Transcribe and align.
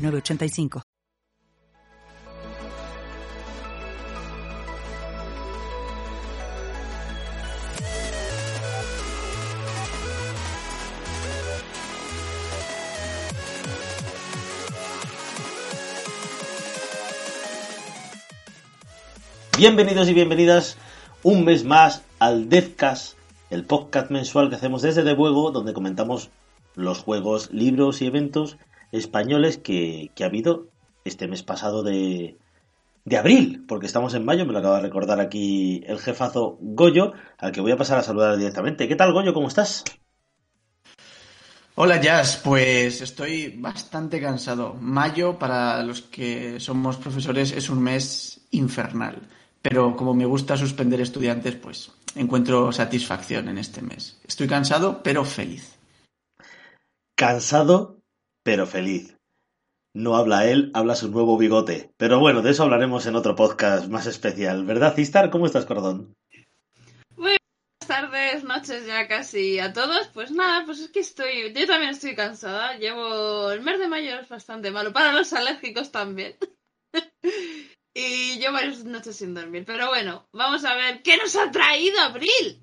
985. 0.00 0.82
Bienvenidos 19.58 20.08
y 20.08 20.14
bienvenidas 20.14 20.78
un 21.22 21.44
mes 21.44 21.64
más 21.64 22.02
al 22.18 22.48
Devcast, 22.48 23.18
el 23.50 23.66
podcast 23.66 24.10
mensual 24.10 24.48
que 24.48 24.56
hacemos 24.56 24.80
desde 24.80 25.02
De 25.02 25.14
Juego, 25.14 25.50
donde 25.50 25.74
comentamos 25.74 26.30
los 26.76 27.00
juegos, 27.00 27.50
libros 27.52 28.00
y 28.00 28.06
eventos 28.06 28.56
españoles 28.92 29.58
que, 29.58 30.10
ha 30.20 30.24
habido 30.24 30.68
este 31.04 31.28
mes 31.28 31.42
pasado 31.42 31.82
de, 31.82 32.36
de 33.04 33.16
abril, 33.16 33.64
porque 33.66 33.86
estamos 33.86 34.14
en 34.14 34.24
mayo, 34.24 34.46
me 34.46 34.52
lo 34.52 34.58
acaba 34.58 34.76
de 34.76 34.82
recordar 34.82 35.20
aquí 35.20 35.82
el 35.86 35.98
jefazo 35.98 36.58
Goyo, 36.60 37.12
al 37.38 37.52
que 37.52 37.60
voy 37.60 37.72
a 37.72 37.76
pasar 37.76 37.98
a 37.98 38.02
saludar 38.02 38.36
directamente. 38.36 38.88
¿Qué 38.88 38.96
tal, 38.96 39.12
Goyo? 39.12 39.32
¿Cómo 39.32 39.48
estás? 39.48 39.84
Hola 41.76 42.00
Jazz, 42.00 42.40
pues 42.44 43.00
estoy 43.00 43.56
bastante 43.56 44.20
cansado. 44.20 44.74
Mayo, 44.74 45.38
para 45.38 45.82
los 45.82 46.02
que 46.02 46.60
somos 46.60 46.98
profesores, 46.98 47.52
es 47.52 47.70
un 47.70 47.82
mes 47.82 48.42
infernal. 48.50 49.16
Pero 49.62 49.94
como 49.96 50.14
me 50.14 50.26
gusta 50.26 50.56
suspender 50.56 51.00
estudiantes, 51.00 51.54
pues 51.54 51.90
encuentro 52.14 52.72
satisfacción 52.72 53.48
en 53.48 53.58
este 53.58 53.82
mes. 53.82 54.20
Estoy 54.26 54.48
cansado, 54.48 55.02
pero 55.02 55.24
feliz. 55.24 55.78
Cansado, 57.14 57.99
pero 58.50 58.66
feliz. 58.66 59.16
No 59.94 60.16
habla 60.16 60.50
él, 60.50 60.72
habla 60.74 60.96
su 60.96 61.08
nuevo 61.08 61.38
bigote. 61.38 61.92
Pero 61.96 62.18
bueno, 62.18 62.42
de 62.42 62.50
eso 62.50 62.64
hablaremos 62.64 63.06
en 63.06 63.14
otro 63.14 63.36
podcast 63.36 63.86
más 63.86 64.08
especial. 64.08 64.64
¿Verdad, 64.64 64.96
Cistar? 64.96 65.30
¿Cómo 65.30 65.46
estás, 65.46 65.66
Cordón? 65.66 66.16
Buenas 67.14 67.38
tardes, 67.86 68.42
noches 68.42 68.88
ya 68.88 69.06
casi 69.06 69.60
a 69.60 69.72
todos. 69.72 70.08
Pues 70.08 70.32
nada, 70.32 70.66
pues 70.66 70.80
es 70.80 70.88
que 70.88 70.98
estoy. 70.98 71.52
Yo 71.54 71.66
también 71.68 71.92
estoy 71.92 72.16
cansada. 72.16 72.76
Llevo. 72.76 73.52
El 73.52 73.62
mes 73.62 73.78
de 73.78 73.86
mayo 73.86 74.18
es 74.18 74.28
bastante 74.28 74.72
malo. 74.72 74.92
Para 74.92 75.12
los 75.12 75.32
alérgicos 75.32 75.92
también. 75.92 76.34
y 77.94 78.40
yo 78.40 78.52
varias 78.52 78.84
noches 78.84 79.14
sin 79.14 79.32
dormir. 79.32 79.62
Pero 79.64 79.86
bueno, 79.86 80.26
vamos 80.32 80.64
a 80.64 80.74
ver 80.74 81.02
qué 81.02 81.16
nos 81.18 81.36
ha 81.36 81.52
traído 81.52 82.00
abril. 82.00 82.60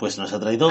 Pues 0.00 0.16
nos 0.16 0.32
ha 0.32 0.40
traído. 0.40 0.70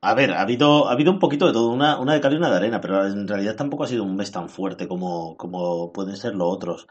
A 0.00 0.14
ver, 0.14 0.32
ha 0.32 0.40
habido, 0.40 0.88
ha 0.88 0.92
habido 0.92 1.12
un 1.12 1.18
poquito 1.18 1.46
de 1.46 1.52
todo, 1.52 1.68
una, 1.68 1.98
una 2.00 2.14
de 2.14 2.20
cal 2.22 2.32
y 2.32 2.36
una 2.36 2.48
de 2.48 2.56
arena, 2.56 2.80
pero 2.80 3.06
en 3.06 3.28
realidad 3.28 3.54
tampoco 3.54 3.84
ha 3.84 3.86
sido 3.86 4.04
un 4.04 4.16
mes 4.16 4.32
tan 4.32 4.48
fuerte 4.48 4.88
como, 4.88 5.36
como 5.36 5.92
pueden 5.92 6.16
ser 6.16 6.34
los 6.34 6.50
otros. 6.50 6.86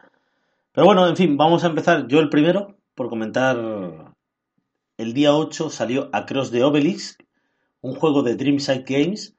Pero 0.71 0.85
bueno, 0.85 1.07
en 1.07 1.17
fin, 1.17 1.35
vamos 1.35 1.63
a 1.63 1.67
empezar. 1.67 2.07
Yo 2.07 2.19
el 2.19 2.29
primero, 2.29 2.77
por 2.93 3.09
comentar. 3.09 3.57
El 4.97 5.13
día 5.15 5.33
8 5.33 5.71
salió 5.71 6.11
Across 6.13 6.51
the 6.51 6.63
Obelix, 6.63 7.17
un 7.81 7.95
juego 7.95 8.21
de 8.21 8.35
Dreamside 8.35 8.85
Games, 8.87 9.33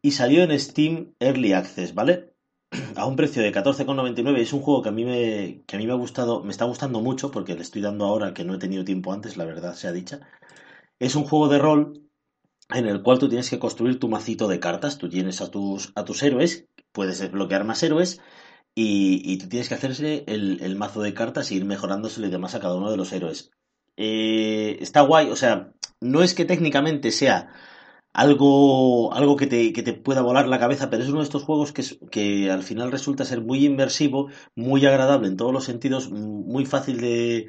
y 0.00 0.12
salió 0.12 0.42
en 0.42 0.58
Steam 0.58 1.12
Early 1.20 1.52
Access, 1.52 1.94
¿vale? 1.94 2.32
A 2.96 3.04
un 3.04 3.16
precio 3.16 3.42
de 3.42 3.52
14,99. 3.52 4.38
Es 4.38 4.54
un 4.54 4.62
juego 4.62 4.80
que 4.80 4.88
a 4.88 4.92
mí 4.92 5.04
me, 5.04 5.60
que 5.66 5.76
a 5.76 5.78
mí 5.78 5.86
me 5.86 5.92
ha 5.92 5.96
gustado, 5.96 6.42
me 6.42 6.50
está 6.50 6.64
gustando 6.64 7.02
mucho, 7.02 7.30
porque 7.30 7.54
le 7.54 7.60
estoy 7.60 7.82
dando 7.82 8.06
ahora 8.06 8.32
que 8.32 8.42
no 8.44 8.54
he 8.54 8.58
tenido 8.58 8.86
tiempo 8.86 9.12
antes, 9.12 9.36
la 9.36 9.44
verdad 9.44 9.74
sea 9.74 9.92
dicha. 9.92 10.20
Es 10.98 11.14
un 11.14 11.24
juego 11.24 11.48
de 11.48 11.58
rol 11.58 12.04
en 12.70 12.86
el 12.86 13.02
cual 13.02 13.18
tú 13.18 13.28
tienes 13.28 13.50
que 13.50 13.58
construir 13.58 13.98
tu 13.98 14.08
macito 14.08 14.48
de 14.48 14.60
cartas. 14.60 14.98
Tú 14.98 15.08
tienes 15.08 15.40
a 15.40 15.50
tus, 15.50 15.92
a 15.94 16.04
tus 16.04 16.22
héroes, 16.22 16.66
puedes 16.92 17.18
desbloquear 17.18 17.64
más 17.64 17.82
héroes 17.82 18.20
y, 18.74 19.38
tú 19.38 19.48
tienes 19.48 19.68
que 19.68 19.74
hacerse 19.74 20.24
el, 20.26 20.76
mazo 20.76 21.00
de 21.02 21.14
cartas 21.14 21.50
e 21.50 21.54
ir 21.54 21.64
mejorándoselo 21.64 22.26
y 22.26 22.30
demás 22.30 22.54
a 22.54 22.60
cada 22.60 22.76
uno 22.76 22.90
de 22.90 22.96
los 22.96 23.12
héroes. 23.12 23.50
Eh, 23.96 24.78
está 24.80 25.02
guay, 25.02 25.30
o 25.30 25.36
sea, 25.36 25.72
no 26.00 26.22
es 26.22 26.34
que 26.34 26.44
técnicamente 26.44 27.12
sea 27.12 27.52
algo, 28.12 29.12
algo 29.14 29.36
que, 29.36 29.46
te, 29.46 29.72
que 29.72 29.82
te 29.82 29.92
pueda 29.92 30.22
volar 30.22 30.48
la 30.48 30.58
cabeza, 30.58 30.90
pero 30.90 31.02
es 31.02 31.08
uno 31.08 31.18
de 31.18 31.24
estos 31.24 31.44
juegos 31.44 31.72
que, 31.72 31.84
que 32.10 32.50
al 32.50 32.62
final 32.62 32.90
resulta 32.90 33.24
ser 33.24 33.40
muy 33.42 33.64
inmersivo, 33.64 34.28
muy 34.56 34.84
agradable 34.86 35.28
en 35.28 35.36
todos 35.36 35.52
los 35.52 35.64
sentidos, 35.64 36.10
muy 36.10 36.66
fácil 36.66 37.00
de, 37.00 37.48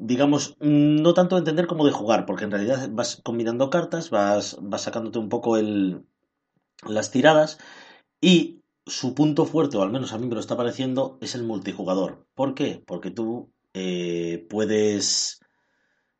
digamos, 0.00 0.56
no 0.60 1.14
tanto 1.14 1.36
de 1.36 1.40
entender 1.40 1.66
como 1.66 1.84
de 1.84 1.92
jugar, 1.92 2.24
porque 2.26 2.44
en 2.44 2.50
realidad 2.50 2.88
vas 2.92 3.20
combinando 3.22 3.70
cartas, 3.70 4.10
vas, 4.10 4.56
vas 4.60 4.82
sacándote 4.82 5.18
un 5.18 5.28
poco 5.28 5.58
el, 5.58 6.06
las 6.86 7.10
tiradas 7.10 7.58
y 8.20 8.62
su 8.86 9.14
punto 9.14 9.44
fuerte, 9.44 9.76
o 9.76 9.82
al 9.82 9.92
menos 9.92 10.12
a 10.12 10.18
mí 10.18 10.26
me 10.26 10.34
lo 10.34 10.40
está 10.40 10.56
pareciendo, 10.56 11.18
es 11.20 11.34
el 11.34 11.44
multijugador. 11.44 12.26
¿Por 12.34 12.54
qué? 12.54 12.82
Porque 12.86 13.10
tú 13.10 13.52
eh, 13.74 14.46
puedes, 14.48 15.40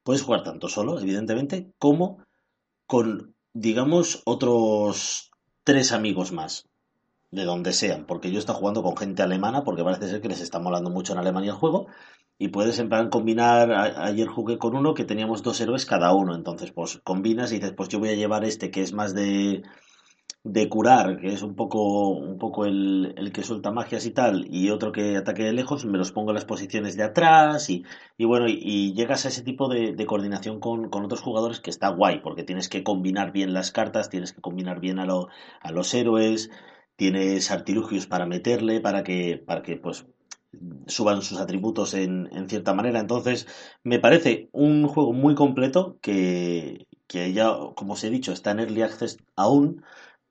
puedes 0.02 0.22
jugar 0.22 0.42
tanto 0.42 0.68
solo, 0.68 1.00
evidentemente, 1.00 1.72
como 1.78 2.22
con, 2.86 3.34
digamos, 3.54 4.22
otros 4.26 5.30
tres 5.64 5.92
amigos 5.92 6.32
más 6.32 6.69
de 7.30 7.44
donde 7.44 7.72
sean, 7.72 8.06
porque 8.06 8.30
yo 8.32 8.38
estoy 8.38 8.56
jugando 8.56 8.82
con 8.82 8.96
gente 8.96 9.22
alemana, 9.22 9.62
porque 9.64 9.84
parece 9.84 10.08
ser 10.08 10.20
que 10.20 10.28
les 10.28 10.40
está 10.40 10.58
molando 10.58 10.90
mucho 10.90 11.12
en 11.12 11.20
Alemania 11.20 11.52
el 11.52 11.56
juego, 11.56 11.86
y 12.38 12.48
puedes 12.48 12.78
en 12.78 12.88
plan 12.88 13.10
combinar, 13.10 13.72
ayer 13.72 14.26
jugué 14.26 14.58
con 14.58 14.74
uno 14.74 14.94
que 14.94 15.04
teníamos 15.04 15.42
dos 15.42 15.60
héroes 15.60 15.86
cada 15.86 16.12
uno, 16.14 16.34
entonces 16.34 16.72
pues 16.72 17.00
combinas 17.04 17.52
y 17.52 17.56
dices, 17.56 17.74
pues 17.76 17.88
yo 17.88 17.98
voy 17.98 18.08
a 18.10 18.14
llevar 18.14 18.44
este 18.44 18.70
que 18.70 18.82
es 18.82 18.92
más 18.92 19.14
de, 19.14 19.62
de 20.42 20.68
curar, 20.70 21.18
que 21.18 21.28
es 21.28 21.42
un 21.42 21.54
poco, 21.54 22.08
un 22.08 22.38
poco 22.38 22.64
el, 22.64 23.14
el, 23.18 23.30
que 23.30 23.42
suelta 23.42 23.70
magias 23.70 24.06
y 24.06 24.10
tal, 24.10 24.46
y 24.50 24.70
otro 24.70 24.90
que 24.90 25.16
ataque 25.18 25.44
de 25.44 25.52
lejos, 25.52 25.84
me 25.84 25.98
los 25.98 26.12
pongo 26.12 26.30
en 26.30 26.36
las 26.36 26.46
posiciones 26.46 26.96
de 26.96 27.02
atrás 27.04 27.68
y, 27.68 27.84
y 28.16 28.24
bueno, 28.24 28.46
y, 28.48 28.94
llegas 28.94 29.26
a 29.26 29.28
ese 29.28 29.42
tipo 29.42 29.68
de, 29.68 29.92
de 29.92 30.06
coordinación 30.06 30.58
con, 30.58 30.88
con, 30.88 31.04
otros 31.04 31.20
jugadores 31.20 31.60
que 31.60 31.70
está 31.70 31.90
guay, 31.90 32.20
porque 32.22 32.42
tienes 32.42 32.68
que 32.70 32.82
combinar 32.82 33.32
bien 33.32 33.52
las 33.52 33.70
cartas, 33.70 34.08
tienes 34.08 34.32
que 34.32 34.40
combinar 34.40 34.80
bien 34.80 34.98
a, 34.98 35.04
lo, 35.04 35.28
a 35.60 35.72
los 35.72 35.92
héroes, 35.92 36.50
tienes 37.00 37.50
artilugios 37.50 38.06
para 38.06 38.26
meterle, 38.26 38.78
para 38.82 39.02
que, 39.02 39.38
para 39.38 39.62
que 39.62 39.78
pues 39.78 40.04
suban 40.86 41.22
sus 41.22 41.38
atributos 41.40 41.94
en, 41.94 42.28
cierta 42.50 42.74
manera. 42.74 43.00
Entonces, 43.00 43.46
me 43.82 43.98
parece 43.98 44.50
un 44.52 44.86
juego 44.86 45.14
muy 45.14 45.34
completo 45.34 45.96
que, 46.02 46.86
ya, 47.08 47.56
como 47.74 47.94
os 47.94 48.04
he 48.04 48.10
dicho, 48.10 48.32
está 48.32 48.50
en 48.50 48.60
Early 48.60 48.82
Access 48.82 49.16
aún, 49.34 49.82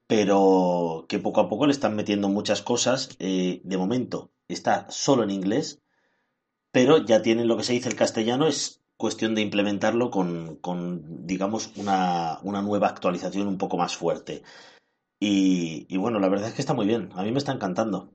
pero 0.06 1.08
que 1.10 1.18
poco 1.18 1.42
a 1.42 1.50
poco 1.50 1.66
le 1.66 1.72
están 1.72 1.96
metiendo 1.96 2.30
muchas 2.30 2.62
cosas. 2.62 3.10
Eh, 3.18 3.62
de 3.64 3.78
momento 3.78 4.30
está 4.48 4.86
solo 4.92 5.24
en 5.24 5.32
inglés, 5.32 5.82
pero 6.72 7.04
ya 7.04 7.24
tienen 7.24 7.48
lo 7.48 7.58
que 7.58 7.64
se 7.64 7.74
dice 7.74 7.90
el 7.90 7.96
castellano, 7.96 8.46
es 8.46 8.80
cuestión 8.96 9.34
de 9.34 9.42
implementarlo 9.42 10.12
con, 10.12 10.58
con 10.58 11.26
digamos, 11.26 11.72
una, 11.78 12.38
una, 12.44 12.62
nueva 12.62 12.90
actualización 12.90 13.48
un 13.48 13.58
poco 13.58 13.76
más 13.76 13.96
fuerte. 13.96 14.44
Y, 15.20 15.86
y 15.90 15.98
bueno, 15.98 16.20
la 16.20 16.30
verdad 16.30 16.48
es 16.48 16.54
que 16.54 16.62
está 16.62 16.74
muy 16.74 16.86
bien, 16.86 17.10
a 17.16 17.24
mí 17.24 17.32
me 17.32 17.40
está 17.40 17.52
encantando. 17.52 18.10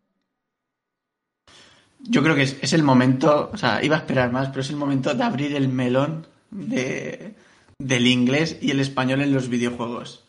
Yo 2.07 2.23
creo 2.23 2.35
que 2.35 2.43
es, 2.43 2.73
el 2.73 2.83
momento, 2.83 3.51
o 3.53 3.57
sea, 3.57 3.83
iba 3.83 3.97
a 3.97 4.01
esperar 4.01 4.31
más, 4.31 4.49
pero 4.49 4.61
es 4.61 4.71
el 4.71 4.77
momento 4.77 5.15
de 5.15 5.23
abrir 5.23 5.57
el 5.57 5.69
melón 5.69 6.27
de, 6.51 7.35
del 7.79 8.07
inglés 8.07 8.59
y 8.61 8.71
el 8.71 8.81
español 8.81 9.23
en 9.23 9.33
los 9.33 9.49
videojuegos. 9.49 10.25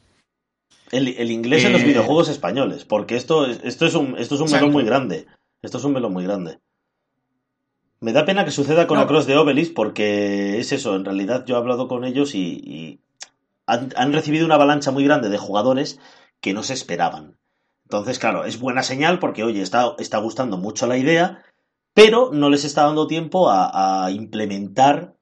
El, 0.91 1.31
inglés 1.31 1.65
en 1.65 1.73
los 1.73 1.81
eh, 1.81 1.85
videojuegos 1.85 2.29
españoles, 2.29 2.85
porque 2.85 3.17
esto, 3.17 3.45
esto 3.45 3.85
es 3.85 3.95
un, 3.95 4.17
esto 4.17 4.35
es 4.35 4.41
un 4.41 4.51
melón 4.51 4.71
muy 4.71 4.85
grande. 4.85 5.25
Esto 5.61 5.79
es 5.79 5.83
un 5.83 5.93
melón 5.93 6.13
muy 6.13 6.23
grande. 6.23 6.59
Me 7.99 8.13
da 8.13 8.23
pena 8.23 8.45
que 8.45 8.51
suceda 8.51 8.87
con 8.87 8.99
Across 8.99 9.25
de 9.25 9.35
Obelix 9.35 9.69
porque 9.69 10.59
es 10.59 10.71
eso, 10.71 10.95
en 10.95 11.03
realidad 11.03 11.43
yo 11.45 11.55
he 11.55 11.57
hablado 11.57 11.87
con 11.87 12.05
ellos 12.05 12.35
y, 12.35 13.01
han, 13.65 13.89
han, 13.97 14.13
recibido 14.13 14.45
una 14.45 14.55
avalancha 14.55 14.91
muy 14.91 15.03
grande 15.03 15.29
de 15.29 15.39
jugadores 15.39 15.99
que 16.41 16.53
no 16.53 16.63
se 16.63 16.73
esperaban. 16.73 17.39
Entonces, 17.85 18.19
claro, 18.19 18.45
es 18.45 18.59
buena 18.59 18.83
señal 18.83 19.19
porque, 19.19 19.43
oye, 19.43 19.61
está, 19.61 19.95
está 19.99 20.17
gustando 20.17 20.57
mucho 20.57 20.87
la 20.87 20.97
idea 20.97 21.43
pero 21.95 22.29
no 22.33 22.49
les 22.49 22.65
está 22.65 22.83
dando 22.83 23.07
tiempo 23.07 23.49
a, 23.49 24.11
implementar 24.11 25.15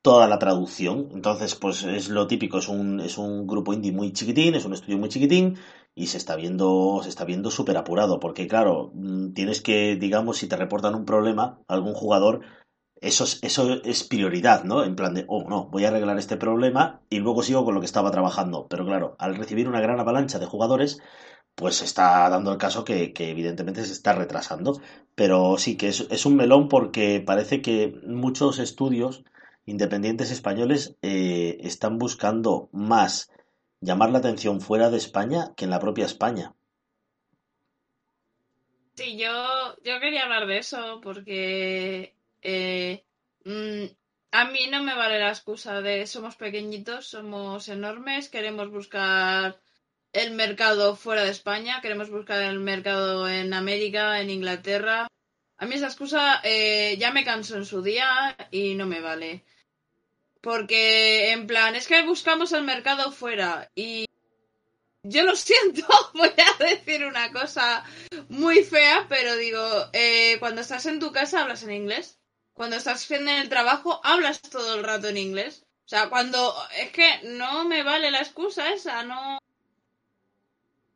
toda 0.00 0.28
la 0.28 0.38
traducción. 0.38 1.08
Entonces, 1.12 1.56
pues 1.56 1.82
es 1.82 2.08
lo 2.08 2.28
típico, 2.28 2.58
es 2.58 2.68
un, 2.68 3.00
es 3.00 3.18
un 3.18 3.46
grupo 3.48 3.72
indie 3.72 3.90
muy 3.90 4.12
chiquitín, 4.12 4.54
es 4.54 4.64
un 4.64 4.74
estudio 4.74 4.96
muy 4.96 5.08
chiquitín, 5.08 5.56
y 5.94 6.06
se 6.06 6.18
está 6.18 6.36
viendo 6.36 7.00
se 7.02 7.08
está 7.08 7.24
viendo 7.24 7.50
súper 7.50 7.76
apurado 7.76 8.18
porque 8.20 8.48
claro 8.48 8.90
mm, 8.94 9.32
tienes 9.32 9.60
que 9.60 9.96
digamos 9.96 10.38
si 10.38 10.48
te 10.48 10.56
reportan 10.56 10.96
un 10.96 11.04
problema 11.04 11.60
algún 11.68 11.94
jugador 11.94 12.40
eso 13.00 13.24
es, 13.24 13.38
eso 13.42 13.82
es 13.84 14.04
prioridad, 14.04 14.64
¿no? 14.64 14.84
En 14.84 14.96
plan 14.96 15.14
de, 15.14 15.24
oh, 15.28 15.44
no, 15.48 15.66
voy 15.66 15.84
a 15.84 15.88
arreglar 15.88 16.18
este 16.18 16.36
problema 16.36 17.02
y 17.10 17.18
luego 17.18 17.42
sigo 17.42 17.64
con 17.64 17.74
lo 17.74 17.80
que 17.80 17.86
estaba 17.86 18.10
trabajando. 18.10 18.66
Pero 18.68 18.86
claro, 18.86 19.16
al 19.18 19.36
recibir 19.36 19.68
una 19.68 19.80
gran 19.80 20.00
avalancha 20.00 20.38
de 20.38 20.46
jugadores, 20.46 21.00
pues 21.54 21.82
está 21.82 22.28
dando 22.30 22.52
el 22.52 22.58
caso 22.58 22.84
que, 22.84 23.12
que, 23.12 23.30
evidentemente 23.30 23.84
se 23.84 23.92
está 23.92 24.14
retrasando. 24.14 24.80
Pero 25.14 25.56
sí 25.58 25.76
que 25.76 25.88
es, 25.88 26.06
es, 26.10 26.26
un 26.26 26.36
melón 26.36 26.68
porque 26.68 27.22
parece 27.24 27.62
que 27.62 27.94
muchos 28.06 28.58
estudios 28.58 29.24
independientes 29.66 30.30
españoles 30.30 30.96
eh, 31.02 31.58
están 31.60 31.98
buscando 31.98 32.68
más 32.72 33.30
llamar 33.80 34.10
la 34.10 34.18
atención 34.18 34.60
fuera 34.60 34.90
de 34.90 34.96
España 34.96 35.52
que 35.56 35.64
en 35.64 35.70
la 35.70 35.80
propia 35.80 36.06
España. 36.06 36.54
Sí, 38.94 39.18
yo, 39.18 39.74
yo 39.84 40.00
quería 40.00 40.22
hablar 40.22 40.46
de 40.46 40.58
eso 40.58 41.00
porque 41.02 42.14
eh, 42.44 43.04
mm, 43.44 43.84
a 44.32 44.44
mí 44.46 44.66
no 44.70 44.82
me 44.82 44.94
vale 44.94 45.18
la 45.18 45.30
excusa 45.30 45.80
de 45.80 46.06
somos 46.06 46.36
pequeñitos, 46.36 47.08
somos 47.08 47.68
enormes, 47.68 48.28
queremos 48.28 48.70
buscar 48.70 49.60
el 50.12 50.32
mercado 50.32 50.96
fuera 50.96 51.24
de 51.24 51.30
España, 51.30 51.80
queremos 51.80 52.10
buscar 52.10 52.42
el 52.42 52.60
mercado 52.60 53.28
en 53.28 53.54
América, 53.54 54.20
en 54.20 54.30
Inglaterra. 54.30 55.08
A 55.56 55.66
mí 55.66 55.74
esa 55.74 55.86
excusa 55.86 56.40
eh, 56.44 56.96
ya 56.98 57.10
me 57.10 57.24
cansó 57.24 57.56
en 57.56 57.64
su 57.64 57.82
día 57.82 58.36
y 58.50 58.74
no 58.74 58.86
me 58.86 59.00
vale. 59.00 59.44
Porque, 60.40 61.32
en 61.32 61.46
plan, 61.46 61.74
es 61.74 61.88
que 61.88 62.02
buscamos 62.02 62.52
el 62.52 62.64
mercado 62.64 63.12
fuera 63.12 63.70
y 63.74 64.06
yo 65.04 65.22
lo 65.22 65.36
siento, 65.48 65.86
voy 66.14 66.30
a 66.36 66.64
decir 66.64 67.04
una 67.04 67.32
cosa 67.32 67.84
muy 68.28 68.64
fea, 68.64 69.06
pero 69.08 69.36
digo, 69.36 69.60
eh, 69.92 70.36
cuando 70.40 70.60
estás 70.60 70.86
en 70.86 70.98
tu 70.98 71.12
casa 71.12 71.42
hablas 71.42 71.62
en 71.62 71.72
inglés. 71.72 72.18
Cuando 72.54 72.76
estás 72.76 73.02
haciendo 73.02 73.32
el 73.32 73.48
trabajo 73.48 74.00
hablas 74.04 74.40
todo 74.40 74.76
el 74.76 74.84
rato 74.84 75.08
en 75.08 75.18
inglés. 75.18 75.64
O 75.84 75.88
sea, 75.88 76.08
cuando... 76.08 76.54
Es 76.78 76.90
que 76.90 77.20
no 77.24 77.64
me 77.64 77.82
vale 77.82 78.10
la 78.10 78.20
excusa 78.20 78.72
esa, 78.72 79.02
no... 79.02 79.38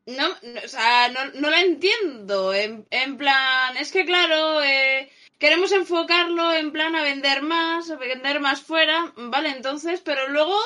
No, 0.07 0.27
o 0.65 0.69
sea, 0.69 1.11
no, 1.11 1.27
no 1.35 1.51
la 1.51 1.61
entiendo. 1.61 2.55
En, 2.55 2.87
en, 2.91 3.19
plan, 3.19 3.77
es 3.77 3.93
que 3.93 4.07
claro, 4.07 4.63
eh, 4.63 5.11
queremos 5.39 5.71
enfocarlo 5.73 6.55
en 6.55 6.73
plan 6.73 6.97
a 6.97 7.03
vender 7.03 7.43
más, 7.43 7.91
a 7.91 7.97
vender 7.97 8.41
más 8.41 8.63
fuera, 8.63 9.13
vale, 9.17 9.51
entonces, 9.51 10.01
pero 10.01 10.29
luego 10.29 10.59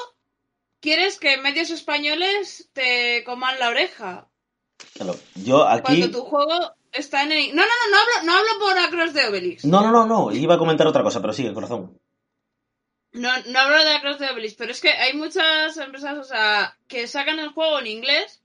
quieres 0.78 1.18
que 1.18 1.38
medios 1.38 1.70
españoles 1.70 2.70
te 2.72 3.24
coman 3.24 3.58
la 3.58 3.70
oreja. 3.70 4.28
Claro, 4.94 5.18
yo 5.34 5.66
aquí... 5.66 5.82
Cuando 5.82 6.10
tu 6.12 6.24
juego 6.24 6.76
está 6.92 7.22
en 7.22 7.32
el... 7.32 7.54
No, 7.54 7.62
no, 7.62 7.68
no, 7.68 7.90
no 7.90 7.98
hablo, 7.98 8.12
no 8.24 8.38
hablo 8.38 8.58
por 8.58 8.78
Across 8.78 9.14
de 9.14 9.26
Obelix. 9.26 9.64
No, 9.64 9.80
no, 9.80 9.90
no, 9.90 10.06
no, 10.06 10.32
iba 10.32 10.54
a 10.54 10.58
comentar 10.58 10.86
otra 10.86 11.02
cosa, 11.02 11.20
pero 11.20 11.32
sigue, 11.32 11.52
corazón. 11.52 11.98
No, 13.12 13.30
no 13.48 13.58
hablo 13.58 13.84
de 13.84 13.92
Across 13.92 14.18
de 14.18 14.30
Obelix, 14.30 14.54
pero 14.54 14.72
es 14.72 14.80
que 14.80 14.90
hay 14.90 15.14
muchas 15.14 15.76
empresas, 15.76 16.18
o 16.18 16.24
sea, 16.24 16.78
que 16.88 17.06
sacan 17.06 17.38
el 17.38 17.50
juego 17.50 17.78
en 17.78 17.86
inglés 17.86 18.42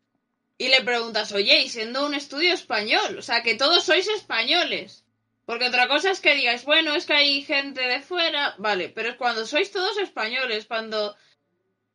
y 0.57 0.69
le 0.69 0.81
preguntas, 0.81 1.31
oye, 1.31 1.61
y 1.61 1.69
siendo 1.69 2.05
un 2.05 2.13
estudio 2.13 2.53
español, 2.53 3.17
o 3.17 3.21
sea, 3.21 3.43
que 3.43 3.55
todos 3.55 3.83
sois 3.83 4.07
españoles. 4.07 5.05
Porque 5.45 5.67
otra 5.67 5.87
cosa 5.87 6.11
es 6.11 6.19
que 6.19 6.35
digáis, 6.35 6.65
bueno, 6.65 6.93
es 6.93 7.05
que 7.05 7.13
hay 7.13 7.41
gente 7.43 7.81
de 7.81 8.01
fuera, 8.01 8.55
vale, 8.57 8.89
pero 8.89 9.09
es 9.09 9.15
cuando 9.15 9.45
sois 9.45 9.71
todos 9.71 9.97
españoles, 9.97 10.65
cuando... 10.65 11.15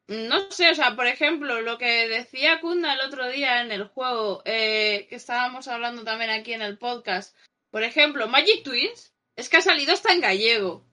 No 0.09 0.51
sé, 0.51 0.71
o 0.71 0.75
sea, 0.75 0.97
por 0.97 1.07
ejemplo, 1.07 1.61
lo 1.63 1.79
que 1.79 2.09
decía 2.09 2.61
Kunda 2.61 2.95
el 2.95 3.01
otro 3.01 3.29
día 3.29 3.63
en 3.63 3.73
el 3.73 3.85
juego, 3.89 4.43
eh, 4.45 5.07
que 5.09 5.17
estábamos 5.17 5.69
hablando 5.69 6.05
también 6.05 6.31
aquí 6.31 6.53
en 6.53 6.63
el 6.63 6.77
podcast, 6.77 7.37
por 7.71 7.83
ejemplo, 7.83 8.29
Magic 8.29 8.65
Twins, 8.65 9.15
es 9.37 9.49
que 9.49 9.59
ha 9.59 9.63
salido 9.63 9.93
hasta 9.93 10.13
en 10.13 10.21
gallego. 10.21 10.85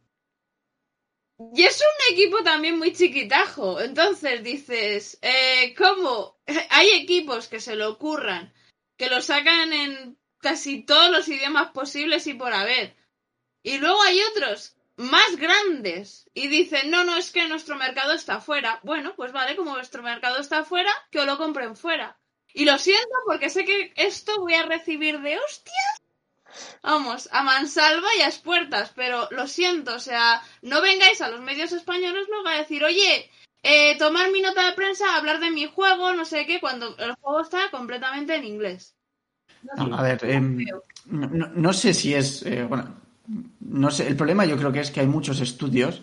Y 1.54 1.64
es 1.64 1.80
un 1.80 2.14
equipo 2.14 2.44
también 2.44 2.78
muy 2.78 2.94
chiquitajo. 2.94 3.80
Entonces 3.80 4.44
dices, 4.44 5.18
eh, 5.22 5.74
¿cómo? 5.78 6.38
Hay 6.70 6.90
equipos 6.90 7.48
que 7.48 7.60
se 7.60 7.76
le 7.76 7.86
ocurran, 7.86 8.54
que 8.98 9.10
lo 9.10 9.22
sacan 9.22 9.72
en 9.74 10.20
casi 10.40 10.84
todos 10.84 11.10
los 11.12 11.28
idiomas 11.28 11.72
posibles 11.72 12.28
y 12.28 12.34
por 12.34 12.54
haber. 12.54 12.96
Y 13.64 13.78
luego 13.78 14.02
hay 14.04 14.22
otros 14.32 14.78
más 15.00 15.38
grandes 15.38 16.30
y 16.34 16.50
dicen, 16.50 16.92
no, 16.92 17.06
no, 17.06 17.16
es 17.16 17.32
que 17.32 17.48
nuestro 17.48 17.78
mercado 17.78 18.12
está 18.14 18.42
fuera. 18.42 18.82
Bueno, 18.84 19.14
pues 19.16 19.32
vale, 19.32 19.56
como 19.56 19.74
nuestro 19.74 20.04
mercado 20.04 20.40
está 20.40 20.66
fuera, 20.66 20.92
que 21.10 21.20
os 21.20 21.26
lo 21.26 21.38
compren 21.38 21.78
fuera. 21.78 22.20
Y 22.54 22.66
lo 22.66 22.78
siento 22.78 23.16
porque 23.26 23.50
sé 23.50 23.64
que 23.64 23.94
esto 23.96 24.42
voy 24.42 24.56
a 24.56 24.66
recibir 24.66 25.22
de 25.22 25.40
hostias. 25.40 26.02
Vamos, 26.84 27.30
a 27.32 27.44
mansalva 27.44 28.10
y 28.18 28.24
a 28.24 28.32
puertas, 28.44 28.92
pero 28.94 29.30
lo 29.32 29.48
siento, 29.48 29.96
o 29.96 30.00
sea, 30.00 30.42
no 30.64 30.82
vengáis 30.82 31.22
a 31.22 31.30
los 31.30 31.40
medios 31.40 31.72
españoles 31.72 32.28
luego 32.28 32.50
a 32.50 32.58
decir, 32.58 32.84
oye, 32.84 33.30
eh, 33.64 33.98
tomar 33.98 34.32
mi 34.32 34.42
nota 34.42 34.66
de 34.66 34.74
prensa, 34.74 35.16
hablar 35.16 35.40
de 35.40 35.52
mi 35.52 35.66
juego, 35.68 36.12
no 36.12 36.26
sé 36.26 36.46
qué, 36.46 36.60
cuando 36.60 36.98
el 36.98 37.14
juego 37.14 37.40
está 37.40 37.72
completamente 37.72 38.36
en 38.36 38.44
inglés. 38.44 38.96
No, 39.78 39.96
a 39.96 40.02
ver, 40.02 40.20
eh, 40.24 40.42
no, 41.06 41.30
no, 41.30 41.74
sé 41.74 41.94
si 41.94 42.16
es. 42.16 42.44
Eh, 42.46 42.64
bueno, 42.64 43.00
no 43.60 43.92
sé. 43.92 44.08
El 44.08 44.16
problema 44.16 44.46
yo 44.46 44.58
creo 44.58 44.72
que 44.72 44.80
es 44.80 44.92
que 44.92 45.02
hay 45.02 45.08
muchos 45.08 45.42
estudios. 45.42 46.02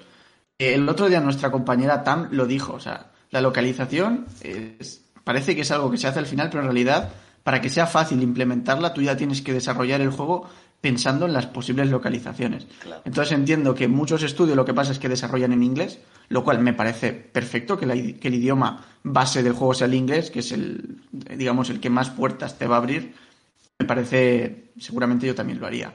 El 0.58 0.88
otro 0.88 1.08
día 1.08 1.20
nuestra 1.20 1.50
compañera 1.50 2.04
Tam 2.04 2.28
lo 2.30 2.46
dijo. 2.46 2.74
O 2.74 2.80
sea, 2.80 3.12
la 3.30 3.40
localización 3.40 4.26
es, 4.42 5.04
parece 5.24 5.54
que 5.54 5.62
es 5.62 5.70
algo 5.70 5.90
que 5.90 5.98
se 5.98 6.06
hace 6.06 6.18
al 6.18 6.26
final, 6.26 6.48
pero 6.48 6.60
en 6.62 6.66
realidad, 6.66 7.12
para 7.42 7.60
que 7.60 7.68
sea 7.68 7.86
fácil 7.86 8.22
implementarla, 8.22 8.94
tú 8.94 9.02
ya 9.02 9.16
tienes 9.16 9.42
que 9.42 9.52
desarrollar 9.52 10.00
el 10.00 10.10
juego 10.10 10.48
pensando 10.80 11.26
en 11.26 11.32
las 11.32 11.46
posibles 11.46 11.88
localizaciones. 11.90 12.66
Claro. 12.80 13.02
Entonces 13.04 13.32
entiendo 13.32 13.74
que 13.74 13.88
muchos 13.88 14.22
estudios 14.22 14.56
lo 14.56 14.64
que 14.64 14.74
pasa 14.74 14.92
es 14.92 14.98
que 14.98 15.08
desarrollan 15.08 15.52
en 15.52 15.62
inglés, 15.62 15.98
lo 16.28 16.44
cual 16.44 16.60
me 16.60 16.74
parece 16.74 17.12
perfecto 17.12 17.78
que, 17.78 17.86
la, 17.86 17.94
que 17.94 18.28
el 18.28 18.34
idioma 18.34 18.84
base 19.02 19.42
del 19.42 19.54
juego 19.54 19.74
sea 19.74 19.86
el 19.86 19.94
inglés, 19.94 20.30
que 20.30 20.40
es 20.40 20.52
el, 20.52 21.00
digamos, 21.10 21.70
el 21.70 21.80
que 21.80 21.90
más 21.90 22.10
puertas 22.10 22.58
te 22.58 22.66
va 22.66 22.76
a 22.76 22.78
abrir 22.78 23.14
me 23.78 23.86
parece, 23.86 24.70
seguramente 24.78 25.26
yo 25.26 25.34
también 25.34 25.60
lo 25.60 25.66
haría. 25.66 25.92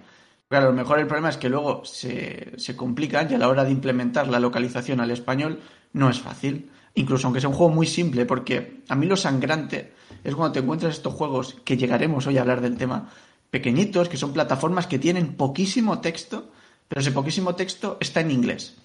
Claro, 0.52 0.68
a 0.68 0.72
lo 0.72 0.76
mejor 0.76 1.00
el 1.00 1.08
problema 1.08 1.30
es 1.30 1.38
que 1.38 1.48
luego 1.48 1.86
se, 1.86 2.52
se 2.58 2.76
complican 2.76 3.32
y 3.32 3.36
a 3.36 3.38
la 3.38 3.48
hora 3.48 3.64
de 3.64 3.72
implementar 3.72 4.28
la 4.28 4.38
localización 4.38 5.00
al 5.00 5.10
español 5.10 5.62
no 5.94 6.10
es 6.10 6.20
fácil. 6.20 6.70
Incluso 6.94 7.26
aunque 7.26 7.40
sea 7.40 7.48
un 7.48 7.56
juego 7.56 7.74
muy 7.74 7.88
simple, 7.88 8.26
porque 8.26 8.82
a 8.90 8.96
mí 8.98 9.06
lo 9.06 9.16
sangrante 9.16 9.94
es 10.26 10.36
cuando 10.36 10.52
te 10.52 10.60
encuentras 10.60 10.96
estos 10.96 11.14
juegos 11.14 11.56
que 11.64 11.78
llegaremos 11.78 12.28
hoy 12.28 12.38
a 12.38 12.42
hablar 12.42 12.60
del 12.60 12.76
tema, 12.76 13.10
pequeñitos, 13.50 14.10
que 14.10 14.18
son 14.18 14.34
plataformas 14.34 14.88
que 14.88 15.00
tienen 15.00 15.36
poquísimo 15.36 16.02
texto, 16.02 16.52
pero 16.90 17.00
ese 17.00 17.14
poquísimo 17.14 17.56
texto 17.56 17.96
está 18.02 18.20
en 18.20 18.32
inglés. 18.32 18.76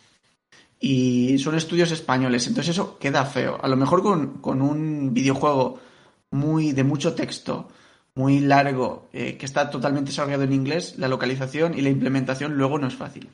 Y 0.79 1.37
son 1.41 1.57
estudios 1.57 1.91
españoles, 1.91 2.47
entonces 2.47 2.77
eso 2.77 2.97
queda 2.97 3.25
feo. 3.25 3.59
A 3.61 3.67
lo 3.67 3.77
mejor 3.77 4.05
con, 4.05 4.35
con 4.35 4.63
un 4.63 5.13
videojuego 5.13 5.81
muy 6.31 6.71
de 6.71 6.85
mucho 6.85 7.15
texto, 7.15 7.67
muy 8.17 8.41
largo, 8.41 9.09
eh, 9.13 9.37
que 9.37 9.47
está 9.47 9.71
totalmente 9.71 10.11
desarrollado 10.11 10.43
en 10.43 10.53
inglés, 10.53 10.95
la 10.97 11.07
localización 11.07 11.79
y 11.79 11.83
la 11.83 11.91
implementación 11.91 12.55
luego 12.55 12.79
no 12.79 12.89
es 12.89 12.95
fácil. 12.95 13.29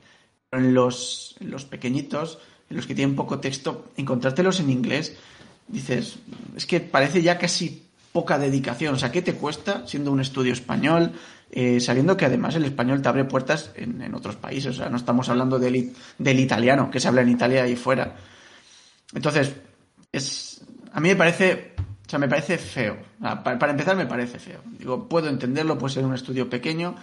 Pero 0.51 0.63
en 0.63 0.75
los, 0.75 1.37
los 1.39 1.65
pequeñitos, 1.65 2.39
en 2.69 2.77
los 2.77 2.87
que 2.87 2.95
tienen 2.95 3.17
poco 3.17 3.39
texto, 3.39 3.93
encontrártelos 3.97 4.59
en 4.59 4.71
inglés, 4.71 5.17
dices, 5.69 6.19
es 6.57 6.67
que 6.67 6.81
parece 6.81 7.23
ya 7.23 7.39
casi 7.39 7.85
poca 8.13 8.39
dedicación. 8.39 8.95
O 8.95 8.99
sea, 8.99 9.13
¿qué 9.13 9.23
te 9.23 9.35
cuesta 9.35 9.87
siendo 9.87 10.11
un 10.11 10.21
estudio 10.21 10.53
español, 10.53 11.13
eh, 11.53 11.79
sabiendo 11.81 12.17
que 12.17 12.27
además 12.27 12.57
el 12.57 12.65
español 12.65 13.03
te 13.03 13.09
abre 13.09 13.25
puertas 13.25 13.71
en, 13.77 14.03
en 14.03 14.15
otros 14.15 14.35
países? 14.35 14.75
O 14.75 14.79
sea, 14.79 14.91
no 14.91 14.97
estamos 14.97 15.29
hablando 15.29 15.61
del, 15.61 15.93
del, 16.19 16.41
italiano, 16.41 16.91
que 16.91 16.99
se 16.99 17.07
habla 17.07 17.23
en 17.23 17.29
Italia 17.29 17.69
y 17.69 17.77
fuera. 17.77 18.17
Entonces, 19.15 19.55
es, 20.11 20.61
a 20.93 21.01
mí 21.01 21.09
me 21.09 21.17
parece 21.17 21.72
sea, 22.13 22.19
me 22.19 22.29
parece 22.29 22.59
feo. 22.59 22.99
Para, 23.43 23.71
empezar, 23.71 23.97
me 23.97 24.05
parece 24.05 24.39
feo. 24.39 24.61
Digo, 24.79 25.09
puedo 25.09 25.31
entenderlo, 25.31 25.79
puede 25.79 25.95
ser 25.95 26.05
un 26.05 26.15
estudio 26.15 26.51
pequeño. 26.51 26.95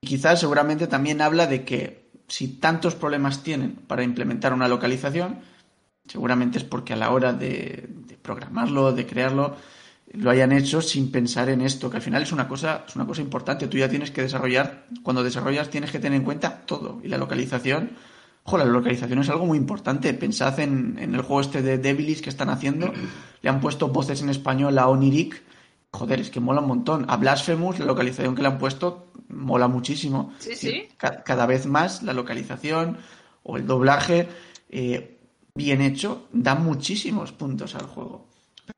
Y 0.00 0.06
quizás 0.06 0.38
seguramente 0.38 0.86
también 0.86 1.20
habla 1.20 1.48
de 1.48 1.64
que 1.64 2.10
si 2.28 2.46
tantos 2.58 2.94
problemas 2.94 3.42
tienen 3.42 3.72
para 3.74 4.04
implementar 4.04 4.52
una 4.52 4.68
localización, 4.68 5.40
seguramente 6.06 6.58
es 6.58 6.64
porque 6.64 6.92
a 6.92 6.96
la 6.96 7.10
hora 7.10 7.32
de, 7.32 7.88
de, 8.06 8.16
programarlo, 8.16 8.92
de 8.92 9.04
crearlo, 9.04 9.56
lo 10.12 10.30
hayan 10.30 10.52
hecho 10.52 10.80
sin 10.80 11.10
pensar 11.10 11.48
en 11.48 11.60
esto, 11.60 11.90
que 11.90 11.96
al 11.96 12.02
final 12.02 12.22
es 12.22 12.30
una 12.30 12.46
cosa, 12.46 12.84
es 12.86 12.94
una 12.94 13.06
cosa 13.06 13.20
importante. 13.20 13.66
Tú 13.66 13.78
ya 13.78 13.88
tienes 13.88 14.12
que 14.12 14.22
desarrollar, 14.22 14.86
cuando 15.02 15.24
desarrollas 15.24 15.70
tienes 15.70 15.90
que 15.90 15.98
tener 15.98 16.18
en 16.18 16.24
cuenta 16.24 16.62
todo. 16.66 17.00
Y 17.02 17.08
la 17.08 17.18
localización 17.18 17.96
Ojo, 18.44 18.58
la 18.58 18.64
localización 18.64 19.20
es 19.20 19.28
algo 19.28 19.46
muy 19.46 19.58
importante. 19.58 20.12
Pensad 20.14 20.58
en, 20.60 20.98
en 20.98 21.14
el 21.14 21.22
juego 21.22 21.40
este 21.40 21.62
de 21.62 21.78
Devilis 21.78 22.22
que 22.22 22.30
están 22.30 22.50
haciendo. 22.50 22.92
Le 23.40 23.50
han 23.50 23.60
puesto 23.60 23.88
voces 23.88 24.20
en 24.22 24.30
español 24.30 24.78
a 24.78 24.88
Oniric. 24.88 25.42
Joder, 25.92 26.20
es 26.20 26.30
que 26.30 26.40
mola 26.40 26.60
un 26.60 26.68
montón. 26.68 27.04
A 27.08 27.16
Blasphemous, 27.16 27.78
la 27.78 27.84
localización 27.84 28.34
que 28.34 28.42
le 28.42 28.48
han 28.48 28.58
puesto, 28.58 29.12
mola 29.28 29.68
muchísimo. 29.68 30.32
Sí, 30.38 30.54
sí. 30.54 30.88
Ca 30.96 31.22
cada 31.22 31.46
vez 31.46 31.66
más 31.66 32.02
la 32.02 32.12
localización 32.12 32.98
o 33.42 33.56
el 33.56 33.66
doblaje 33.66 34.28
eh, 34.70 35.18
bien 35.54 35.82
hecho 35.82 36.28
da 36.32 36.54
muchísimos 36.54 37.32
puntos 37.32 37.74
al 37.74 37.86
juego. 37.86 38.26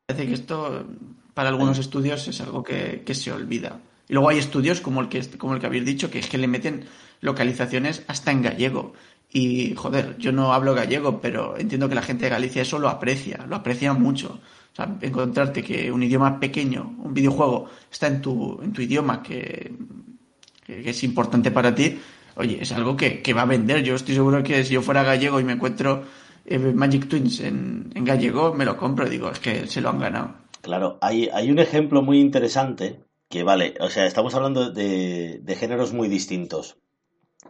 Parece 0.05 0.27
que 0.27 0.33
esto 0.33 0.85
para 1.33 1.49
algunos 1.49 1.77
estudios 1.77 2.27
es 2.27 2.41
algo 2.41 2.63
que, 2.63 3.03
se 3.13 3.31
olvida. 3.31 3.79
Y 4.07 4.13
luego 4.13 4.29
hay 4.29 4.37
estudios 4.37 4.81
como 4.81 5.01
el 5.01 5.09
que 5.09 5.21
como 5.37 5.53
el 5.53 5.59
que 5.59 5.65
habéis 5.65 5.85
dicho, 5.85 6.11
que 6.11 6.19
es 6.19 6.27
que 6.27 6.37
le 6.37 6.47
meten 6.47 6.85
localizaciones 7.21 8.03
hasta 8.07 8.31
en 8.31 8.41
gallego. 8.41 8.93
Y 9.35 9.75
joder, 9.75 10.15
yo 10.17 10.31
no 10.31 10.53
hablo 10.53 10.73
gallego, 10.73 11.19
pero 11.19 11.57
entiendo 11.57 11.89
que 11.89 11.95
la 11.95 12.01
gente 12.01 12.23
de 12.23 12.29
Galicia 12.29 12.61
eso 12.61 12.79
lo 12.79 12.87
aprecia, 12.87 13.45
lo 13.49 13.57
aprecia 13.57 13.91
mucho. 13.91 14.39
O 14.71 14.75
sea, 14.77 14.97
encontrarte 15.01 15.61
que 15.61 15.91
un 15.91 16.01
idioma 16.03 16.39
pequeño, 16.39 16.95
un 17.03 17.13
videojuego, 17.13 17.67
está 17.91 18.07
en 18.07 18.21
tu, 18.21 18.57
en 18.63 18.71
tu 18.71 18.81
idioma 18.81 19.21
que, 19.21 19.73
es 20.65 21.03
importante 21.03 21.51
para 21.51 21.75
ti, 21.75 21.99
oye, 22.37 22.59
es 22.61 22.71
algo 22.71 22.95
que, 22.95 23.21
va 23.33 23.41
a 23.41 23.45
vender. 23.45 23.83
Yo 23.83 23.95
estoy 23.95 24.15
seguro 24.15 24.41
que 24.41 24.63
si 24.63 24.73
yo 24.73 24.81
fuera 24.81 25.03
gallego 25.03 25.37
y 25.41 25.43
me 25.43 25.51
encuentro 25.51 26.05
eh, 26.45 26.57
Magic 26.57 27.09
Twins 27.09 27.41
en, 27.41 27.91
gallego, 27.93 28.53
me 28.53 28.63
lo 28.63 28.77
compro. 28.77 29.09
Digo, 29.09 29.29
es 29.31 29.39
que 29.39 29.67
se 29.67 29.81
lo 29.81 29.89
han 29.89 29.99
ganado. 29.99 30.33
Claro, 30.61 30.97
hay, 31.01 31.27
hay 31.33 31.51
un 31.51 31.59
ejemplo 31.59 32.01
muy 32.01 32.21
interesante 32.21 33.01
que, 33.29 33.43
vale, 33.43 33.73
o 33.81 33.89
sea, 33.89 34.05
estamos 34.05 34.33
hablando 34.33 34.71
de, 34.71 35.41
de 35.43 35.55
géneros 35.57 35.91
muy 35.91 36.07
distintos. 36.07 36.77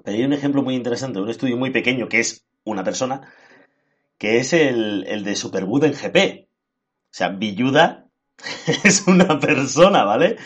Pero 0.04 0.18
hay 0.18 0.24
un 0.24 0.34
ejemplo 0.34 0.62
muy 0.62 0.76
interesante, 0.76 1.20
un 1.20 1.30
estudio 1.30 1.58
muy 1.58 1.72
pequeño 1.72 2.08
que 2.10 2.20
es 2.20 2.46
una 2.64 2.84
persona, 2.84 3.34
que 4.18 4.38
es 4.38 4.54
el, 4.54 5.06
el 5.08 5.24
de 5.24 5.36
Superbud 5.36 5.84
en 5.84 5.94
GP. 5.94 6.48
O 6.48 7.18
sea, 7.18 7.30
Villuda 7.30 8.06
es 8.84 9.08
una 9.08 9.40
persona, 9.40 10.04
¿vale? 10.04 10.38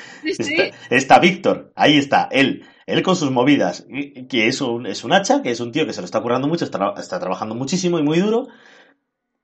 Está, 0.90 1.20
Víctor, 1.20 1.72
ahí 1.76 1.98
está, 1.98 2.28
él. 2.32 2.66
Él 2.86 3.04
con 3.04 3.16
sus 3.16 3.30
movidas, 3.30 3.86
que 4.30 4.48
es 4.48 4.62
un, 4.62 4.88
es 4.88 5.04
un 5.04 5.14
hacha, 5.14 5.44
que 5.44 5.52
es 5.52 5.60
un 5.60 5.72
tío 5.72 5.86
que 5.86 5.94
se 5.94 6.02
lo 6.02 6.06
está 6.06 6.22
currando 6.22 6.48
mucho, 6.48 6.66
está, 6.66 6.96
está 6.98 7.20
trabajando 7.20 7.54
muchísimo 7.54 8.00
y 8.00 8.04
muy 8.04 8.20
duro, 8.20 8.48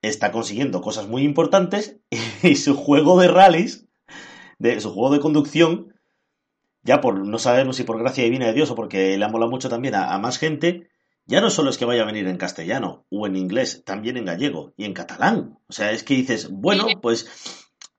está 0.02 0.32
consiguiendo 0.32 0.82
cosas 0.82 1.08
muy 1.08 1.24
importantes 1.24 1.98
y 2.44 2.56
su 2.56 2.76
juego 2.76 3.20
de 3.20 3.28
rallies, 3.28 3.86
de, 4.58 4.80
su 4.80 4.92
juego 4.92 5.14
de 5.14 5.20
conducción, 5.20 5.94
ya 6.86 7.02
por, 7.02 7.28
no 7.28 7.40
sabemos 7.40 7.76
si 7.76 7.84
por 7.84 8.00
gracia 8.00 8.24
divina 8.24 8.46
de 8.46 8.54
Dios 8.54 8.70
o 8.70 8.76
porque 8.76 9.18
le 9.18 9.26
ha 9.26 9.28
molado 9.28 9.52
mucho 9.52 9.70
también 9.70 9.96
a, 9.96 10.18
más 10.20 10.38
gente, 10.38 10.88
ya 11.26 11.42
no 11.42 11.50
solo 11.50 11.72
es 11.72 11.80
que 11.80 11.86
vaya 11.86 12.04
a 12.04 12.06
venir 12.06 12.28
en 12.28 12.38
castellano 12.38 13.08
o 13.10 13.26
en 13.26 13.36
inglés, 13.36 13.84
también 13.84 14.18
en 14.18 14.26
gallego 14.26 14.74
y 14.78 14.86
en 14.86 14.94
catalán. 14.94 15.58
O 15.68 15.74
sea, 15.74 15.92
es 15.92 16.04
que 16.04 16.14
dices, 16.14 16.50
bueno, 16.52 16.86
pues 17.02 17.28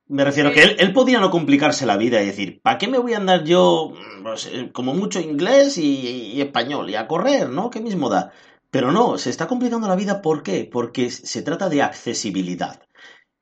me 0.06 0.24
refiero 0.24 0.52
que 0.52 0.62
él, 0.62 0.76
él 0.78 0.92
podía 0.92 1.18
no 1.18 1.30
complicarse 1.32 1.84
la 1.84 1.96
vida 1.96 2.22
y 2.22 2.26
decir, 2.26 2.60
¿para 2.62 2.78
qué 2.78 2.86
me 2.86 2.98
voy 2.98 3.14
a 3.14 3.16
andar 3.16 3.42
yo, 3.42 3.92
pues, 4.22 4.46
eh, 4.46 4.70
como 4.72 4.94
mucho 4.94 5.18
inglés 5.18 5.78
y, 5.78 6.40
español 6.40 6.88
y 6.88 6.94
a 6.94 7.08
correr, 7.08 7.48
¿no? 7.48 7.70
¿Qué 7.70 7.80
mismo 7.80 8.08
da? 8.08 8.30
Pero 8.70 8.92
no, 8.92 9.18
se 9.18 9.30
está 9.30 9.48
complicando 9.48 9.88
la 9.88 9.96
vida, 9.96 10.22
¿por 10.22 10.44
qué? 10.44 10.68
Porque 10.70 11.10
se 11.10 11.42
trata 11.42 11.68
de 11.68 11.82
accesibilidad. 11.82 12.85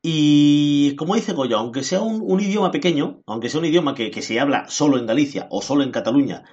Y 0.06 0.96
como 0.96 1.14
dice 1.14 1.32
Goyo, 1.32 1.56
aunque 1.56 1.82
sea 1.82 2.02
un, 2.02 2.38
idioma 2.38 2.70
pequeño, 2.70 3.23
aunque 3.25 3.49
sea 3.49 3.61
un 3.61 3.64
idioma 3.64 3.94
que, 3.94 4.20
se 4.20 4.38
habla 4.38 4.68
solo 4.68 4.99
en 4.99 5.06
Galicia 5.06 5.49
o 5.50 5.62
solo 5.62 5.82
en 5.82 5.92
Cataluña, 5.92 6.44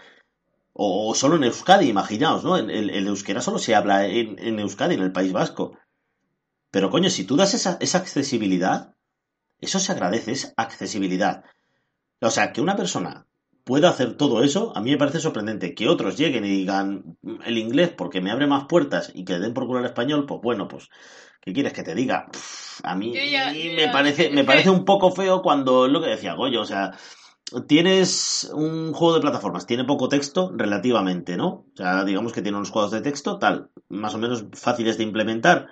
o, 0.72 1.14
solo 1.16 1.36
en 1.36 1.44
Euskadi, 1.44 1.90
imaginaos, 1.90 2.46
¿no? 2.46 2.56
El, 2.56 2.70
el, 2.70 3.08
euskera 3.08 3.42
solo 3.42 3.60
se 3.60 3.76
habla 3.76 4.08
en, 4.08 4.58
Euskadi, 4.58 4.96
en 4.96 5.02
el 5.02 5.12
País 5.12 5.34
Vasco. 5.34 5.78
Pero 6.72 6.90
coño, 6.90 7.10
si 7.10 7.26
tú 7.26 7.36
das 7.36 7.54
esa, 7.54 7.78
esa 7.82 7.98
accesibilidad, 7.98 8.96
eso 9.60 9.80
se 9.80 9.92
agradece, 9.92 10.32
es 10.32 10.54
accesibilidad. 10.56 11.44
O 12.22 12.30
sea, 12.30 12.54
que 12.54 12.62
una 12.62 12.78
persona 12.78 13.28
pueda 13.66 13.90
hacer 13.90 14.16
todo 14.16 14.44
eso, 14.44 14.72
a 14.78 14.82
mí 14.82 14.92
me 14.92 14.98
parece 14.98 15.20
sorprendente. 15.20 15.76
Que 15.76 15.90
otros 15.90 16.18
lleguen 16.18 16.46
y 16.46 16.50
digan 16.50 17.18
el 17.46 17.58
inglés 17.58 17.90
porque 17.90 18.22
me 18.22 18.32
abre 18.32 18.48
más 18.48 18.64
puertas 18.70 19.12
y 19.14 19.26
que 19.26 19.40
den 19.40 19.54
por 19.54 19.68
culo 19.68 19.80
el 19.80 19.86
español, 19.88 20.26
pues 20.26 20.40
bueno, 20.42 20.70
pues 20.70 20.88
¿Qué 21.42 21.54
quieres 21.54 21.74
que 21.74 21.84
te 21.84 21.96
diga? 21.96 22.28
a 22.84 22.96
mí 22.96 23.14
me 23.76 23.90
parece, 23.90 24.30
me 24.30 24.44
parece 24.44 24.70
un 24.70 24.86
poco 24.86 25.12
feo 25.12 25.42
cuando 25.42 25.86
es 25.86 25.92
lo 25.92 26.02
que 26.02 26.10
decía 26.10 26.34
Goyo, 26.34 26.62
o 26.62 26.66
sea, 26.66 26.92
tienes 27.68 28.50
un 28.54 28.94
juego 28.94 29.16
de 29.16 29.22
plataformas, 29.22 29.66
tiene 29.66 29.84
poco 29.84 30.08
texto 30.08 30.52
relativamente, 30.56 31.38
¿no? 31.38 31.48
O 31.48 31.76
sea, 31.76 32.04
digamos 32.06 32.32
que 32.34 32.42
tiene 32.42 32.58
unos 32.58 32.70
juegos 32.70 32.92
de 32.92 33.02
texto 33.02 33.40
tal, 33.40 33.70
más 33.90 34.14
o 34.14 34.18
menos 34.18 34.46
fáciles 34.54 34.98
de 34.98 35.04
implementar 35.04 35.68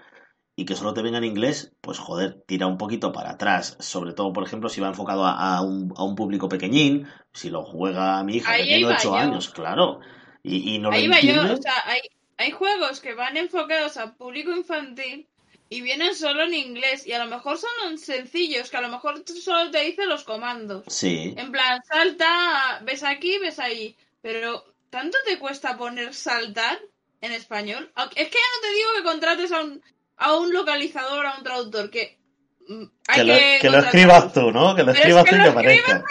y 0.56 0.66
que 0.66 0.76
solo 0.76 0.94
te 0.94 1.02
venga 1.02 1.20
en 1.20 1.24
inglés, 1.24 1.72
pues 1.80 2.00
joder, 2.00 2.44
tira 2.46 2.68
un 2.68 2.78
poquito 2.78 3.14
para 3.14 3.32
atrás. 3.32 3.78
Sobre 3.80 4.12
todo, 4.12 4.34
por 4.34 4.44
ejemplo, 4.44 4.68
si 4.68 4.82
va 4.82 4.90
enfocado 4.90 5.26
a, 5.26 5.62
un, 5.62 5.94
a 5.96 6.04
un, 6.04 6.16
público 6.16 6.50
pequeñín, 6.50 7.08
si 7.32 7.50
lo 7.50 7.64
juega 7.64 8.22
mi 8.24 8.36
hija 8.36 8.58
que 8.58 8.64
tiene 8.64 8.86
8 8.86 9.16
años, 9.16 9.50
claro. 9.50 10.02
Y, 10.44 10.76
y 10.76 10.80
no 10.80 10.92
ahí 10.92 11.08
va 11.08 11.22
yo, 11.22 11.54
o 11.54 11.58
sea, 11.58 11.74
hay, 11.86 12.02
hay 12.38 12.52
juegos 12.52 13.00
que 13.00 13.14
van 13.14 13.38
enfocados 13.38 13.96
a 13.96 14.16
público 14.16 14.52
infantil 14.52 15.30
y 15.70 15.82
vienen 15.82 16.16
solo 16.16 16.44
en 16.44 16.54
inglés 16.56 17.06
y 17.06 17.14
a 17.14 17.24
lo 17.24 17.30
mejor 17.30 17.58
son 17.60 17.98
sencillos, 18.00 18.72
que 18.72 18.78
a 18.78 18.82
lo 18.82 18.90
mejor 18.90 19.24
solo 19.26 19.70
te 19.70 19.82
dice 19.82 20.08
los 20.08 20.24
comandos. 20.24 20.84
Sí. 20.88 21.36
En 21.38 21.52
plan, 21.52 21.80
salta, 21.88 22.82
ves 22.84 23.04
aquí, 23.04 23.38
ves 23.38 23.60
ahí. 23.60 23.96
Pero, 24.22 24.66
¿tanto 24.90 25.18
te 25.28 25.38
cuesta 25.38 25.78
poner 25.78 26.16
saltar 26.16 26.80
en 27.22 27.34
español? 27.34 27.92
Es 28.16 28.28
que 28.28 28.38
ya 28.38 28.56
no 28.56 28.62
te 28.62 28.74
digo 28.74 28.90
que 28.98 29.04
contrates 29.04 29.52
a 29.52 29.62
un, 29.62 29.82
a 30.18 30.36
un 30.38 30.52
localizador, 30.52 31.26
a 31.28 31.38
un 31.38 31.44
traductor, 31.44 31.92
que... 31.92 32.18
Mm, 32.68 32.86
que, 33.14 33.24
lo, 33.24 33.34
que 33.62 33.70
lo 33.70 33.80
escribas 33.80 34.34
tú, 34.34 34.52
¿no? 34.52 34.76
Que 34.76 34.84
lo 34.84 34.92
escribas 34.92 35.26
tú 35.26 35.36
y 35.36 35.40
que 35.40 35.50
aparezca. 35.50 36.04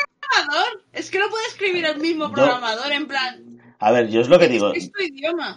Es 0.93 1.11
que 1.11 1.19
lo 1.19 1.29
puede 1.31 1.47
escribir 1.47 1.85
el 1.85 1.99
mismo 1.99 2.31
programador, 2.31 2.93
en 2.93 3.09
plan... 3.09 3.45
A 3.81 3.93
ver, 3.93 4.09
yo 4.09 4.21
es 4.21 4.29
lo 4.29 4.41
que 4.41 4.49
digo. 4.49 4.73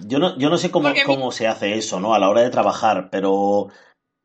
Yo 0.02 0.20
no, 0.20 0.38
yo 0.38 0.50
no 0.50 0.58
sé 0.58 0.70
cómo, 0.70 0.94
cómo 1.08 1.32
se 1.32 1.48
hace 1.48 1.76
eso, 1.76 2.00
¿no? 2.00 2.14
A 2.14 2.20
la 2.20 2.30
hora 2.30 2.42
de 2.42 2.52
trabajar, 2.52 3.10
pero 3.10 3.70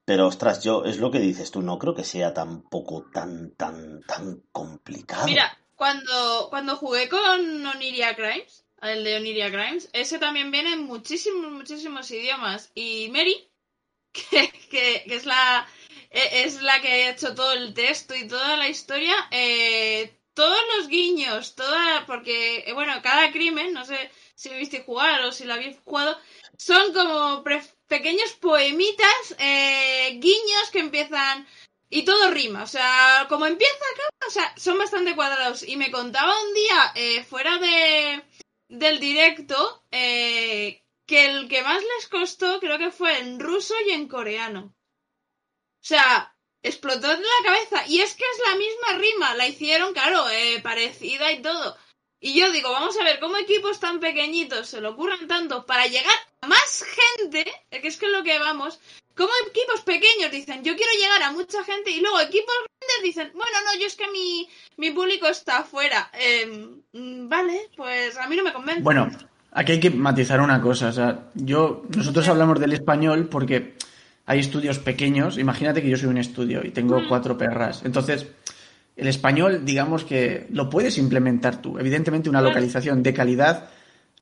pero 0.07 0.29
ostras, 0.29 0.63
yo 0.63 0.85
es 0.85 0.99
lo 0.99 1.11
que 1.11 1.19
dices 1.19 1.51
tú, 1.51 1.63
no 1.63 1.81
creo 1.81 1.93
que 1.93 2.05
sea 2.05 2.33
tampoco 2.33 3.11
tan, 3.13 3.57
tan, 3.57 4.03
tan 4.03 4.41
complicado. 4.53 5.27
Mira, 5.27 5.59
cuando, 5.75 6.47
cuando 6.49 6.77
jugué 6.77 7.09
con 7.09 7.67
Oniria 7.67 8.15
Crimes, 8.15 8.65
el 8.83 9.03
de 9.03 9.17
Oniria 9.17 9.51
Crimes, 9.51 9.91
ese 9.93 10.21
también 10.21 10.53
viene 10.53 10.75
en 10.75 10.85
muchísimos, 10.85 11.51
muchísimos 11.51 12.09
idiomas. 12.13 12.71
Y 12.73 13.09
Mary, 13.11 13.51
que, 14.13 14.49
que, 14.71 15.03
es 15.07 15.27
la 15.27 15.67
e, 16.11 16.45
es 16.45 16.63
la 16.63 16.81
que 16.81 16.89
ha 16.89 17.11
hecho 17.11 17.35
todo 17.35 17.53
el 17.53 17.75
texto 17.75 18.15
y 18.15 18.29
toda 18.29 18.57
la 18.57 18.69
historia, 18.69 19.15
eh, 19.33 20.21
todos 20.35 20.59
los 20.77 20.87
guiños, 20.87 21.57
toda, 21.57 22.07
porque, 22.07 22.59
eh, 22.65 22.73
bueno, 22.75 22.93
cada 23.03 23.33
crimen, 23.33 23.73
no 23.73 23.85
sé 23.85 24.11
si 24.37 24.51
viste 24.51 24.85
jugar 24.85 25.25
o 25.25 25.33
si 25.33 25.47
lo 25.47 25.55
habéis 25.55 25.79
jugado, 25.85 26.17
son 26.57 26.93
como 26.93 27.43
pequeños 27.87 28.33
poemitas, 28.35 29.37
eh, 29.39 30.19
guiños 30.21 30.71
que 30.73 30.81
empiezan 30.81 31.47
y 31.89 32.05
todo 32.05 32.31
rima, 32.31 32.65
o 32.65 32.67
sea, 32.67 33.27
como 33.29 33.47
empieza 33.47 33.85
acá, 33.95 34.27
o 34.27 34.31
sea, 34.31 34.55
son 34.57 34.79
bastante 34.79 35.15
cuadrados. 35.15 35.63
Y 35.63 35.77
me 35.77 35.91
contaba 35.91 36.35
un 36.43 36.55
día, 36.55 36.93
eh, 36.97 37.25
fuera 37.25 37.59
de, 37.59 38.23
del 38.69 38.99
directo, 38.99 39.85
eh, 39.91 40.83
que 41.07 41.27
el 41.27 41.49
que 41.49 41.63
más 41.63 41.83
les 41.83 42.09
costó 42.09 42.59
creo 42.59 42.79
que 42.79 42.91
fue 42.91 43.19
en 43.19 43.39
ruso 43.39 43.75
y 43.87 43.93
en 43.93 44.09
coreano. 44.09 44.75
O 45.81 45.89
sea, 45.89 46.37
explotó 46.63 47.09
de 47.09 47.19
la 47.19 47.45
cabeza. 47.45 47.87
Y 47.87 48.01
es 48.01 48.15
que 48.17 48.25
es 48.25 48.51
la 48.51 48.57
misma 48.57 48.99
rima, 48.99 49.35
la 49.35 49.47
hicieron, 49.47 49.93
claro, 49.93 50.25
parecida 50.65 51.31
y 51.31 51.41
todo. 51.41 51.77
Y 52.21 52.39
yo 52.39 52.51
digo, 52.51 52.73
vamos 52.73 52.99
a 52.99 53.05
ver, 53.05 53.21
¿cómo 53.21 53.37
equipos 53.37 53.79
tan 53.79 54.01
pequeñitos 54.01 54.69
se 54.69 54.81
lo 54.81 54.91
ocurran 54.91 55.29
tanto 55.29 55.67
para 55.67 55.87
llegar 55.87 56.15
a 56.41 56.47
más 56.47 56.85
gente? 57.19 57.45
Que 57.71 57.89
es 57.89 57.97
que 57.97 58.07
es 58.07 58.13
lo 58.13 58.23
que 58.23 58.39
vamos. 58.39 58.81
¿Cómo 59.15 59.31
equipos 59.49 59.81
pequeños 59.83 60.31
dicen, 60.31 60.63
yo 60.63 60.77
quiero 60.77 60.93
llegar 61.01 61.23
a 61.23 61.33
mucha 61.33 61.63
gente? 61.65 61.91
Y 61.91 62.01
luego 62.01 62.21
equipos 62.21 62.55
grandes 62.81 63.03
dicen, 63.03 63.31
bueno, 63.35 63.57
no, 63.65 63.81
yo 63.81 63.87
es 63.87 63.97
que 63.97 64.11
mi, 64.11 64.49
mi 64.77 64.91
público 64.91 65.27
está 65.27 65.59
afuera. 65.59 66.11
Em, 66.13 66.83
vale, 67.29 67.71
pues 67.77 68.17
a 68.17 68.27
mí 68.29 68.37
no 68.37 68.45
me 68.45 68.53
convence. 68.53 68.83
Bueno, 68.83 69.11
aquí 69.53 69.73
hay 69.73 69.81
que 69.81 69.91
matizar 69.91 70.41
una 70.41 70.61
cosa. 70.61 70.89
O 70.89 70.93
sea, 70.93 71.31
yo, 71.35 71.83
nosotros 71.95 72.29
hablamos 72.29 72.61
del 72.61 72.75
español 72.75 73.29
porque 73.29 73.77
hay 74.27 74.41
estudios 74.41 74.79
pequeños. 74.79 75.39
Imagínate 75.39 75.83
que 75.83 75.89
yo 75.89 75.97
soy 75.97 76.09
un 76.09 76.19
estudio 76.19 76.61
y 76.65 76.71
tengo 76.71 77.01
mm. 77.01 77.09
cuatro 77.09 77.39
perras. 77.39 77.83
Entonces 77.85 78.27
el 78.97 79.09
español, 79.09 79.65
digamos 79.65 80.05
que 80.05 80.47
lo 80.51 80.71
puedes 80.71 80.97
implementar 80.97 81.61
tú. 81.61 81.79
Evidentemente, 81.79 82.31
una 82.31 82.41
localización 82.41 83.03
de 83.03 83.13
calidad 83.13 83.69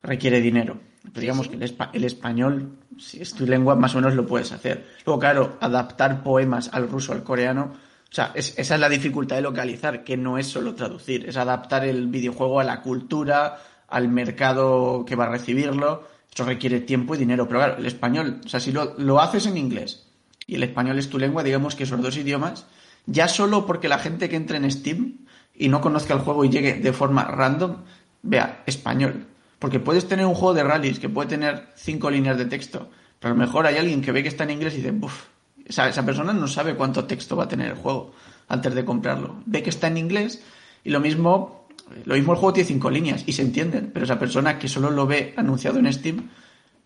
requiere 0.03 0.41
dinero. 0.41 0.79
Pero 1.01 1.21
digamos 1.21 1.47
que 1.47 1.55
el, 1.55 2.03
español, 2.03 2.77
si 2.99 3.21
es 3.21 3.33
tu 3.33 3.45
lengua, 3.45 3.75
más 3.75 3.95
o 3.95 3.99
menos 3.99 4.15
lo 4.15 4.25
puedes 4.25 4.51
hacer. 4.51 4.85
Luego, 5.05 5.19
claro, 5.19 5.57
adaptar 5.61 6.23
poemas 6.23 6.69
al 6.73 6.89
ruso, 6.89 7.13
al 7.13 7.23
coreano. 7.23 7.73
O 8.11 8.15
sea, 8.15 8.31
esa 8.35 8.75
es 8.75 8.79
la 8.79 8.89
dificultad 8.89 9.37
de 9.37 9.43
localizar, 9.43 10.03
que 10.03 10.17
no 10.17 10.37
es 10.37 10.47
solo 10.47 10.75
traducir, 10.75 11.27
es 11.27 11.37
adaptar 11.37 11.85
el 11.85 12.07
videojuego 12.07 12.59
a 12.59 12.63
la 12.63 12.81
cultura, 12.81 13.57
al 13.87 14.09
mercado 14.09 15.05
que 15.05 15.15
va 15.15 15.25
a 15.25 15.29
recibirlo. 15.29 16.03
Eso 16.33 16.43
requiere 16.43 16.81
tiempo 16.81 17.15
y 17.15 17.17
dinero. 17.17 17.47
Pero 17.47 17.59
claro, 17.59 17.77
el 17.77 17.85
español, 17.85 18.41
o 18.45 18.49
sea, 18.49 18.59
si 18.59 18.73
lo, 18.73 18.95
lo 18.97 19.21
haces 19.21 19.45
en 19.45 19.55
inglés 19.55 20.07
y 20.47 20.55
el 20.55 20.63
español 20.63 20.99
es 20.99 21.09
tu 21.09 21.17
lengua, 21.17 21.43
digamos 21.43 21.75
que 21.75 21.83
esos 21.83 22.01
dos 22.01 22.17
idiomas 22.17 22.65
ya 23.05 23.27
solo 23.27 23.65
porque 23.65 23.87
la 23.87 23.99
gente 23.99 24.29
que 24.29 24.35
entre 24.35 24.57
en 24.57 24.69
Steam 24.71 25.25
y 25.53 25.69
no 25.69 25.81
conozca 25.81 26.13
el 26.13 26.19
juego 26.19 26.43
y 26.43 26.49
llegue 26.49 26.73
de 26.73 26.93
forma 26.93 27.23
random, 27.25 27.77
vea 28.23 28.63
español. 28.65 29.25
Porque 29.59 29.79
puedes 29.79 30.07
tener 30.07 30.25
un 30.25 30.35
juego 30.35 30.53
de 30.53 30.63
rallies 30.63 30.99
que 30.99 31.09
puede 31.09 31.29
tener 31.29 31.69
cinco 31.75 32.09
líneas 32.09 32.37
de 32.37 32.45
texto, 32.45 32.89
pero 33.19 33.33
a 33.33 33.37
lo 33.37 33.43
mejor 33.43 33.65
hay 33.65 33.77
alguien 33.77 34.01
que 34.01 34.11
ve 34.11 34.21
que 34.21 34.29
está 34.29 34.43
en 34.43 34.51
inglés 34.51 34.73
y 34.73 34.77
dice, 34.77 34.93
uff, 35.01 35.23
esa, 35.65 35.87
esa 35.87 36.05
persona 36.05 36.33
no 36.33 36.47
sabe 36.47 36.75
cuánto 36.75 37.05
texto 37.05 37.35
va 37.35 37.45
a 37.45 37.47
tener 37.47 37.71
el 37.71 37.77
juego. 37.77 38.13
antes 38.47 38.75
de 38.75 38.85
comprarlo. 38.85 39.41
Ve 39.45 39.63
que 39.63 39.69
está 39.69 39.87
en 39.87 39.97
inglés 39.97 40.43
y 40.83 40.89
lo 40.89 40.99
mismo, 40.99 41.67
lo 42.05 42.15
mismo 42.15 42.33
el 42.33 42.39
juego 42.39 42.53
tiene 42.53 42.67
cinco 42.67 42.89
líneas 42.89 43.23
y 43.25 43.33
se 43.33 43.41
entienden, 43.41 43.91
pero 43.93 44.05
esa 44.05 44.19
persona 44.19 44.59
que 44.59 44.67
solo 44.67 44.91
lo 44.91 45.07
ve 45.07 45.33
anunciado 45.37 45.79
en 45.79 45.91
Steam 45.91 46.29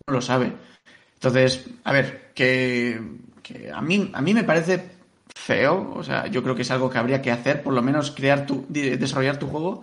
no 0.06 0.14
lo 0.14 0.20
sabe. 0.20 0.52
Entonces, 1.14 1.66
a 1.84 1.92
ver, 1.92 2.30
que, 2.34 2.98
a, 3.74 3.82
mí, 3.82 4.10
a 4.12 4.22
mí 4.22 4.32
me 4.32 4.44
parece 4.44 4.99
feo, 5.50 5.92
o 5.96 6.04
sea, 6.04 6.28
yo 6.28 6.44
creo 6.44 6.54
que 6.54 6.62
es 6.62 6.70
algo 6.70 6.88
que 6.90 6.98
habría 6.98 7.20
que 7.20 7.32
hacer, 7.32 7.64
por 7.64 7.74
lo 7.74 7.82
menos 7.82 8.12
crear 8.12 8.46
tu, 8.46 8.64
desarrollar 8.68 9.36
tu 9.36 9.48
juego 9.48 9.82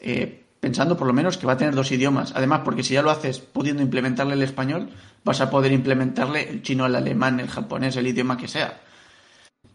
eh, 0.00 0.44
pensando 0.58 0.96
por 0.96 1.06
lo 1.06 1.12
menos 1.12 1.38
que 1.38 1.46
va 1.46 1.52
a 1.52 1.56
tener 1.56 1.72
dos 1.72 1.92
idiomas. 1.92 2.32
Además, 2.34 2.62
porque 2.64 2.82
si 2.82 2.94
ya 2.94 3.02
lo 3.02 3.12
haces 3.12 3.38
pudiendo 3.38 3.80
implementarle 3.80 4.34
el 4.34 4.42
español, 4.42 4.90
vas 5.24 5.40
a 5.40 5.50
poder 5.50 5.70
implementarle 5.70 6.50
el 6.50 6.62
chino, 6.62 6.84
el 6.84 6.96
alemán, 6.96 7.38
el 7.38 7.46
japonés, 7.46 7.94
el 7.94 8.08
idioma 8.08 8.36
que 8.36 8.48
sea. 8.48 8.80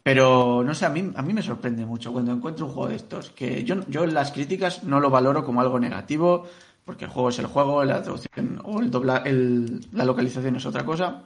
Pero 0.04 0.62
no 0.62 0.74
sé, 0.74 0.86
a 0.86 0.90
mí, 0.90 1.10
a 1.16 1.22
mí 1.22 1.34
me 1.34 1.42
sorprende 1.42 1.86
mucho 1.86 2.12
cuando 2.12 2.34
encuentro 2.34 2.66
un 2.66 2.74
juego 2.74 2.90
de 2.90 2.98
estos, 2.98 3.30
que 3.30 3.64
yo, 3.64 3.76
yo 3.88 4.06
las 4.06 4.34
críticas 4.34 4.84
no 4.84 5.00
lo 5.00 5.10
valoro 5.10 5.46
como 5.46 5.62
algo 5.62 5.80
negativo, 5.80 6.50
porque 6.84 7.06
el 7.06 7.12
juego 7.12 7.30
es 7.30 7.40
el 7.40 7.46
juego, 7.46 7.86
la 7.86 8.02
traducción 8.02 8.60
o 8.66 8.82
el 8.82 8.92
dobla, 8.92 9.24
la 9.26 10.04
localización 10.04 10.58
es 10.58 10.66
otra 10.66 10.84
cosa. 10.84 11.24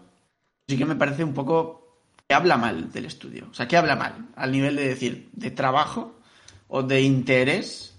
Sí 0.67 0.77
que 0.77 0.85
me 0.85 0.95
parece 0.95 1.23
un 1.23 1.33
poco 1.33 1.86
que 2.27 2.35
habla 2.35 2.57
mal 2.57 2.91
del 2.91 3.05
estudio. 3.05 3.47
O 3.49 3.53
sea, 3.53 3.67
que 3.67 3.77
habla 3.77 3.95
mal 3.95 4.27
al 4.35 4.51
nivel 4.51 4.75
de 4.75 4.87
decir, 4.87 5.29
de 5.33 5.51
trabajo 5.51 6.19
o 6.67 6.83
de 6.83 7.01
interés 7.01 7.97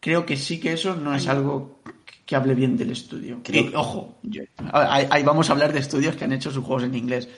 creo 0.00 0.24
que 0.24 0.36
sí 0.36 0.60
que 0.60 0.72
eso 0.72 0.94
no 0.94 1.14
es 1.14 1.26
algo 1.26 1.82
que 2.24 2.36
hable 2.36 2.54
bien 2.54 2.76
del 2.76 2.92
estudio. 2.92 3.42
ojo, 3.74 4.20
ahí, 4.72 5.22
vamos 5.24 5.48
a 5.50 5.52
hablar 5.52 5.72
de 5.72 5.80
estudios 5.80 6.16
que 6.16 6.24
han 6.24 6.32
hecho 6.32 6.50
sus 6.50 6.64
juegos 6.64 6.84
en 6.84 6.94
inglés, 6.94 7.28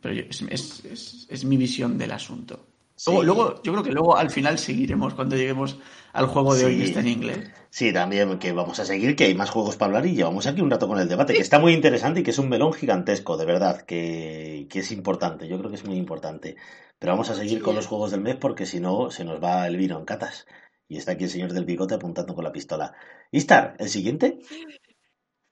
pero 0.00 0.14
es, 0.14 1.44
mi 1.44 1.56
visión 1.56 1.96
del 1.96 2.12
asunto. 2.12 2.66
Luego, 3.06 3.62
yo 3.62 3.72
creo 3.72 3.84
que 3.84 3.92
luego 3.92 4.16
al 4.16 4.30
final 4.30 4.58
seguiremos 4.58 5.14
cuando 5.14 5.36
lleguemos 5.36 5.78
al 6.12 6.26
juego 6.26 6.54
de 6.54 6.64
hoy 6.64 6.78
que 6.78 6.84
está 6.84 7.00
en 7.00 7.08
inglés. 7.08 7.50
Sí, 7.68 7.92
también 7.92 8.38
que 8.38 8.52
vamos 8.52 8.78
a 8.78 8.86
seguir, 8.86 9.16
que 9.16 9.24
hay 9.24 9.34
más 9.34 9.50
juegos 9.50 9.76
para 9.76 9.88
hablar 9.88 10.06
y 10.06 10.14
llevamos 10.14 10.46
aquí 10.46 10.62
un 10.62 10.70
rato 10.70 10.88
con 10.88 10.98
el 10.98 11.08
debate, 11.08 11.34
que 11.34 11.40
está 11.40 11.58
muy 11.58 11.74
interesante 11.74 12.20
y 12.20 12.22
que 12.22 12.30
es 12.30 12.38
un 12.38 12.48
melón 12.48 12.72
gigantesco, 12.72 13.36
de 13.36 13.44
verdad, 13.44 13.82
que, 13.82 14.66
que 14.70 14.78
es 14.78 14.92
importante, 14.92 15.46
yo 15.46 15.58
creo 15.58 15.70
que 15.70 15.76
es 15.76 15.84
muy 15.84 15.96
importante. 15.96 16.56
Pero 16.98 17.12
vamos 17.12 17.28
a 17.28 17.34
seguir 17.34 17.60
con 17.60 17.74
los 17.74 17.86
juegos 17.86 18.10
del 18.10 18.22
mes 18.22 18.36
porque 18.36 18.64
si 18.64 18.80
no 18.80 19.10
se 19.10 19.24
nos 19.24 19.42
va 19.42 19.66
el 19.66 19.76
vino 19.76 19.98
en 19.98 20.06
catas. 20.06 20.46
Y 20.88 20.96
está 20.96 21.12
aquí 21.12 21.24
el 21.24 21.30
señor 21.30 21.52
del 21.52 21.66
bigote 21.66 21.94
apuntando 21.94 22.34
con 22.34 22.44
la 22.44 22.52
pistola. 22.52 22.94
Istar, 23.30 23.76
¿el 23.78 23.90
siguiente? 23.90 24.38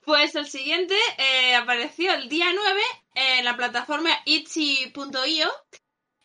Pues 0.00 0.34
el 0.34 0.46
siguiente 0.46 0.94
eh, 1.18 1.54
apareció 1.54 2.12
el 2.14 2.28
día 2.28 2.46
9 2.54 2.80
en 3.14 3.44
la 3.44 3.56
plataforma 3.56 4.10
itchy.io, 4.26 5.48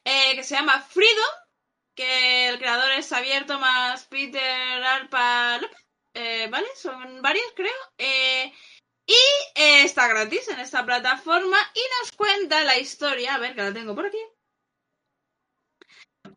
eh, 0.04 0.36
que 0.36 0.44
se 0.44 0.56
llama 0.56 0.82
Freedom, 0.82 1.34
que 1.96 2.50
el 2.50 2.60
creador 2.60 2.92
es 2.92 3.08
Xavier 3.10 3.46
Tomás 3.46 4.06
Peter 4.06 4.84
Arpa 4.84 5.58
López, 5.60 5.86
eh, 6.14 6.48
¿vale? 6.50 6.68
Son 6.76 7.22
varios, 7.22 7.52
creo. 7.56 7.74
y 9.06 9.16
está 9.56 10.08
gratis 10.08 10.48
en 10.50 10.60
esta 10.60 10.86
plataforma 10.86 11.58
y 11.74 11.82
nos 12.00 12.12
cuenta 12.14 12.64
la 12.64 12.78
historia, 12.78 13.36
a 13.36 13.40
ver 13.40 13.56
que 13.56 13.64
la 13.64 13.74
tengo 13.74 13.96
por 13.96 14.06
aquí. 14.06 14.20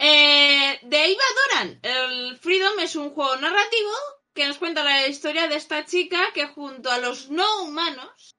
Eh, 0.05 0.81
de 0.83 1.09
Iva 1.11 1.23
Doran, 1.37 1.79
el 1.81 2.37
Freedom 2.39 2.77
es 2.81 2.97
un 2.97 3.11
juego 3.11 3.37
narrativo 3.37 3.93
que 4.35 4.49
nos 4.49 4.59
cuenta 4.59 4.83
la 4.83 5.07
historia 5.07 5.47
de 5.47 5.55
esta 5.55 5.85
chica 5.85 6.33
que 6.35 6.49
junto 6.49 6.91
a 6.91 6.99
los 6.99 7.31
no 7.31 7.63
humanos 7.63 8.37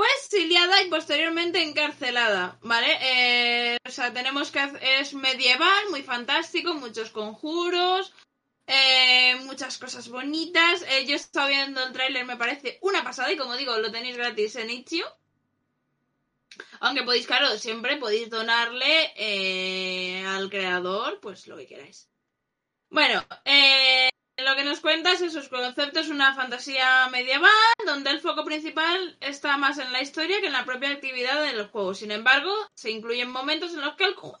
fue 0.00 0.08
exiliada 0.16 0.82
y 0.82 0.88
posteriormente 0.88 1.62
encarcelada, 1.62 2.58
¿vale? 2.62 2.96
Eh, 3.02 3.76
o 3.86 3.90
sea, 3.90 4.10
tenemos 4.14 4.50
que 4.50 4.60
es 4.98 5.12
medieval, 5.12 5.90
muy 5.90 6.02
fantástico, 6.02 6.72
muchos 6.72 7.10
conjuros, 7.10 8.10
eh, 8.66 9.34
muchas 9.44 9.76
cosas 9.76 10.08
bonitas. 10.08 10.80
yo 10.80 11.12
he 11.12 11.16
estado 11.16 11.48
viendo 11.48 11.84
el 11.84 11.92
tráiler, 11.92 12.24
me 12.24 12.38
parece 12.38 12.78
una 12.80 13.04
pasada 13.04 13.30
y 13.30 13.36
como 13.36 13.58
digo, 13.58 13.76
lo 13.76 13.92
tenéis 13.92 14.16
gratis 14.16 14.56
en 14.56 14.70
Itch.io. 14.70 15.04
Aunque 16.80 17.02
podéis, 17.02 17.26
claro, 17.26 17.58
siempre 17.58 17.98
podéis 17.98 18.30
donarle 18.30 19.12
eh, 19.16 20.24
al 20.26 20.48
creador, 20.48 21.20
pues 21.20 21.46
lo 21.46 21.58
que 21.58 21.66
queráis. 21.66 22.08
Bueno, 22.88 23.22
eh, 23.44 24.09
lo 24.44 24.56
que 24.56 24.64
nos 24.64 24.80
cuentas 24.80 25.20
es 25.20 25.32
sus 25.32 25.48
conceptos, 25.48 26.08
una 26.08 26.34
fantasía 26.34 27.08
medieval, 27.10 27.50
donde 27.86 28.10
el 28.10 28.20
foco 28.20 28.44
principal 28.44 29.16
está 29.20 29.56
más 29.56 29.78
en 29.78 29.92
la 29.92 30.02
historia 30.02 30.40
que 30.40 30.46
en 30.46 30.52
la 30.52 30.64
propia 30.64 30.90
actividad 30.90 31.42
del 31.42 31.66
juego. 31.68 31.94
Sin 31.94 32.10
embargo, 32.10 32.52
se 32.74 32.90
incluyen 32.90 33.30
momentos 33.30 33.74
en 33.74 33.80
los 33.80 33.96
que 33.96 34.04
el 34.04 34.14
juego 34.14 34.38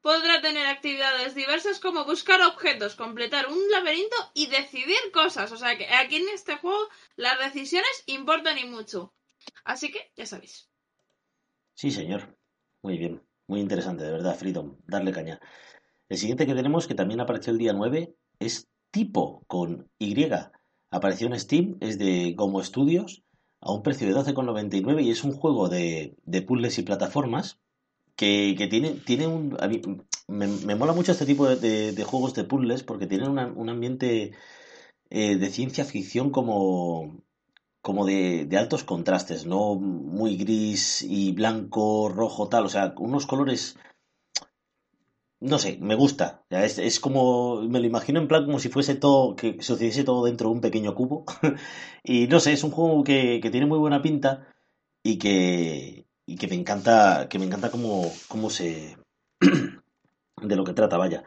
podrá 0.00 0.40
tener 0.40 0.66
actividades 0.66 1.34
diversas 1.34 1.78
como 1.78 2.04
buscar 2.04 2.40
objetos, 2.42 2.94
completar 2.94 3.48
un 3.48 3.58
laberinto 3.70 4.16
y 4.34 4.46
decidir 4.46 4.96
cosas. 5.12 5.52
O 5.52 5.56
sea 5.56 5.76
que 5.76 5.86
aquí 5.88 6.16
en 6.16 6.28
este 6.30 6.56
juego 6.56 6.88
las 7.16 7.38
decisiones 7.38 8.02
importan 8.06 8.58
y 8.58 8.64
mucho. 8.64 9.12
Así 9.64 9.90
que 9.90 10.10
ya 10.16 10.26
sabéis. 10.26 10.68
Sí, 11.74 11.90
señor. 11.90 12.36
Muy 12.82 12.98
bien. 12.98 13.22
Muy 13.46 13.60
interesante, 13.60 14.04
de 14.04 14.12
verdad, 14.12 14.36
Freedom. 14.36 14.78
Darle 14.86 15.12
caña. 15.12 15.40
El 16.08 16.18
siguiente 16.18 16.46
que 16.46 16.54
tenemos, 16.54 16.86
que 16.86 16.94
también 16.94 17.20
apareció 17.20 17.52
el 17.52 17.58
día 17.58 17.72
9, 17.72 18.14
es 18.38 18.68
Tipo 18.90 19.44
con 19.46 19.88
Y. 19.98 20.28
Apareció 20.90 21.28
en 21.28 21.38
Steam, 21.38 21.76
es 21.80 21.98
de 21.98 22.34
Gomo 22.36 22.62
Studios, 22.62 23.22
a 23.60 23.72
un 23.72 23.82
precio 23.82 24.06
de 24.06 24.14
12,99 24.14 25.04
y 25.04 25.10
es 25.10 25.22
un 25.22 25.32
juego 25.32 25.68
de, 25.68 26.16
de 26.24 26.42
puzzles 26.42 26.78
y 26.78 26.82
plataformas 26.82 27.60
que, 28.16 28.68
tiene, 28.70 28.90
tiene 28.90 29.26
un... 29.26 29.56
me, 30.28 30.74
mola 30.74 30.92
mucho 30.92 31.12
este 31.12 31.26
tipo 31.26 31.48
de, 31.48 32.04
juegos 32.04 32.34
de 32.34 32.44
puzzles 32.44 32.82
porque 32.82 33.06
tienen 33.06 33.30
un 33.30 33.68
ambiente 33.68 34.32
eh, 35.08 35.36
de 35.36 35.50
ciencia 35.50 35.84
ficción 35.84 36.30
como, 36.30 37.22
como 37.80 38.04
de, 38.04 38.44
de, 38.46 38.58
altos 38.58 38.84
contrastes, 38.84 39.46
no 39.46 39.74
muy 39.74 40.36
gris 40.36 41.02
y 41.02 41.32
blanco, 41.32 42.10
rojo, 42.10 42.48
tal, 42.48 42.66
o 42.66 42.68
sea, 42.68 42.94
unos 42.98 43.26
colores, 43.26 43.76
no 45.40 45.58
sé, 45.58 45.78
me 45.80 45.94
gusta, 45.94 46.44
es, 46.50 46.78
es, 46.78 47.00
como, 47.00 47.62
me 47.62 47.80
lo 47.80 47.86
imagino 47.86 48.20
en 48.20 48.28
plan 48.28 48.44
como 48.44 48.58
si 48.58 48.68
fuese 48.68 48.94
todo, 48.94 49.36
que 49.36 49.62
sucediese 49.62 50.04
todo 50.04 50.24
dentro 50.24 50.48
de 50.48 50.54
un 50.54 50.60
pequeño 50.60 50.94
cubo, 50.94 51.24
y 52.04 52.26
no 52.26 52.40
sé, 52.40 52.52
es 52.52 52.62
un 52.62 52.70
juego 52.70 53.02
que, 53.02 53.40
que, 53.42 53.50
tiene 53.50 53.66
muy 53.66 53.78
buena 53.78 54.02
pinta 54.02 54.46
y 55.02 55.18
que, 55.18 56.06
y 56.26 56.36
que 56.36 56.48
me 56.48 56.56
encanta, 56.56 57.28
que 57.30 57.38
me 57.38 57.46
encanta 57.46 57.70
cómo, 57.70 58.12
cómo 58.28 58.50
se, 58.50 58.98
de 59.40 60.56
lo 60.56 60.64
que 60.64 60.74
trata, 60.74 60.98
vaya, 60.98 61.24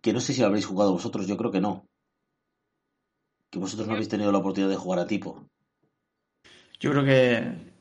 que 0.00 0.12
no 0.12 0.20
sé 0.20 0.32
si 0.34 0.40
lo 0.40 0.48
habréis 0.48 0.66
jugado 0.66 0.92
vosotros, 0.92 1.26
yo 1.28 1.36
creo 1.36 1.52
que 1.52 1.60
no, 1.60 1.86
que 3.50 3.60
vosotros 3.60 3.86
no 3.86 3.94
habéis 3.94 4.08
tenido 4.08 4.32
la 4.32 4.38
oportunidad 4.38 4.70
de 4.70 4.76
jugar 4.76 4.98
a 4.98 5.06
tipo. 5.06 5.48
Yo 6.80 6.90
creo 6.90 7.04
que 7.04 7.73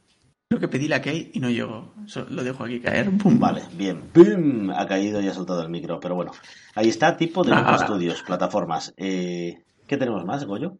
creo 0.53 0.69
que 0.69 0.77
pedí 0.77 0.87
la 0.87 1.01
key 1.01 1.31
y 1.33 1.39
no 1.39 1.49
llegó. 1.49 1.93
lo 2.29 2.43
dejo 2.43 2.63
aquí 2.63 2.79
caer. 2.79 3.09
¡Pum! 3.17 3.39
Vale, 3.39 3.63
bien. 3.75 4.01
¡Pum! 4.13 4.69
Ha 4.69 4.85
caído 4.85 5.19
y 5.19 5.27
ha 5.27 5.33
soltado 5.33 5.63
el 5.63 5.69
micro. 5.69 5.99
Pero 5.99 6.13
bueno, 6.13 6.31
ahí 6.75 6.89
está, 6.89 7.17
tipo 7.17 7.43
de 7.43 7.53
ah, 7.53 7.75
estudios, 7.79 8.21
plataformas. 8.21 8.93
Eh, 8.95 9.63
¿Qué 9.87 9.97
tenemos 9.97 10.23
más, 10.25 10.45
Goyo? 10.45 10.77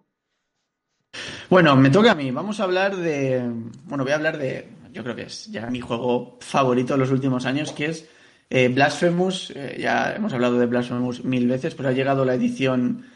Bueno, 1.49 1.75
me 1.75 1.89
toca 1.89 2.11
a 2.11 2.15
mí. 2.15 2.29
Vamos 2.29 2.59
a 2.59 2.65
hablar 2.65 2.95
de. 2.95 3.49
Bueno, 3.85 4.03
voy 4.03 4.13
a 4.13 4.15
hablar 4.15 4.37
de. 4.37 4.69
Yo 4.91 5.03
creo 5.03 5.15
que 5.15 5.23
es 5.23 5.51
ya 5.51 5.67
mi 5.71 5.81
juego 5.81 6.37
favorito 6.39 6.93
de 6.93 6.99
los 6.99 7.09
últimos 7.09 7.47
años, 7.47 7.71
que 7.71 7.87
es 7.87 8.07
eh, 8.51 8.67
Blasphemous. 8.67 9.51
Eh, 9.55 9.77
ya 9.79 10.13
hemos 10.13 10.33
hablado 10.33 10.59
de 10.59 10.67
Blasphemous 10.67 11.23
mil 11.23 11.47
veces, 11.47 11.73
pero 11.73 11.89
ha 11.89 11.93
llegado 11.93 12.25
la 12.25 12.35
edición, 12.35 13.07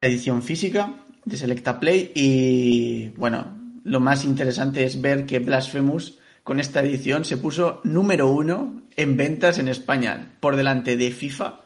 la 0.00 0.08
edición 0.08 0.42
física 0.42 0.94
de 1.24 1.36
Selecta 1.36 1.80
Play 1.80 2.12
y 2.14 3.08
bueno, 3.16 3.55
lo 3.86 4.00
más 4.00 4.24
interesante 4.24 4.84
es 4.84 5.00
ver 5.00 5.26
que 5.26 5.38
Blasphemous 5.38 6.18
con 6.42 6.58
esta 6.58 6.80
edición 6.80 7.24
se 7.24 7.36
puso 7.36 7.80
número 7.84 8.28
uno 8.28 8.82
en 8.96 9.16
ventas 9.16 9.58
en 9.58 9.68
España, 9.68 10.36
por 10.40 10.56
delante 10.56 10.96
de 10.96 11.12
FIFA 11.12 11.60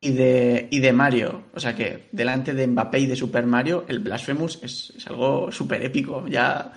y 0.00 0.12
de, 0.12 0.68
y 0.70 0.80
de 0.80 0.92
Mario. 0.92 1.44
O 1.54 1.60
sea 1.60 1.74
que 1.74 2.08
delante 2.12 2.52
de 2.52 2.66
Mbappé 2.66 3.00
y 3.00 3.06
de 3.06 3.16
Super 3.16 3.46
Mario, 3.46 3.86
el 3.88 4.00
Blasphemous 4.00 4.58
es, 4.62 5.06
algo 5.06 5.50
súper 5.50 5.82
épico. 5.82 6.26
Ya 6.28 6.72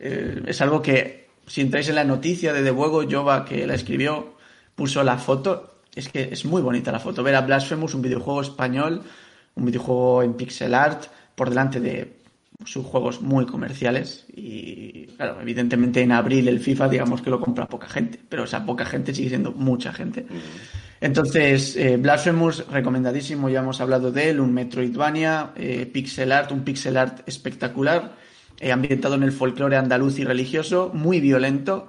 eh, 0.00 0.42
es 0.46 0.60
algo 0.60 0.82
que, 0.82 1.28
si 1.46 1.60
entráis 1.60 1.88
en 1.88 1.94
la 1.94 2.04
noticia 2.04 2.52
de 2.52 2.64
The 2.64 2.72
Buego, 2.72 3.08
Jova, 3.08 3.44
que 3.44 3.66
la 3.68 3.74
escribió, 3.74 4.34
puso 4.74 5.04
la 5.04 5.16
foto. 5.16 5.82
Es 5.94 6.08
que 6.08 6.30
es 6.32 6.44
muy 6.44 6.60
bonita 6.60 6.90
la 6.90 6.98
foto. 6.98 7.22
Ver 7.22 7.36
a 7.36 7.42
Blasphemous, 7.42 7.94
un 7.94 8.02
videojuego 8.02 8.40
español, 8.40 9.02
un 9.54 9.64
videojuego 9.64 10.24
en 10.24 10.34
pixel 10.34 10.74
art, 10.74 11.04
por 11.36 11.50
delante 11.50 11.78
de 11.78 12.23
sus 12.64 12.84
juegos 12.84 13.20
muy 13.20 13.46
comerciales 13.46 14.26
y 14.34 15.06
claro, 15.16 15.40
evidentemente 15.40 16.00
en 16.02 16.12
abril 16.12 16.48
el 16.48 16.60
FIFA 16.60 16.88
digamos 16.88 17.22
que 17.22 17.30
lo 17.30 17.40
compra 17.40 17.68
poca 17.68 17.88
gente, 17.88 18.20
pero 18.28 18.44
esa 18.44 18.64
poca 18.64 18.84
gente 18.84 19.14
sigue 19.14 19.30
siendo 19.30 19.52
mucha 19.52 19.92
gente. 19.92 20.26
Entonces, 21.00 21.76
eh, 21.76 21.96
Blasphemous, 21.96 22.66
recomendadísimo, 22.68 23.48
ya 23.48 23.60
hemos 23.60 23.80
hablado 23.80 24.10
de 24.10 24.30
él, 24.30 24.40
un 24.40 24.52
Metroidvania, 24.52 25.52
eh, 25.56 25.86
pixel 25.86 26.32
art, 26.32 26.52
un 26.52 26.64
pixel 26.64 26.96
art 26.96 27.28
espectacular, 27.28 28.16
eh, 28.60 28.72
ambientado 28.72 29.14
en 29.16 29.24
el 29.24 29.32
folclore 29.32 29.76
andaluz 29.76 30.18
y 30.18 30.24
religioso, 30.24 30.90
muy 30.94 31.20
violento 31.20 31.88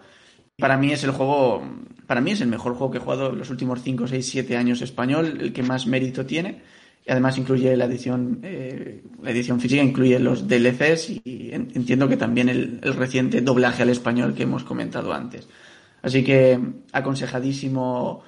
para 0.57 0.77
mí 0.77 0.91
es 0.91 1.03
el 1.03 1.11
juego, 1.11 1.63
para 2.07 2.21
mí 2.21 2.31
es 2.31 2.41
el 2.41 2.47
mejor 2.47 2.75
juego 2.75 2.91
que 2.91 2.97
he 2.97 3.01
jugado 3.01 3.31
en 3.31 3.39
los 3.39 3.49
últimos 3.49 3.81
5, 3.81 4.07
6, 4.07 4.25
7 4.25 4.57
años 4.57 4.81
español, 4.81 5.37
el 5.41 5.53
que 5.53 5.63
más 5.63 5.85
mérito 5.85 6.25
tiene. 6.25 6.61
Y 7.05 7.11
además 7.11 7.37
incluye 7.37 7.77
la 7.77 7.85
edición, 7.85 8.39
eh, 8.41 9.03
la 9.21 9.29
edición 9.29 9.59
física, 9.59 9.83
incluye 9.83 10.17
los 10.17 10.47
DLCs 10.47 11.21
y 11.23 11.51
entiendo 11.53 12.07
que 12.07 12.17
también 12.17 12.49
el, 12.49 12.81
reciente 12.81 13.41
doblaje 13.41 13.83
al 13.83 13.89
español 13.89 14.33
que 14.33 14.43
hemos 14.43 14.63
comentado 14.63 15.13
antes. 15.13 15.47
Así 16.01 16.23
que 16.23 16.59
aconsejadísimo 16.91 18.23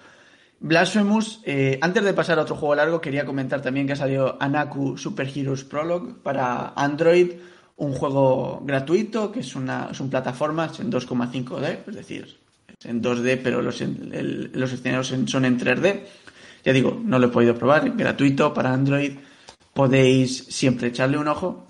Blasphemous. 0.60 1.42
Eh, 1.44 1.78
antes 1.82 2.04
de 2.04 2.14
pasar 2.14 2.40
a 2.40 2.44
otro 2.44 2.56
juego 2.56 2.76
largo, 2.76 3.02
quería 3.02 3.26
comentar 3.26 3.62
también 3.62 3.88
que 3.88 3.94
ha 3.94 3.98
salido 3.98 4.38
Anaku 4.40 4.98
Super 4.98 5.32
Heroes 5.36 5.64
Prologue 5.64 6.14
para 6.22 6.74
Android, 6.76 7.32
un 7.78 7.94
juego 7.94 8.62
gratuito 8.64 9.32
que 9.32 9.42
es 9.42 9.56
una, 9.56 9.90
es 9.92 10.02
plataforma 10.02 10.72
en 10.80 10.92
2,5D, 10.92 11.80
es 11.88 11.96
decir, 11.96 12.38
es 12.80 12.86
en 12.86 13.02
2D, 13.02 13.40
pero 13.44 13.62
los, 13.62 13.82
los 13.82 14.74
escenarios 14.74 15.14
son 15.26 15.46
en 15.46 15.60
3D. 15.60 16.02
Ya 16.68 16.74
digo, 16.74 17.00
no 17.02 17.18
lo 17.18 17.28
he 17.28 17.30
podido 17.30 17.58
probar, 17.58 17.96
gratuito 17.96 18.54
para 18.54 18.74
Android. 18.74 19.14
Podéis 19.74 20.48
siempre 20.50 20.90
echarle 20.90 21.18
un 21.18 21.30
ojo. 21.30 21.66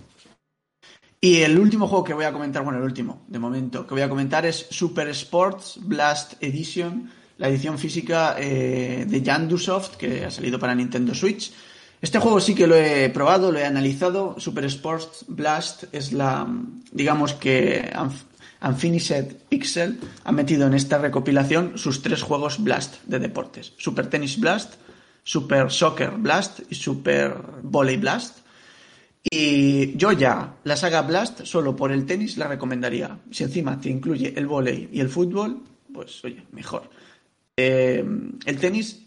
Y 1.21 1.41
el 1.41 1.60
último 1.60 1.86
juego 1.86 2.03
que 2.03 2.15
voy 2.15 2.25
a 2.25 2.33
comentar, 2.33 2.63
bueno, 2.63 2.79
el 2.79 2.83
último, 2.83 3.23
de 3.27 3.38
momento, 3.38 3.86
que 3.86 3.93
voy 3.93 4.01
a 4.01 4.10
comentar 4.10 4.47
es 4.47 4.65
Super 4.71 5.07
Sports 5.10 5.77
Blast 5.83 6.41
Edition, 6.41 7.12
la 7.38 7.47
edición 7.47 7.77
física 7.77 8.38
eh, 8.39 9.05
de 9.07 9.21
Yandusoft, 9.21 9.97
que 9.97 10.25
ha 10.25 10.31
salido 10.31 10.57
para 10.57 10.73
Nintendo 10.73 11.13
Switch. 11.13 11.53
Este 12.01 12.17
juego 12.17 12.39
sí 12.39 12.55
que 12.55 12.65
lo 12.65 12.75
he 12.75 13.12
probado, 13.12 13.51
lo 13.51 13.60
he 13.60 13.65
analizado. 13.65 14.33
Super 14.39 14.65
Sports 14.65 15.25
Blast 15.27 15.83
es 15.91 16.12
la, 16.12 16.47
digamos 16.91 17.36
que 17.36 17.93
Unfinished 18.63 19.43
Pixel 19.47 19.99
ha 20.23 20.31
metido 20.31 20.65
en 20.65 20.73
esta 20.73 20.97
recopilación 20.97 21.77
sus 21.77 22.01
tres 22.01 22.23
juegos 22.23 22.63
Blast 22.63 22.95
de 23.05 23.19
deportes. 23.19 23.73
Super 23.77 24.10
Tennis 24.10 24.39
Blast, 24.39 24.87
Super 25.27 25.69
Soccer 25.69 26.11
Blast 26.11 26.61
y 26.69 26.75
Super 26.75 27.35
Volley 27.61 27.97
Blast. 27.97 28.37
Y 29.29 29.97
yo 29.97 30.13
ya 30.13 30.55
la 30.63 30.77
saga 30.77 31.01
Blast 31.01 31.43
solo 31.43 31.75
por 31.75 31.91
el 31.91 32.05
tenis 32.05 32.37
la 32.37 32.47
recomendaría. 32.47 33.19
Si 33.29 33.43
encima 33.43 33.77
te 33.77 33.89
incluye 33.89 34.33
el 34.37 34.47
volley 34.47 34.87
y 34.89 35.01
el 35.01 35.09
fútbol, 35.09 35.63
pues 35.93 36.23
oye, 36.23 36.45
mejor. 36.53 36.89
Eh, 37.57 38.05
el 38.45 38.57
tenis 38.57 39.03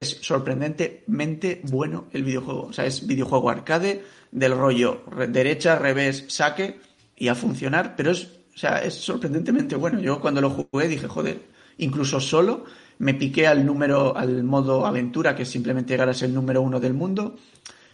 es 0.00 0.16
sorprendentemente 0.22 1.60
bueno 1.64 2.06
el 2.10 2.24
videojuego. 2.24 2.68
O 2.68 2.72
sea, 2.72 2.86
es 2.86 3.06
videojuego 3.06 3.50
arcade 3.50 4.02
del 4.32 4.56
rollo 4.56 5.04
derecha, 5.28 5.78
revés, 5.78 6.24
saque 6.28 6.80
y 7.16 7.28
a 7.28 7.34
funcionar, 7.34 7.96
pero 7.96 8.12
es, 8.12 8.30
o 8.54 8.58
sea, 8.58 8.78
es 8.82 8.94
sorprendentemente 8.94 9.76
bueno. 9.76 10.00
Yo 10.00 10.22
cuando 10.22 10.40
lo 10.40 10.48
jugué 10.48 10.88
dije, 10.88 11.06
joder, 11.06 11.42
incluso 11.76 12.18
solo 12.18 12.64
me 13.00 13.14
piqué 13.14 13.46
al 13.46 13.64
número, 13.64 14.14
al 14.14 14.44
modo 14.44 14.86
aventura, 14.86 15.34
que 15.34 15.44
es 15.44 15.48
simplemente 15.48 15.94
llegar 15.94 16.10
a 16.10 16.14
ser 16.14 16.28
el 16.28 16.34
número 16.34 16.60
uno 16.60 16.80
del 16.80 16.92
mundo. 16.92 17.34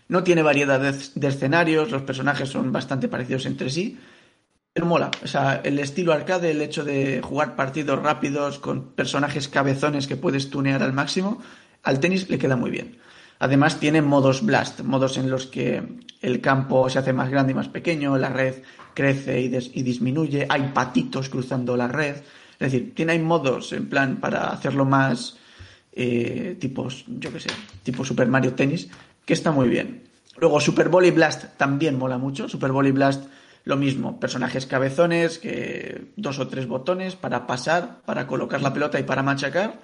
No 0.09 0.25
tiene 0.25 0.43
variedad 0.43 0.81
de, 0.81 1.29
escenarios, 1.29 1.93
los 1.93 2.03
personajes 2.03 2.49
son 2.49 2.73
bastante 2.73 3.07
parecidos 3.07 3.47
entre 3.47 3.71
sí, 3.71 3.97
pero 4.73 4.85
mola. 4.85 5.13
O 5.23 5.29
sea, 5.29 5.61
el 5.63 5.79
estilo 5.79 6.13
arcade, 6.13 6.51
el 6.51 6.61
hecho 6.61 6.85
de 6.85 7.23
jugar 7.23 7.55
partidos 7.55 8.03
rápidos 8.03 8.59
con 8.59 8.95
personajes 8.95 9.49
cabezones 9.49 10.09
que 10.09 10.17
puedes 10.17 10.51
tunear 10.51 10.83
al 10.83 10.93
máximo, 10.93 11.41
al 11.85 12.01
tenis 12.01 12.29
le 12.29 12.39
queda 12.39 12.57
muy 12.57 12.73
bien. 12.73 12.99
Además 13.39 13.79
tiene 13.79 14.03
modos 14.03 14.45
blast, 14.45 14.81
modos 14.81 15.19
en 15.19 15.31
los 15.31 15.47
que 15.47 15.85
el 16.21 16.41
campo 16.41 16.91
se 16.91 16.99
hace 16.99 17.13
más 17.13 17.31
grande 17.31 17.53
y 17.53 17.55
más 17.55 17.69
pequeño, 17.69 18.19
la 18.19 18.31
red 18.31 18.57
crece 18.93 19.41
y 19.41 19.83
disminuye, 19.83 20.47
hay 20.49 20.73
patitos 20.75 21.29
cruzando 21.29 21.77
la 21.77 21.87
red. 21.87 22.17
Es 22.59 22.73
decir, 22.73 22.95
tiene 22.95 23.13
hay 23.13 23.19
modos 23.19 23.73
en 23.73 23.89
plan 23.89 24.17
para 24.17 24.49
hacerlo 24.49 24.85
más 24.85 25.37
eh, 25.93 26.57
tipos, 26.59 27.05
yo 27.07 27.33
qué 27.33 27.41
sé, 27.41 27.51
tipo 27.83 28.05
Super 28.05 28.29
Mario 28.29 28.55
Tennis, 28.55 28.89
que 29.25 29.35
está 29.35 29.51
muy 29.51 29.69
bien. 29.69 30.05
Luego 30.39 30.61
Super 30.61 30.89
Volley 30.89 31.11
Blast 31.11 31.57
también 31.57 31.99
mola 31.99 32.19
mucho. 32.19 32.49
Super 32.49 32.73
Volley 32.73 32.93
Blast 32.93 33.25
lo 33.65 33.77
mismo, 33.77 34.21
personajes 34.21 34.65
cabezones, 34.65 35.39
que 35.39 36.13
dos 36.17 36.39
o 36.39 36.47
tres 36.47 36.69
botones 36.69 37.17
para 37.17 37.49
pasar, 37.49 38.01
para 38.05 38.27
colocar 38.27 38.63
la 38.63 38.73
pelota 38.73 39.01
y 39.01 39.03
para 39.03 39.25
machacar. 39.25 39.81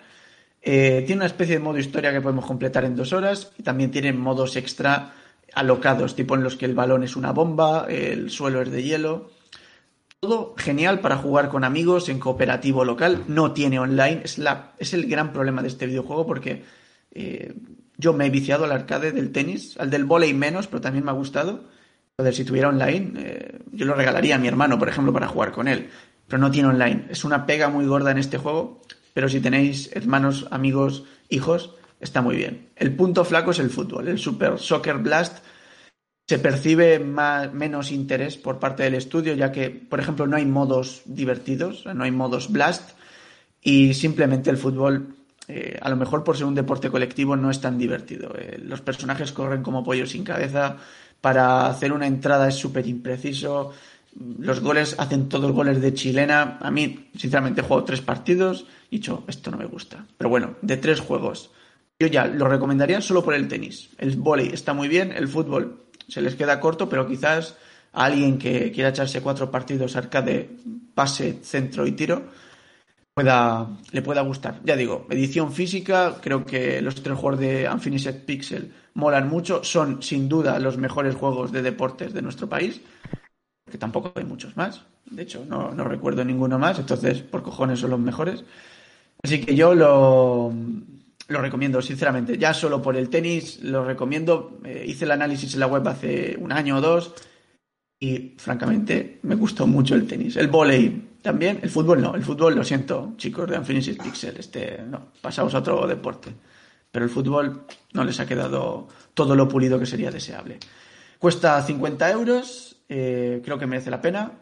Eh, 0.63 1.03
tiene 1.05 1.21
una 1.21 1.27
especie 1.27 1.57
de 1.57 1.65
modo 1.65 1.79
historia 1.79 2.13
que 2.13 2.21
podemos 2.21 2.47
completar 2.47 2.85
en 2.85 2.95
dos 2.95 3.13
horas 3.13 3.51
y 3.59 3.65
también 3.65 3.91
tiene 3.91 4.13
modos 4.13 4.55
extra 4.55 5.15
alocados, 5.55 6.15
tipo 6.15 6.37
en 6.37 6.45
los 6.45 6.55
que 6.55 6.67
el 6.67 6.75
balón 6.75 7.03
es 7.03 7.17
una 7.17 7.33
bomba, 7.33 7.87
el 7.89 8.31
suelo 8.31 8.63
es 8.63 8.71
de 8.71 8.83
hielo. 8.85 9.31
Todo 10.23 10.55
genial 10.57 11.01
para 11.01 11.17
jugar 11.17 11.49
con 11.49 11.65
amigos 11.65 12.09
en 12.09 12.21
cooperativo 12.21 12.85
local. 12.85 13.25
No 13.27 13.51
tiene 13.51 13.81
online. 13.81 14.21
Es, 14.23 14.39
la, 14.39 14.71
es 14.79 14.95
el 14.95 15.09
gran 15.09 15.33
problema 15.33 15.63
de 15.63 15.67
este 15.67 15.85
videojuego 15.85 16.29
porque 16.29 16.63
eh, 17.11 17.53
yo 17.97 18.13
me 18.13 18.27
he 18.27 18.31
viciado 18.31 18.63
al 18.63 18.71
arcade 18.71 19.11
del 19.11 19.33
tenis, 19.33 19.77
al 19.81 19.91
del 19.91 20.05
volei 20.05 20.33
menos, 20.33 20.69
pero 20.69 20.81
también 20.81 21.05
me 21.05 21.11
ha 21.11 21.15
gustado. 21.15 21.65
Joder, 22.17 22.37
si 22.37 22.45
tuviera 22.45 22.69
online, 22.69 23.15
eh, 23.17 23.59
yo 23.73 23.85
lo 23.85 23.97
regalaría 23.97 24.37
a 24.37 24.39
mi 24.39 24.47
hermano, 24.47 24.79
por 24.79 24.89
ejemplo, 24.89 25.13
para 25.13 25.27
jugar 25.27 25.51
con 25.51 25.67
él. 25.67 25.91
Pero 26.29 26.39
no 26.39 26.53
tiene 26.53 26.69
online. 26.69 27.07
Es 27.11 27.25
una 27.25 27.45
pega 27.45 27.69
muy 27.69 27.87
gorda 27.87 28.13
en 28.13 28.19
este 28.19 28.39
juego. 28.39 28.81
Pero 29.15 29.29
si 29.29 29.41
tenéis 29.41 29.91
hermanos, 29.93 30.47
amigos, 30.53 31.03
hijos, 31.31 31.75
está 31.99 32.23
muy 32.23 32.37
bien. 32.37 32.69
El 32.77 32.95
punto 32.95 33.25
flaco 33.25 33.51
es 33.51 33.59
el 33.59 33.71
fútbol. 33.71 34.07
El 34.07 34.21
Super 34.21 34.61
Soccer 34.61 34.99
Blast 34.99 35.45
se 36.33 36.39
percibe 36.39 36.99
más, 36.99 37.53
menos 37.53 37.93
interés 37.93 38.39
por 38.39 38.59
parte 38.59 38.85
del 38.85 38.95
estudio, 38.95 39.35
ya 39.35 39.53
que, 39.53 39.69
por 39.69 40.01
ejemplo, 40.01 40.27
no 40.27 40.37
hay 40.37 40.47
modos 40.47 41.03
divertidos, 41.05 41.85
no 41.85 42.05
hay 42.05 42.11
modos 42.11 42.51
blast, 42.51 42.93
y 43.61 43.93
simplemente 43.93 44.49
el 44.49 44.57
fútbol, 44.57 45.15
eh, 45.47 45.79
a 45.79 45.91
lo 45.91 45.97
mejor 45.97 46.25
por 46.25 46.39
ser 46.39 46.47
un 46.47 46.55
deporte 46.55 46.89
colectivo, 46.89 47.37
no 47.37 47.51
es 47.51 47.61
tan 47.61 47.77
divertido. 47.77 48.33
Eh, 48.35 48.59
los 48.65 48.81
personajes 48.81 49.31
corren 49.33 49.63
como 49.63 49.85
pollos 49.85 50.13
sin 50.13 50.25
cabeza, 50.25 50.79
para 51.21 51.67
hacer 51.67 51.93
una 51.93 52.07
entrada 52.07 52.49
es 52.49 52.55
súper 52.55 52.87
impreciso, 52.87 53.73
los 54.39 54.61
goles 54.61 54.97
hacen 54.99 55.29
todos 55.29 55.53
goles 55.53 55.83
de 55.83 55.93
chilena. 55.93 56.57
A 56.63 56.71
mí, 56.71 57.11
sinceramente, 57.15 57.61
jugado 57.61 57.85
tres 57.85 58.01
partidos 58.01 58.65
y 58.89 58.97
dicho, 58.97 59.23
esto 59.29 59.51
no 59.51 59.59
me 59.59 59.67
gusta. 59.67 60.07
Pero 60.17 60.31
bueno, 60.31 60.55
de 60.63 60.79
tres 60.79 60.99
juegos. 60.99 61.51
Yo 62.01 62.07
ya 62.07 62.25
lo 62.27 62.49
recomendaría 62.49 63.03
solo 63.03 63.23
por 63.23 63.35
el 63.35 63.49
tenis. 63.49 63.91
El 63.99 64.17
volei 64.17 64.49
está 64.49 64.73
muy 64.73 64.89
bien, 64.89 65.13
el 65.13 65.29
fútbol 65.29 65.83
se 66.09 66.21
les 66.21 66.35
queda 66.35 66.61
corto, 66.61 66.89
pero 66.89 67.07
quizás 67.07 67.57
a 67.93 68.05
alguien 68.05 68.39
que 68.39 68.73
quiera 68.73 68.91
echarse 68.91 69.21
cuatro 69.21 69.51
partidos 69.51 69.97
arcade, 69.97 70.51
pase, 70.95 71.41
centro 71.43 71.87
y 71.87 71.93
tiro, 71.93 72.23
pueda, 73.15 73.69
le 73.91 74.03
pueda 74.03 74.23
gustar. 74.23 74.61
Ya 74.65 74.77
digo, 74.77 75.07
edición 75.11 75.53
física, 75.53 76.17
creo 76.21 76.45
que 76.45 76.81
los 76.81 76.95
tres 77.03 77.19
juegos 77.19 77.41
de 77.41 77.69
Unfinished 77.71 78.25
Pixel 78.25 78.73
molan 78.95 79.29
mucho, 79.29 79.65
son 79.65 80.03
sin 80.03 80.29
duda 80.29 80.59
los 80.59 80.79
mejores 80.79 81.15
juegos 81.15 81.53
de 81.53 81.63
deportes 81.63 82.13
de 82.13 82.23
nuestro 82.23 82.49
país, 82.49 82.81
que 83.71 83.79
tampoco 83.79 84.13
hay 84.15 84.25
muchos 84.25 84.57
más, 84.57 84.83
de 85.11 85.23
hecho 85.23 85.45
no, 85.49 85.73
no 85.73 85.85
recuerdo 85.85 86.25
ninguno 86.25 86.59
más, 86.59 86.79
entonces 86.79 87.23
por 87.23 87.43
cojones 87.43 87.81
son 87.81 87.91
los 87.91 88.01
mejores. 88.01 88.45
Así 89.23 89.41
que 89.41 89.55
yo 89.55 89.75
lo, 89.75 90.53
lo 91.33 91.41
recomiendo, 91.41 91.83
sinceramente. 91.83 92.39
Ya 92.39 92.55
solo 92.55 92.81
por 92.81 92.97
el 92.97 93.09
tenis 93.09 93.61
lo 93.63 93.85
recomiendo. 93.85 94.61
Eh, 94.65 94.85
hice 94.87 95.05
el 95.05 95.11
análisis 95.11 95.55
en 95.55 95.61
la 95.61 95.67
web 95.67 95.87
hace 95.89 96.37
un 96.39 96.53
año 96.53 96.77
o 96.77 96.81
dos 96.81 97.15
y, 97.99 98.35
francamente, 98.37 99.21
me 99.23 99.37
gustó 99.37 99.67
mucho 99.67 99.95
el 99.95 100.07
tenis. 100.07 100.37
El 100.37 100.49
volei 100.49 101.11
también, 101.23 101.61
el 101.63 101.71
fútbol 101.71 102.03
no. 102.03 102.15
El 102.15 102.23
fútbol, 102.25 102.57
lo 102.57 102.65
siento, 102.65 103.15
chicos 103.17 103.49
de 103.49 103.57
Infinity 103.57 103.93
Pixel. 103.93 104.37
Este, 104.37 104.83
no, 104.83 105.13
pasamos 105.21 105.55
a 105.55 105.59
otro 105.59 105.87
deporte. 105.87 106.35
Pero 106.91 107.05
el 107.05 107.11
fútbol 107.11 107.65
no 107.93 108.05
les 108.05 108.19
ha 108.19 108.27
quedado 108.27 108.89
todo 109.15 109.37
lo 109.37 109.49
pulido 109.49 109.79
que 109.79 109.87
sería 109.87 110.11
deseable. 110.11 110.59
Cuesta 111.19 111.63
50 111.63 112.11
euros, 112.11 112.77
eh, 112.89 113.41
creo 113.45 113.57
que 113.59 113.67
merece 113.67 113.91
la 113.91 114.01
pena. 114.01 114.33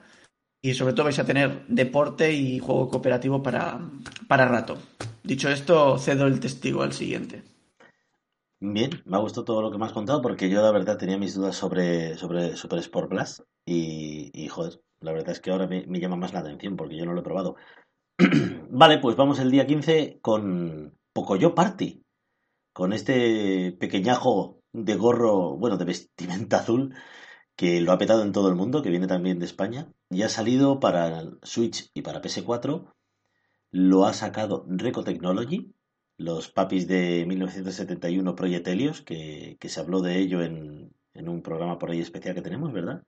Y 0.62 0.72
sobre 0.72 0.94
todo 0.94 1.04
vais 1.04 1.18
a 1.18 1.24
tener 1.26 1.66
deporte 1.68 2.32
y 2.32 2.58
juego 2.58 2.88
cooperativo 2.88 3.42
para, 3.42 3.78
para 4.26 4.48
rato. 4.48 4.78
Dicho 5.22 5.50
esto, 5.50 5.98
cedo 5.98 6.26
el 6.26 6.40
testigo 6.40 6.82
al 6.82 6.92
siguiente. 6.92 7.42
Bien, 8.58 9.02
me 9.04 9.16
ha 9.16 9.20
gustado 9.20 9.44
todo 9.44 9.62
lo 9.62 9.70
que 9.70 9.78
me 9.78 9.84
has 9.84 9.92
contado 9.92 10.20
porque 10.22 10.48
yo 10.48 10.62
la 10.62 10.70
verdad 10.70 10.96
tenía 10.96 11.18
mis 11.18 11.34
dudas 11.34 11.56
sobre, 11.56 12.16
sobre 12.16 12.56
Super 12.56 12.78
Sport 12.78 13.10
Blast 13.10 13.40
y, 13.66 14.48
joder, 14.48 14.80
la 15.00 15.12
verdad 15.12 15.30
es 15.30 15.40
que 15.40 15.50
ahora 15.50 15.66
me, 15.66 15.84
llama 16.00 16.16
más 16.16 16.32
la 16.32 16.40
atención 16.40 16.76
porque 16.76 16.96
yo 16.96 17.04
no 17.04 17.12
lo 17.12 17.20
he 17.20 17.24
probado. 17.24 17.56
vale, 18.70 18.98
pues 18.98 19.16
vamos 19.16 19.38
el 19.38 19.50
día 19.50 19.66
15 19.66 20.18
con 20.20 20.96
Pocoyo 21.12 21.54
Party, 21.54 22.02
con 22.72 22.92
este 22.92 23.72
pequeñajo 23.72 24.60
de 24.72 24.94
gorro, 24.96 25.56
bueno, 25.56 25.76
de 25.76 25.84
vestimenta 25.84 26.58
azul 26.58 26.94
que 27.56 27.80
lo 27.80 27.92
ha 27.92 27.98
petado 27.98 28.22
en 28.22 28.32
todo 28.32 28.48
el 28.48 28.54
mundo, 28.54 28.82
que 28.82 28.90
viene 28.90 29.06
también 29.06 29.38
de 29.38 29.44
España, 29.44 29.92
y 30.10 30.22
ha 30.22 30.30
salido 30.30 30.80
para 30.80 31.24
Switch 31.42 31.90
y 31.92 32.02
para 32.02 32.22
PS4 32.22 32.90
lo 33.70 34.06
ha 34.06 34.12
sacado 34.12 34.64
Reco 34.68 35.04
Technology, 35.04 35.72
los 36.16 36.50
papis 36.50 36.86
de 36.88 37.24
1971 37.26 38.34
Project 38.34 38.68
Helios, 38.68 39.02
que, 39.02 39.56
se 39.60 39.80
habló 39.80 40.00
de 40.00 40.18
ello 40.18 40.42
en, 40.42 40.92
un 41.14 41.42
programa 41.42 41.78
por 41.78 41.90
ahí 41.90 42.00
especial 42.00 42.34
que 42.34 42.42
tenemos, 42.42 42.72
¿verdad? 42.72 43.02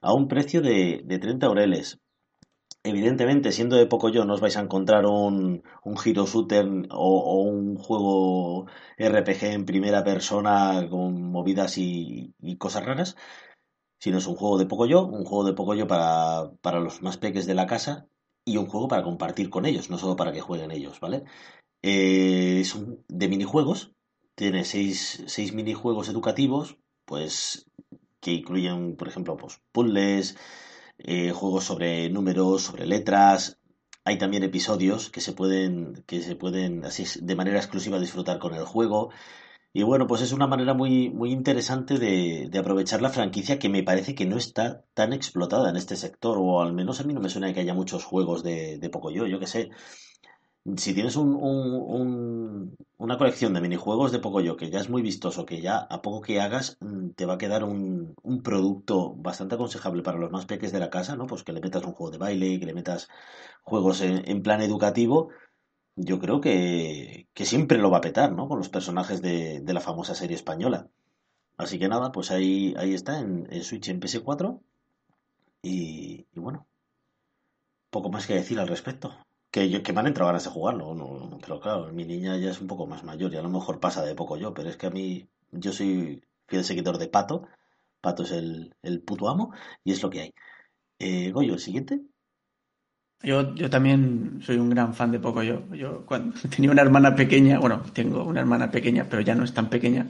A 0.00 0.12
un 0.14 0.28
precio 0.28 0.60
de, 0.62 1.02
de 1.04 1.18
30 1.18 1.46
aureles. 1.46 2.00
Evidentemente, 2.84 3.52
siendo 3.52 3.76
de 3.76 3.86
poco 3.86 4.08
yo, 4.08 4.24
no 4.24 4.34
os 4.34 4.40
vais 4.40 4.56
a 4.56 4.60
encontrar 4.60 5.06
un, 5.06 5.62
un 5.84 5.96
Hero 6.04 6.26
Shooter 6.26 6.66
o, 6.90 7.42
un 7.42 7.76
juego 7.76 8.66
RPG 8.98 9.44
en 9.44 9.64
primera 9.66 10.04
persona 10.04 10.86
con 10.88 11.30
movidas 11.30 11.76
y, 11.78 12.34
cosas 12.58 12.84
raras, 12.86 13.16
sino 13.98 14.18
es 14.18 14.26
un 14.26 14.36
juego 14.36 14.58
de 14.58 14.66
poco 14.66 14.86
yo, 14.86 15.06
un 15.06 15.24
juego 15.24 15.44
de 15.44 15.54
poco 15.54 15.74
yo 15.74 15.86
para, 15.86 16.50
para 16.62 16.80
los 16.80 17.02
más 17.02 17.18
peques 17.18 17.46
de 17.46 17.54
la 17.54 17.66
casa 17.66 18.08
y 18.48 18.56
un 18.56 18.66
juego 18.66 18.88
para 18.88 19.02
compartir 19.02 19.50
con 19.50 19.66
ellos, 19.66 19.90
no 19.90 19.98
solo 19.98 20.16
para 20.16 20.32
que 20.32 20.40
jueguen 20.40 20.70
ellos, 20.70 21.00
¿vale? 21.00 21.24
Eh, 21.82 22.60
es 22.60 22.74
un, 22.74 23.04
de 23.08 23.28
minijuegos, 23.28 23.92
tiene 24.34 24.64
seis, 24.64 25.22
seis 25.26 25.52
minijuegos 25.52 26.08
educativos, 26.08 26.78
pues 27.04 27.66
que 28.20 28.32
incluyen, 28.32 28.96
por 28.96 29.08
ejemplo, 29.08 29.36
pues, 29.36 29.60
puzzles, 29.72 30.36
eh, 30.98 31.32
juegos 31.32 31.64
sobre 31.64 32.10
números, 32.10 32.62
sobre 32.62 32.86
letras. 32.86 33.58
Hay 34.04 34.18
también 34.18 34.42
episodios 34.42 35.10
que 35.10 35.20
se 35.20 35.32
pueden, 35.32 36.04
que 36.06 36.22
se 36.22 36.36
pueden 36.36 36.84
así 36.84 37.04
de 37.20 37.36
manera 37.36 37.58
exclusiva 37.58 38.00
disfrutar 38.00 38.38
con 38.38 38.54
el 38.54 38.64
juego. 38.64 39.10
Y 39.72 39.82
bueno, 39.82 40.06
pues 40.06 40.22
es 40.22 40.32
una 40.32 40.46
manera 40.46 40.74
muy, 40.74 41.10
muy 41.10 41.30
interesante 41.30 41.98
de, 41.98 42.48
de, 42.50 42.58
aprovechar 42.58 43.02
la 43.02 43.10
franquicia 43.10 43.58
que 43.58 43.68
me 43.68 43.82
parece 43.82 44.14
que 44.14 44.26
no 44.26 44.36
está 44.36 44.84
tan 44.94 45.12
explotada 45.12 45.70
en 45.70 45.76
este 45.76 45.96
sector, 45.96 46.38
o 46.40 46.60
al 46.60 46.72
menos 46.72 47.00
a 47.00 47.04
mí 47.04 47.14
no 47.14 47.20
me 47.20 47.28
suena 47.28 47.52
que 47.52 47.60
haya 47.60 47.74
muchos 47.74 48.04
juegos 48.04 48.42
de, 48.42 48.78
de 48.78 48.90
poco 48.90 49.10
yo, 49.10 49.38
que 49.38 49.46
sé 49.46 49.70
si 50.76 50.94
tienes 50.94 51.16
un, 51.16 52.76
una 52.98 53.18
colección 53.18 53.54
de 53.54 53.60
minijuegos 53.60 54.12
de 54.12 54.18
poco 54.18 54.40
yo 54.40 54.56
que 54.56 54.70
ya 54.70 54.80
es 54.80 54.90
muy 54.90 55.02
vistoso, 55.02 55.46
que 55.46 55.60
ya 55.60 55.78
a 55.78 56.02
poco 56.02 56.20
que 56.20 56.40
hagas 56.40 56.76
mm, 56.80 57.10
te 57.10 57.26
va 57.26 57.34
a 57.34 57.38
quedar 57.38 57.64
un, 57.64 58.14
producto 58.42 59.14
bastante 59.16 59.54
aconsejable 59.54 60.02
para 60.02 60.18
los 60.18 60.30
más 60.30 60.46
peques 60.46 60.72
de 60.72 60.78
la 60.80 60.90
casa, 60.90 61.16
¿no? 61.16 61.26
Pues 61.26 61.42
que 61.42 61.52
le 61.52 61.60
metas 61.60 61.84
un 61.84 61.92
juego 61.92 62.10
de 62.10 62.18
baile, 62.18 62.60
que 62.60 62.66
le 62.66 62.74
metas 62.74 63.08
juegos 63.62 64.00
en, 64.02 64.42
plan 64.42 64.60
educativo, 64.60 65.30
yo 65.98 66.18
creo 66.18 66.40
que, 66.40 67.28
siempre 67.34 67.78
lo 67.78 67.90
va 67.90 67.98
a 67.98 68.00
petar, 68.02 68.32
¿no? 68.32 68.48
Con 68.48 68.58
los 68.58 68.68
personajes 68.68 69.22
de, 69.22 69.62
la 69.66 69.80
famosa 69.80 70.14
serie 70.14 70.36
española. 70.36 70.88
Así 71.56 71.78
que 71.78 71.88
nada, 71.88 72.12
pues 72.12 72.30
ahí, 72.30 72.74
ahí 72.78 72.94
está, 72.94 73.20
en, 73.20 73.48
Switch 73.62 73.88
en 73.88 74.00
PS4. 74.00 74.60
Y, 75.62 76.26
bueno, 76.34 76.66
poco 77.90 78.10
más 78.10 78.26
que 78.26 78.34
decir 78.34 78.58
al 78.60 78.68
respecto 78.68 79.14
que, 79.50 79.68
yo, 79.70 79.82
que 79.82 79.92
me 79.92 80.00
han 80.00 80.06
entrado 80.06 80.28
ganas 80.28 80.44
de 80.44 80.50
jugarlo, 80.50 80.94
no, 80.94 81.38
pero 81.40 81.60
claro, 81.60 81.92
mi 81.92 82.04
niña 82.04 82.36
ya 82.36 82.50
es 82.50 82.60
un 82.60 82.68
poco 82.68 82.86
más 82.86 83.02
mayor 83.04 83.32
y 83.32 83.36
a 83.36 83.42
lo 83.42 83.48
mejor 83.48 83.80
pasa 83.80 84.04
de 84.04 84.14
poco 84.14 84.36
yo, 84.36 84.54
pero 84.54 84.68
es 84.68 84.76
que 84.76 84.86
a 84.86 84.90
mí, 84.90 85.28
yo 85.52 85.72
soy 85.72 86.22
fiel 86.46 86.64
seguidor 86.64 86.98
de 86.98 87.08
Pato, 87.08 87.48
Pato 88.00 88.22
es 88.22 88.32
el, 88.32 88.74
el 88.82 89.02
puto 89.02 89.28
amo 89.28 89.52
y 89.84 89.92
es 89.92 90.02
lo 90.02 90.10
que 90.10 90.20
hay. 90.20 90.34
Eh, 90.98 91.30
Goyo, 91.32 91.54
¿el 91.54 91.60
siguiente? 91.60 92.02
Yo, 93.22 93.54
yo 93.54 93.68
también 93.68 94.40
soy 94.44 94.56
un 94.56 94.70
gran 94.70 94.94
fan 94.94 95.10
de 95.10 95.18
Poco 95.18 95.42
Yo. 95.42 95.62
Yo 95.74 96.04
cuando 96.06 96.38
tenía 96.54 96.70
una 96.70 96.82
hermana 96.82 97.14
pequeña, 97.14 97.58
bueno, 97.58 97.82
tengo 97.92 98.24
una 98.24 98.40
hermana 98.40 98.70
pequeña, 98.70 99.06
pero 99.08 99.22
ya 99.22 99.34
no 99.34 99.44
es 99.44 99.52
tan 99.52 99.68
pequeña, 99.68 100.06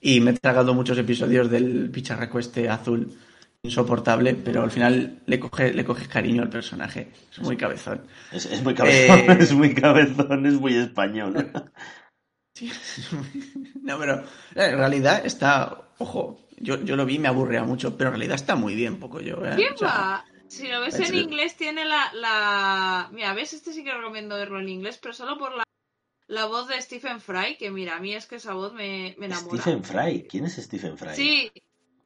y 0.00 0.20
me 0.20 0.32
he 0.32 0.34
tragado 0.34 0.74
muchos 0.74 0.98
episodios 0.98 1.50
del 1.50 1.90
Picharracueste 1.90 2.68
azul 2.68 3.16
insoportable, 3.64 4.34
pero 4.34 4.62
al 4.64 4.72
final 4.72 5.20
le 5.24 5.38
coge, 5.38 5.72
le 5.72 5.84
coges 5.84 6.08
cariño 6.08 6.42
al 6.42 6.50
personaje. 6.50 7.12
Es 7.30 7.38
muy 7.38 7.56
cabezón. 7.56 8.02
Es, 8.32 8.60
muy 8.62 8.74
cabezón, 8.74 9.20
eh, 9.20 9.36
es 9.40 9.52
muy 9.52 9.72
cabezón, 9.72 10.46
es 10.46 10.54
muy 10.54 10.74
español. 10.74 11.52
no, 13.82 13.98
pero 13.98 14.16
eh, 14.56 14.70
en 14.70 14.78
realidad 14.78 15.24
está, 15.24 15.78
ojo, 15.98 16.40
yo, 16.58 16.82
yo 16.82 16.96
lo 16.96 17.06
vi 17.06 17.20
me 17.20 17.28
aburría 17.28 17.62
mucho, 17.62 17.96
pero 17.96 18.08
en 18.08 18.14
realidad 18.14 18.34
está 18.34 18.56
muy 18.56 18.74
bien, 18.74 18.98
poco 18.98 19.20
yo. 19.20 19.36
¿eh? 19.46 19.56
va? 19.80 20.24
Si 20.52 20.68
lo 20.68 20.82
ves 20.82 21.00
en 21.00 21.14
inglés, 21.14 21.56
tiene 21.56 21.86
la, 21.86 22.12
la. 22.12 23.08
Mira, 23.10 23.32
ves, 23.32 23.54
este 23.54 23.72
sí 23.72 23.82
que 23.82 23.94
recomiendo 23.94 24.36
verlo 24.36 24.60
en 24.60 24.68
inglés, 24.68 24.98
pero 25.00 25.14
solo 25.14 25.38
por 25.38 25.56
la, 25.56 25.64
la 26.26 26.44
voz 26.44 26.68
de 26.68 26.80
Stephen 26.82 27.22
Fry, 27.22 27.56
que 27.56 27.70
mira, 27.70 27.96
a 27.96 28.00
mí 28.00 28.14
es 28.14 28.26
que 28.26 28.36
esa 28.36 28.52
voz 28.52 28.74
me, 28.74 29.14
me 29.18 29.26
enamora. 29.26 29.62
Stephen 29.62 29.82
Fry, 29.82 30.26
¿quién 30.28 30.44
es 30.44 30.56
Stephen 30.56 30.98
Fry? 30.98 31.14
Sí, 31.14 31.50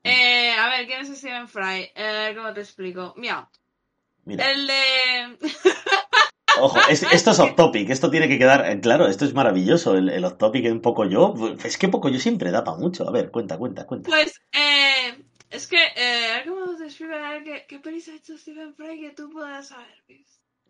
eh, 0.04 0.52
a 0.52 0.68
ver, 0.68 0.86
¿quién 0.86 1.00
es 1.00 1.18
Steven 1.18 1.48
Fry? 1.48 1.90
Eh, 1.92 2.32
¿Cómo 2.36 2.54
te 2.54 2.60
explico? 2.60 3.14
Mira. 3.16 3.50
El 4.24 4.66
de. 4.68 5.38
Ojo, 6.60 6.78
esto 6.88 7.32
es 7.32 7.38
off 7.40 7.56
topic, 7.56 7.90
esto 7.90 8.10
tiene 8.10 8.28
que 8.28 8.38
quedar 8.38 8.70
eh, 8.70 8.80
claro, 8.80 9.08
esto 9.08 9.24
es 9.24 9.34
maravilloso, 9.34 9.94
el, 9.94 10.08
el 10.08 10.24
off 10.24 10.38
topic 10.38 10.64
en 10.66 10.80
poco 10.80 11.04
yo, 11.04 11.34
es 11.62 11.76
que 11.76 11.88
poco 11.88 12.08
yo 12.08 12.18
siempre 12.18 12.50
da 12.50 12.64
para 12.64 12.78
mucho, 12.78 13.06
a 13.06 13.10
ver, 13.10 13.30
cuenta, 13.30 13.58
cuenta, 13.58 13.84
cuenta. 13.86 14.08
Pues, 14.08 14.40
eh, 14.52 15.22
es 15.50 15.66
que, 15.66 15.76
eh, 15.96 16.42
¿cómo 16.46 16.76
te 16.76 16.84
explico? 16.84 17.14
¿Qué, 17.44 17.66
qué 17.68 17.78
pelis 17.78 18.08
ha 18.08 18.14
hecho 18.14 18.36
Steven 18.36 18.74
Fry 18.74 19.00
que 19.00 19.10
tú 19.10 19.30
puedas 19.30 19.68
saber, 19.68 20.04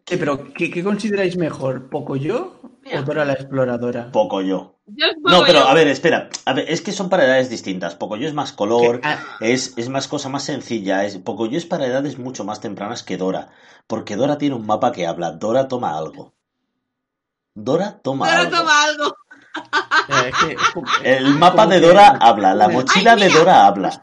pero 0.09 0.53
¿qué, 0.55 0.85
consideráis 0.85 1.37
mejor? 1.37 1.91
¿Poco 1.91 2.15
yo 2.15 2.61
o 2.63 3.03
Dora 3.03 3.25
la 3.25 3.33
exploradora? 3.33 4.13
Poco 4.13 4.41
yo. 4.41 4.79
no, 4.87 5.43
pero 5.45 5.61
a 5.61 5.75
ver, 5.75 5.89
espera. 5.89 6.29
A 6.45 6.53
ver, 6.53 6.67
es 6.69 6.81
que 6.81 6.93
son 6.93 7.09
para 7.09 7.25
edades 7.25 7.51
distintas. 7.51 7.97
Poco 7.97 8.17
yo 8.17 8.29
es 8.29 8.35
más 8.35 8.53
color, 8.53 9.01
ah. 9.03 9.19
es, 9.41 9.77
es 9.77 9.89
más 9.89 10.07
cosa 10.07 10.29
más 10.29 10.45
sencilla. 10.45 11.05
Es, 11.05 11.19
Poco 11.19 11.47
yo 11.47 11.59
es 11.59 11.67
para 11.67 11.87
edades 11.87 12.19
mucho 12.19 12.45
más 12.45 12.61
tempranas 12.61 13.03
que 13.03 13.17
Dora. 13.17 13.49
Porque 13.89 14.15
Dora 14.15 14.39
tiene 14.39 14.55
un 14.55 14.65
mapa 14.65 14.93
que 14.93 15.09
habla. 15.09 15.33
Dora 15.33 15.67
toma 15.67 15.99
algo. 15.99 16.35
Dora 17.55 17.99
toma 18.01 18.27
Dora 18.29 18.41
algo. 18.43 18.57
toma 18.57 18.85
algo. 18.85 19.17
Eh, 20.09 20.57
El 21.03 21.35
mapa 21.35 21.67
de 21.67 21.81
Dora 21.81 22.19
habla, 22.21 22.55
la 22.55 22.69
mochila 22.69 23.17
de 23.17 23.31
Dora 23.31 23.67
habla. 23.67 24.01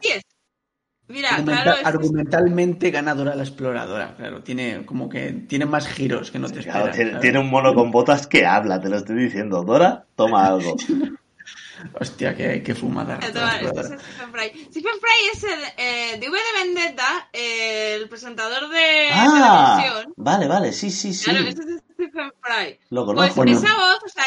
Mira, 1.06 1.42
claro, 1.44 1.74
argumentalmente 1.84 2.90
ganadora 2.90 3.34
la 3.34 3.42
exploradora, 3.42 4.14
claro, 4.16 4.42
tiene 4.42 4.86
como 4.86 5.10
que 5.10 5.32
tiene 5.32 5.66
más 5.66 5.86
giros 5.86 6.30
que 6.30 6.38
no 6.38 6.48
te 6.48 6.60
esperas. 6.60 6.96
tiene, 7.20 7.38
un 7.38 7.50
mono 7.50 7.74
con 7.74 7.90
botas 7.90 8.26
que 8.26 8.46
habla, 8.46 8.80
te 8.80 8.88
lo 8.88 8.96
estoy 8.96 9.16
diciendo. 9.16 9.64
Dora, 9.64 10.06
toma 10.16 10.46
algo. 10.46 10.76
Hostia, 11.92 12.36
qué, 12.36 12.62
qué 12.62 12.74
fumada. 12.74 13.20
Stephen 13.20 14.32
Fry. 14.32 14.66
Stephen 14.70 14.98
Fry 15.00 15.28
es 15.32 15.44
el 15.44 15.60
eh, 15.76 16.18
de 16.18 16.28
V 16.28 16.38
de 16.38 16.64
Vendetta, 16.64 17.28
el 17.32 18.08
presentador 18.08 18.68
de 18.68 19.08
ah, 19.12 19.76
televisión. 19.76 20.14
Vale, 20.16 20.48
vale, 20.48 20.72
sí, 20.72 20.90
sí, 20.90 21.12
sí. 21.12 21.30
Claro, 21.30 21.46
ese 21.46 21.60
es 21.62 21.82
Stephen 21.92 22.32
Fry. 22.40 22.78
Pues 23.14 23.36
esa 23.36 23.74
voz, 23.74 23.98
o 24.04 24.08
sea, 24.08 24.24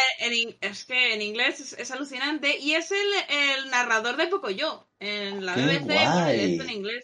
es 0.62 0.86
que 0.86 1.14
en 1.14 1.22
inglés 1.22 1.76
es, 1.78 1.92
alucinante 1.92 2.58
y 2.60 2.74
es 2.74 2.92
el, 2.92 3.08
el 3.30 3.72
narrador 3.72 4.18
de 4.18 4.28
Pocoyo 4.28 4.88
en 5.00 5.46
la 5.46 5.54
BBC, 5.56 5.84
guay. 5.84 6.60
en 6.60 6.70
inglés. 6.70 7.04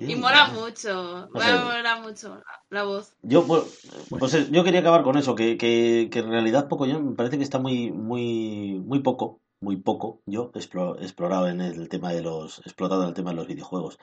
y 0.00 0.14
mola 0.16 0.48
mucho, 0.48 1.28
mola 1.32 2.00
mucho 2.02 2.42
la, 2.70 2.84
voz. 2.84 3.14
Yo, 3.22 3.46
pues, 3.46 3.86
pues, 4.08 4.50
yo 4.50 4.64
quería 4.64 4.80
acabar 4.80 5.02
con 5.02 5.16
eso, 5.16 5.34
que, 5.34 5.56
que, 5.56 6.08
que 6.10 6.18
en 6.20 6.30
realidad 6.30 6.68
poco 6.68 6.86
yo 6.86 7.00
me 7.00 7.14
parece 7.14 7.36
que 7.36 7.44
está 7.44 7.58
muy, 7.58 7.90
muy, 7.90 8.80
muy 8.84 9.00
poco 9.00 9.42
muy 9.62 9.76
poco 9.76 10.20
yo 10.26 10.50
he 10.54 10.58
explorado 10.58 11.48
en 11.48 11.60
el 11.60 11.88
tema 11.88 12.12
de 12.12 12.20
los 12.20 12.58
explotado 12.58 13.02
en 13.02 13.08
el 13.08 13.14
tema 13.14 13.30
de 13.30 13.36
los 13.36 13.46
videojuegos. 13.46 13.98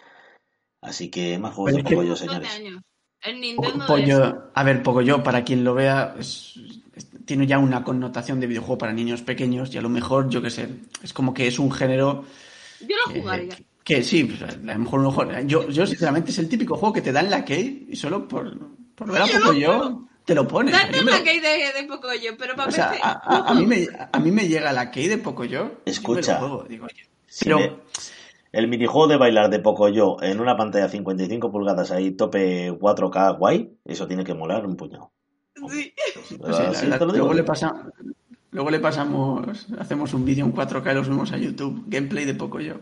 Así 0.82 1.10
que 1.10 1.38
más 1.38 1.54
juegos 1.54 1.76
de 1.76 1.84
poco 1.84 2.04
yo 2.04 2.16
señores. 2.16 2.50
A 4.54 4.64
ver 4.64 4.82
poco 4.82 5.02
yo 5.02 5.22
para 5.22 5.44
quien 5.44 5.64
lo 5.64 5.74
vea 5.74 6.16
tiene 7.26 7.46
ya 7.46 7.60
una 7.60 7.84
connotación 7.84 8.40
de 8.40 8.48
videojuego 8.48 8.78
para 8.78 8.94
niños 8.94 9.22
pequeños 9.22 9.74
y 9.76 9.78
a 9.78 9.82
lo 9.82 9.90
mejor 9.90 10.30
yo 10.30 10.42
qué 10.42 10.50
sé 10.50 10.70
es 11.04 11.14
como 11.14 11.34
que 11.34 11.48
es 11.48 11.60
un 11.60 11.72
género 11.72 12.24
yo 12.80 12.96
lo 13.08 13.22
jugaría. 13.22 13.58
que, 13.84 14.04
sí 14.04 14.24
pues, 14.24 14.42
a 14.42 14.78
lo 14.78 15.02
mejor, 15.02 15.46
yo 15.46 15.70
yo 15.70 15.86
sinceramente 15.86 16.32
es 16.32 16.40
el 16.40 16.48
típico 16.48 16.78
juego 16.78 16.94
que 16.94 17.02
te 17.02 17.12
dan 17.12 17.30
la 17.30 17.44
key 17.44 17.88
y 17.90 17.96
solo 17.98 18.28
por, 18.28 18.58
por 18.96 19.12
ver 19.12 19.22
a 19.22 19.28
poco 19.28 19.54
yo 19.54 20.08
te 20.30 20.36
lo 20.36 20.48
pones. 20.48 20.74
Date 20.74 21.02
una 21.02 21.24
key 21.24 21.40
de, 21.40 21.82
de 21.82 21.88
Pocoyo, 21.88 22.38
pero 22.38 22.56
para 22.56 22.70
a, 23.02 23.54
mí 23.56 23.66
me, 23.66 23.88
a 24.12 24.20
mí 24.20 24.32
me 24.32 24.48
llega 24.48 24.72
la 24.72 24.92
key 24.92 25.08
de 25.08 25.18
Pocoyo. 25.18 25.82
Escucha. 25.86 26.40
el 28.52 28.68
minijuego 28.68 29.08
de 29.08 29.18
bailar 29.18 29.50
de 29.50 29.58
Pocoyo 29.58 30.22
en 30.22 30.40
una 30.40 30.56
pantalla 30.56 30.88
55 30.88 31.52
pulgadas 31.52 31.90
ahí, 31.90 32.12
tope 32.12 32.72
4K 32.72 33.40
guay, 33.40 33.74
eso 33.86 34.06
tiene 34.06 34.24
que 34.24 34.36
molar 34.36 34.68
un 34.68 34.76
puñado. 34.76 35.12
Sí. 35.68 35.94
luego, 36.30 37.34
le 37.34 37.44
pasa, 37.44 37.92
luego 38.52 38.70
le 38.70 38.80
pasamos, 38.80 39.66
hacemos 39.80 40.14
un 40.14 40.26
vídeo 40.26 40.46
en 40.46 40.54
4K 40.54 40.92
y 40.92 40.94
lo 40.94 41.04
subimos 41.04 41.32
a 41.32 41.38
YouTube. 41.38 41.86
Gameplay 41.88 42.26
de 42.26 42.36
Pocoyo. 42.36 42.82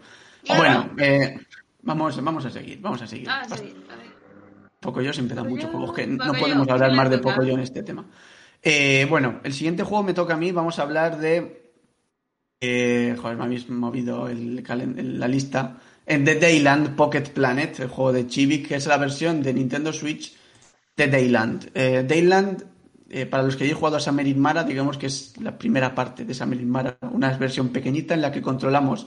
Bueno, 0.50 0.90
eh, 0.98 1.40
vamos, 1.82 2.22
vamos 2.22 2.46
a 2.46 2.50
seguir, 2.50 2.82
vamos 2.82 3.02
a 3.02 3.08
seguir. 3.08 3.30
Ah, 3.30 3.46
sí, 3.56 3.74
Pocoyo 4.88 5.12
siempre 5.12 5.36
da 5.36 5.44
muchos 5.44 5.70
juegos 5.70 5.92
que 5.92 6.08
no 6.08 6.32
podemos 6.32 6.66
hablar 6.70 6.94
más 6.94 7.10
de 7.10 7.18
Pocoyo 7.18 7.56
en 7.56 7.60
este 7.60 7.84
tema. 7.84 8.06
Eh, 8.64 9.06
bueno, 9.10 9.42
el 9.44 9.52
siguiente 9.52 9.84
juego 9.84 10.02
me 10.02 10.14
toca 10.14 10.36
a 10.36 10.38
mí. 10.38 10.54
Vamos 10.54 10.80
a 10.80 10.84
hablar 10.84 11.20
de. 11.20 11.74
Eh, 12.62 13.14
joder, 13.22 13.36
me 13.36 13.44
habéis 13.44 13.68
movido 13.70 14.30
el, 14.30 14.64
la 15.20 15.28
lista. 15.28 15.78
En 16.06 16.24
The 16.24 16.36
Dayland 16.36 16.96
Pocket 16.96 17.34
Planet, 17.34 17.82
el 17.82 17.90
juego 17.90 18.14
de 18.14 18.28
Chibi, 18.28 18.64
que 18.64 18.76
es 18.76 18.88
la 18.88 18.96
versión 18.96 19.44
de 19.44 19.54
Nintendo 19.54 19.92
Switch 19.92 20.34
de 20.96 21.08
Dayland. 21.08 21.70
Eh, 21.74 22.06
Dayland, 22.08 22.64
para 23.30 23.44
los 23.44 23.58
que 23.58 23.66
hayáis 23.66 23.78
jugado 23.78 23.98
a 23.98 24.00
Summer 24.00 24.34
Mara, 24.38 24.64
digamos 24.64 24.98
que 24.98 25.08
es 25.08 25.34
la 25.42 25.58
primera 25.58 25.94
parte 25.94 26.24
de 26.24 26.34
Summer 26.34 26.66
Mara, 26.66 26.98
una 27.12 27.38
versión 27.38 27.74
pequeñita 27.74 28.14
en 28.14 28.22
la 28.22 28.32
que 28.32 28.42
controlamos 28.42 29.06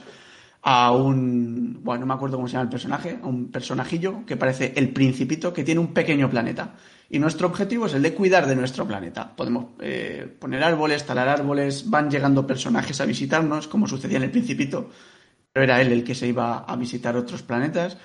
a 0.63 0.91
un, 0.91 1.79
bueno, 1.83 2.01
no 2.01 2.05
me 2.05 2.13
acuerdo 2.13 2.37
cómo 2.37 2.47
se 2.47 2.53
llama 2.53 2.63
el 2.63 2.69
personaje, 2.69 3.19
a 3.21 3.25
un 3.25 3.51
personajillo 3.51 4.25
que 4.25 4.37
parece 4.37 4.73
el 4.75 4.89
principito 4.89 5.53
que 5.53 5.63
tiene 5.63 5.79
un 5.79 5.93
pequeño 5.93 6.29
planeta. 6.29 6.75
Y 7.09 7.19
nuestro 7.19 7.47
objetivo 7.47 7.87
es 7.87 7.93
el 7.93 8.03
de 8.03 8.13
cuidar 8.13 8.47
de 8.47 8.55
nuestro 8.55 8.87
planeta. 8.87 9.35
Podemos 9.35 9.65
eh, 9.79 10.33
poner 10.39 10.63
árboles, 10.63 11.05
talar 11.05 11.27
árboles, 11.27 11.89
van 11.89 12.09
llegando 12.09 12.47
personajes 12.47 13.01
a 13.01 13.05
visitarnos, 13.05 13.67
como 13.67 13.87
sucedía 13.87 14.17
en 14.17 14.23
el 14.23 14.31
principito, 14.31 14.89
pero 15.51 15.65
era 15.65 15.81
él 15.81 15.91
el 15.91 16.03
que 16.03 16.15
se 16.15 16.27
iba 16.27 16.59
a 16.59 16.75
visitar 16.75 17.17
otros 17.17 17.41
planetas. 17.41 17.97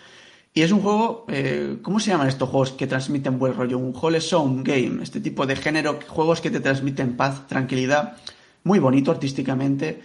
Y 0.52 0.62
es 0.62 0.72
un 0.72 0.80
juego, 0.80 1.26
eh, 1.28 1.78
¿cómo 1.82 2.00
se 2.00 2.10
llaman 2.10 2.28
estos 2.28 2.48
juegos 2.48 2.72
que 2.72 2.86
transmiten 2.86 3.38
buen 3.38 3.54
rollo? 3.54 3.78
Un 3.78 3.94
wholesome 3.94 4.62
game, 4.62 5.02
este 5.02 5.20
tipo 5.20 5.44
de 5.46 5.54
género, 5.54 5.98
juegos 6.08 6.40
que 6.40 6.50
te 6.50 6.60
transmiten 6.60 7.16
paz, 7.16 7.46
tranquilidad, 7.46 8.16
muy 8.64 8.78
bonito 8.78 9.10
artísticamente 9.10 10.00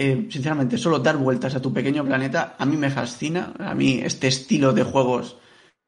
eh, 0.00 0.28
sinceramente, 0.30 0.78
solo 0.78 1.00
dar 1.00 1.16
vueltas 1.16 1.56
a 1.56 1.60
tu 1.60 1.72
pequeño 1.72 2.04
planeta 2.04 2.54
a 2.56 2.64
mí 2.64 2.76
me 2.76 2.88
fascina. 2.88 3.52
A 3.58 3.74
mí 3.74 4.00
este 4.00 4.28
estilo 4.28 4.72
de 4.72 4.84
juegos 4.84 5.38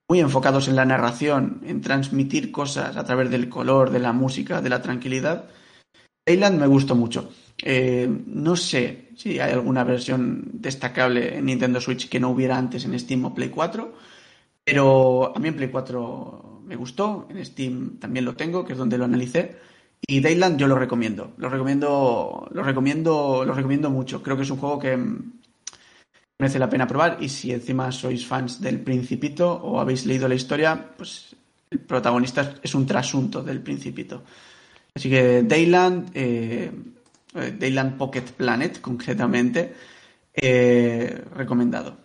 muy 0.08 0.18
enfocados 0.18 0.66
en 0.66 0.74
la 0.74 0.84
narración, 0.84 1.60
en 1.64 1.80
transmitir 1.80 2.50
cosas 2.50 2.96
a 2.96 3.04
través 3.04 3.30
del 3.30 3.48
color, 3.48 3.90
de 3.90 4.00
la 4.00 4.12
música, 4.12 4.60
de 4.60 4.68
la 4.68 4.82
tranquilidad. 4.82 5.48
Island 6.26 6.58
me 6.58 6.66
gustó 6.66 6.96
mucho. 6.96 7.30
Eh, 7.62 8.08
no 8.26 8.56
sé 8.56 9.10
si 9.16 9.38
hay 9.38 9.52
alguna 9.52 9.84
versión 9.84 10.42
destacable 10.54 11.36
en 11.36 11.44
Nintendo 11.44 11.80
Switch 11.80 12.08
que 12.08 12.18
no 12.18 12.30
hubiera 12.30 12.58
antes 12.58 12.84
en 12.84 12.98
Steam 12.98 13.24
o 13.26 13.32
Play 13.32 13.50
4, 13.50 13.94
pero 14.64 15.36
a 15.36 15.38
mí 15.38 15.46
en 15.46 15.54
Play 15.54 15.68
4 15.68 16.62
me 16.64 16.74
gustó, 16.74 17.28
en 17.30 17.44
Steam 17.44 18.00
también 18.00 18.24
lo 18.24 18.34
tengo, 18.34 18.64
que 18.64 18.72
es 18.72 18.78
donde 18.78 18.98
lo 18.98 19.04
analicé. 19.04 19.69
Y 20.06 20.20
Dayland 20.20 20.58
yo 20.58 20.66
lo 20.66 20.78
recomiendo. 20.78 21.34
Lo 21.36 21.48
recomiendo, 21.48 22.48
lo 22.50 22.62
recomiendo, 22.62 23.44
lo 23.44 23.54
recomiendo 23.54 23.90
mucho. 23.90 24.22
Creo 24.22 24.36
que 24.36 24.42
es 24.42 24.50
un 24.50 24.58
juego 24.58 24.78
que 24.78 24.98
merece 26.38 26.58
la 26.58 26.70
pena 26.70 26.86
probar. 26.86 27.18
Y 27.20 27.28
si 27.28 27.52
encima 27.52 27.92
sois 27.92 28.26
fans 28.26 28.60
del 28.60 28.80
Principito 28.80 29.52
o 29.52 29.78
habéis 29.78 30.06
leído 30.06 30.26
la 30.26 30.34
historia, 30.34 30.92
pues 30.96 31.36
el 31.70 31.80
protagonista 31.80 32.54
es 32.62 32.74
un 32.74 32.86
trasunto 32.86 33.42
del 33.42 33.60
Principito. 33.60 34.24
Así 34.94 35.08
que 35.08 35.42
Dayland, 35.42 36.10
eh, 36.14 36.72
eh, 37.34 37.56
Dayland 37.58 37.96
Pocket 37.96 38.24
Planet, 38.36 38.80
concretamente, 38.80 39.72
eh, 40.34 41.24
recomendado. 41.34 41.99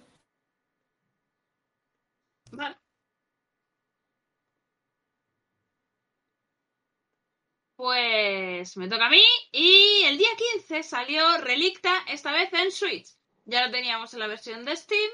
Pues 7.85 8.77
me 8.77 8.87
toca 8.87 9.05
a 9.05 9.09
mí 9.11 9.21
y 9.51 10.01
el 10.05 10.17
día 10.17 10.29
15 10.55 10.81
salió 10.81 11.37
Relicta, 11.37 11.93
esta 12.07 12.31
vez 12.31 12.51
en 12.53 12.71
Switch. 12.71 13.09
Ya 13.45 13.63
lo 13.63 13.71
teníamos 13.71 14.11
en 14.11 14.21
la 14.21 14.27
versión 14.27 14.65
de 14.65 14.75
Steam. 14.75 15.11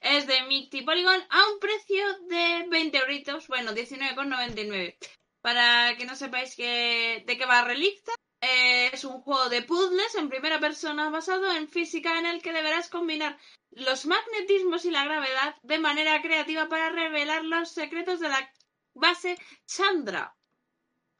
Es 0.00 0.26
de 0.26 0.42
Micti 0.44 0.80
Polygon 0.80 1.20
a 1.28 1.46
un 1.52 1.60
precio 1.60 2.02
de 2.20 2.64
20 2.70 2.96
euritos, 2.96 3.48
bueno, 3.48 3.72
19,99. 3.72 4.96
Para 5.42 5.94
que 5.98 6.06
no 6.06 6.16
sepáis 6.16 6.56
de 6.56 7.22
qué 7.26 7.44
va 7.44 7.64
Relicta, 7.64 8.12
es 8.40 9.04
un 9.04 9.20
juego 9.20 9.50
de 9.50 9.60
puzzles 9.60 10.14
en 10.14 10.30
primera 10.30 10.58
persona 10.58 11.10
basado 11.10 11.52
en 11.52 11.68
física 11.68 12.18
en 12.18 12.24
el 12.24 12.40
que 12.40 12.54
deberás 12.54 12.88
combinar 12.88 13.38
los 13.72 14.06
magnetismos 14.06 14.86
y 14.86 14.90
la 14.90 15.04
gravedad 15.04 15.54
de 15.64 15.78
manera 15.78 16.22
creativa 16.22 16.66
para 16.66 16.88
revelar 16.88 17.44
los 17.44 17.70
secretos 17.70 18.20
de 18.20 18.30
la 18.30 18.50
base 18.94 19.36
Chandra 19.66 20.34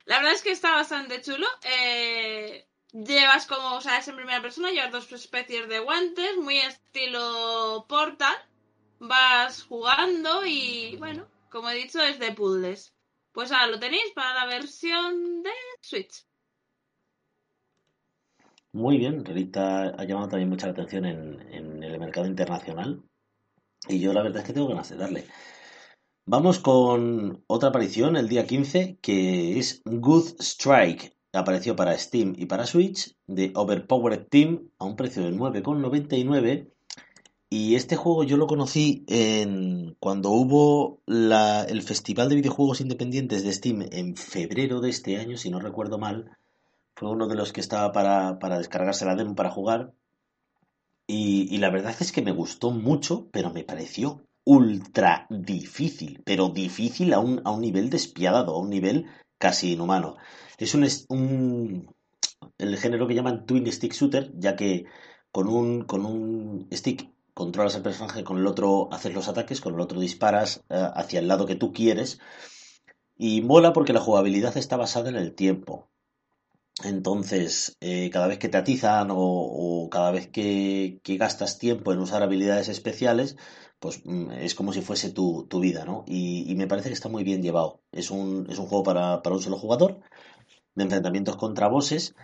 la 0.06 0.16
verdad 0.16 0.32
es 0.32 0.42
que 0.42 0.50
está 0.50 0.72
bastante 0.72 1.20
chulo. 1.20 1.46
Eh, 1.62 2.66
llevas 2.92 3.46
como, 3.46 3.76
o 3.76 3.80
sea, 3.80 3.98
es 3.98 4.08
en 4.08 4.16
primera 4.16 4.42
persona, 4.42 4.70
llevas 4.70 4.92
dos 4.92 5.12
especies 5.12 5.68
de 5.68 5.78
guantes, 5.78 6.36
muy 6.36 6.58
estilo 6.58 7.86
Portal. 7.88 8.36
Vas 8.98 9.62
jugando 9.62 10.44
y, 10.44 10.96
bueno, 10.96 11.26
como 11.50 11.70
he 11.70 11.76
dicho, 11.76 12.02
es 12.02 12.18
de 12.18 12.32
puzzles. 12.32 12.94
Pues 13.32 13.52
ahora 13.52 13.68
lo 13.68 13.78
tenéis 13.78 14.10
para 14.14 14.34
la 14.34 14.46
versión 14.46 15.42
de 15.42 15.50
Switch. 15.80 16.24
Muy 18.72 18.98
bien, 18.98 19.24
Relita 19.24 19.88
ha 19.88 20.04
llamado 20.04 20.28
también 20.28 20.48
mucha 20.48 20.68
atención 20.68 21.04
en, 21.04 21.40
en 21.52 21.82
el 21.82 21.98
mercado 21.98 22.26
internacional. 22.26 23.02
Y 23.88 24.00
yo 24.00 24.12
la 24.12 24.22
verdad 24.22 24.42
es 24.42 24.46
que 24.46 24.52
tengo 24.52 24.68
ganas 24.68 24.90
de 24.90 24.96
darle. 24.96 25.26
Vamos 26.26 26.59
con 26.61 27.42
otra 27.46 27.70
aparición 27.70 28.16
el 28.16 28.28
día 28.28 28.46
15, 28.46 28.98
que 29.00 29.59
es 29.59 29.83
Good 29.85 30.40
Strike. 30.40 31.16
Apareció 31.33 31.74
para 31.74 31.96
Steam 31.96 32.35
y 32.37 32.46
para 32.46 32.66
Switch, 32.66 33.16
de 33.26 33.52
Overpowered 33.54 34.26
Team, 34.28 34.68
a 34.78 34.85
un 34.85 34.96
precio 34.96 35.24
de 35.24 35.33
9,99. 35.33 36.68
Y 37.48 37.74
este 37.74 37.96
juego 37.96 38.22
yo 38.22 38.37
lo 38.37 38.46
conocí 38.46 39.04
en, 39.09 39.96
cuando 39.98 40.30
hubo 40.30 41.00
el 41.06 41.83
Festival 41.83 42.28
de 42.28 42.37
Videojuegos 42.37 42.80
Independientes 42.80 43.42
de 43.42 43.52
Steam 43.52 43.88
en 43.90 44.14
febrero 44.14 44.80
de 44.80 44.90
este 44.90 45.16
año, 45.16 45.37
si 45.37 45.50
no 45.50 45.59
recuerdo 45.59 45.98
mal. 45.98 46.37
Fue 46.94 47.11
uno 47.11 47.26
de 47.26 47.35
los 47.35 47.52
que 47.52 47.61
estaba 47.61 47.92
para, 47.92 48.38
para 48.38 48.59
descargarse 48.59 49.06
la 49.06 49.16
demo 49.16 49.35
para 49.35 49.50
jugar. 49.50 49.94
y 51.09 51.59
la 51.59 51.70
verdad 51.70 51.96
es 51.98 52.12
que 52.12 52.22
me 52.22 52.30
gustó 52.30 52.70
mucho, 52.70 53.28
pero 53.33 53.50
me 53.50 53.64
pareció 53.64 54.22
ultra 54.44 55.26
difícil, 55.31 56.22
pero 56.24 56.48
difícil 56.48 57.12
a 57.14 57.20
un, 57.20 57.40
a 57.44 57.50
un 57.50 57.61
nivel 57.61 57.90
despiadado, 57.90 58.55
a 58.55 58.61
un 58.61 58.70
nivel 58.70 59.07
casi 59.38 59.72
inhumano. 59.72 60.16
Es 60.59 60.74
un, 60.74 61.94
el 62.59 62.76
género 62.76 63.07
que 63.07 63.14
llaman 63.14 63.46
Twin 63.46 63.70
Stick 63.70 63.92
Shooter, 63.92 64.33
ya 64.37 64.57
que 64.57 64.87
con 65.33 65.48
un, 65.48 65.83
con 65.83 66.05
un 66.05 66.68
stick 66.72 67.11
controlas 67.35 67.74
al 67.76 67.83
personaje, 67.83 68.24
con 68.24 68.38
el 68.38 68.46
otro 68.46 68.92
haces 68.92 69.14
los 69.14 69.29
ataques, 69.29 69.61
con 69.61 69.74
el 69.74 69.81
otro 69.81 70.00
disparas 70.00 70.64
eh, 70.68 70.88
hacia 70.94 71.20
el 71.20 71.29
lado 71.29 71.46
que 71.46 71.57
tú 71.57 71.72
quieres. 71.72 72.20
Y 73.16 73.42
mola 73.42 73.72
porque 73.72 73.92
la 73.92 74.00
jugabilidad 74.00 74.57
está 74.57 74.76
basada 74.76 75.11
en 75.11 75.16
el 75.16 75.35
tiempo. 75.35 75.89
Entonces, 76.85 77.76
eh, 77.80 78.11
cada 78.11 78.26
vez 78.26 78.38
que 78.38 78.48
te 78.48 78.56
atizan 78.56 79.09
o, 79.11 79.88
cada 79.90 80.11
vez 80.11 80.28
que, 80.28 81.00
que, 81.02 81.16
gastas 81.18 81.59
tiempo 81.59 81.92
en 81.92 81.98
usar 81.98 82.22
habilidades 82.22 82.68
especiales, 82.68 83.37
pues 83.80 84.02
mm, 84.04 84.33
es 84.33 84.54
como 84.54 84.72
si 84.72 84.83
fuese 84.83 85.11
tu, 85.11 85.46
vida, 85.61 85.85
¿no? 85.85 86.04
Y, 86.06 86.54
me 86.56 86.66
parece 86.66 86.88
que 86.88 86.94
está 86.94 87.09
muy 87.09 87.24
bien 87.24 87.42
llevado. 87.42 87.83
Es 87.92 88.11
un, 88.11 88.46
es 88.50 88.59
un 88.59 88.66
juego 88.66 88.85
para, 88.85 89.20
un 89.24 89.42
solo 89.42 89.59
jugador, 89.59 90.00
de 90.74 90.85
enfrentamientos 90.85 91.37
contra 91.37 91.68
bosses, 91.68 92.14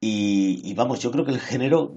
y, 0.00 0.74
vamos, 0.74 1.00
yo 1.00 1.10
creo 1.10 1.24
que 1.24 1.32
el 1.32 1.40
género 1.40 1.94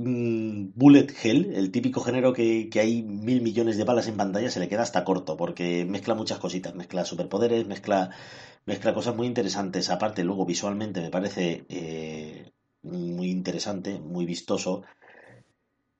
Bullet 0.00 1.08
Hell, 1.22 1.52
el 1.54 1.72
típico 1.72 2.00
género 2.00 2.32
que, 2.32 2.70
hay 2.74 3.02
mil 3.02 3.42
millones 3.42 3.76
de 3.76 3.84
balas 3.84 4.06
en 4.06 4.16
pantalla, 4.16 4.50
se 4.50 4.60
le 4.60 4.68
queda 4.68 4.82
hasta 4.82 5.04
corto, 5.04 5.36
porque 5.36 5.84
mezcla 5.84 6.14
muchas 6.14 6.38
cositas, 6.38 6.74
mezcla 6.76 7.04
superpoderes, 7.04 7.66
mezcla, 7.66 8.10
mezcla 8.64 8.94
cosas 8.94 9.16
muy 9.16 9.26
interesantes. 9.26 9.90
Aparte, 9.90 10.22
luego 10.22 10.46
visualmente 10.46 11.00
me 11.00 11.10
parece 11.10 11.66
eh, 11.68 12.52
muy 12.82 13.30
interesante, 13.30 13.98
muy 13.98 14.24
vistoso. 14.24 14.82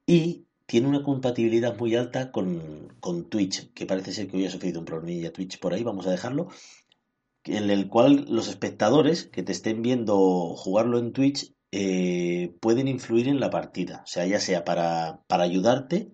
Y 0.06 0.46
tiene 0.66 0.86
una 0.86 1.02
compatibilidad 1.02 1.76
muy 1.76 1.96
alta 1.96 2.30
con, 2.30 3.26
Twitch, 3.28 3.72
que 3.72 3.86
parece 3.86 4.12
ser 4.12 4.28
que 4.28 4.36
hoy 4.36 4.46
ha 4.46 4.50
sufrido 4.50 4.78
un 4.78 4.86
problemilla 4.86 5.32
Twitch 5.32 5.58
por 5.58 5.74
ahí, 5.74 5.82
vamos 5.82 6.06
a 6.06 6.10
dejarlo, 6.10 6.48
en 7.44 7.70
el 7.70 7.88
cual 7.88 8.26
los 8.28 8.48
espectadores 8.48 9.24
que 9.24 9.42
te 9.42 9.52
estén 9.52 9.82
viendo 9.82 10.54
jugarlo 10.54 10.98
en 10.98 11.12
Twitch 11.12 11.52
eh, 11.72 12.54
pueden 12.60 12.88
influir 12.88 13.28
en 13.28 13.40
la 13.40 13.50
partida, 13.50 14.02
o 14.04 14.06
sea, 14.06 14.26
ya 14.26 14.40
sea 14.40 14.64
para, 14.64 15.20
para 15.26 15.44
ayudarte 15.44 16.12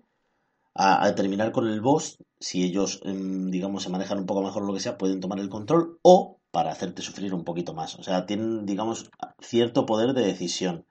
a, 0.75 1.15
terminar 1.15 1.51
con 1.53 1.67
el 1.67 1.79
boss, 1.79 2.17
si 2.39 2.63
ellos, 2.63 3.01
em, 3.05 3.49
digamos, 3.49 3.83
se 3.83 3.89
manejan 3.89 4.19
un 4.19 4.25
poco 4.25 4.43
mejor 4.43 4.63
o 4.63 4.65
lo 4.65 4.73
que 4.73 4.81
sea, 4.81 4.97
pueden 4.97 5.21
tomar 5.21 5.39
el 5.39 5.49
control, 5.49 5.99
o 6.01 6.39
para 6.51 6.71
hacerte 6.71 7.01
sufrir 7.01 7.33
un 7.33 7.43
poquito 7.45 7.73
más. 7.73 7.95
O 7.99 8.03
sea, 8.03 8.25
tienen, 8.25 8.65
digamos, 8.65 9.09
cierto 9.39 9.85
poder 9.85 10.13
de 10.13 10.25
decisión, 10.25 10.85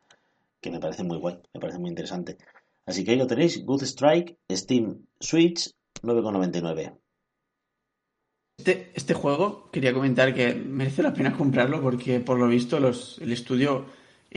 que 0.60 0.70
me 0.70 0.80
parece 0.80 1.04
muy 1.04 1.18
guay, 1.18 1.38
me 1.52 1.60
parece 1.60 1.78
muy 1.78 1.90
interesante. 1.90 2.38
Así 2.86 3.04
que 3.04 3.12
ahí 3.12 3.18
lo 3.18 3.26
tenéis, 3.26 3.64
Good 3.64 3.82
Strike, 3.82 4.38
Steam 4.50 5.06
Switch, 5.20 5.70
9,99. 6.02 6.98
Este, 8.58 8.92
este 8.94 9.14
juego, 9.14 9.70
quería 9.70 9.92
comentar 9.92 10.34
que 10.34 10.54
merece 10.54 11.02
la 11.02 11.12
pena 11.12 11.36
comprarlo 11.36 11.82
porque 11.82 12.20
por 12.20 12.38
lo 12.38 12.46
visto 12.48 12.78
los, 12.78 13.18
el 13.20 13.32
estudio, 13.32 13.86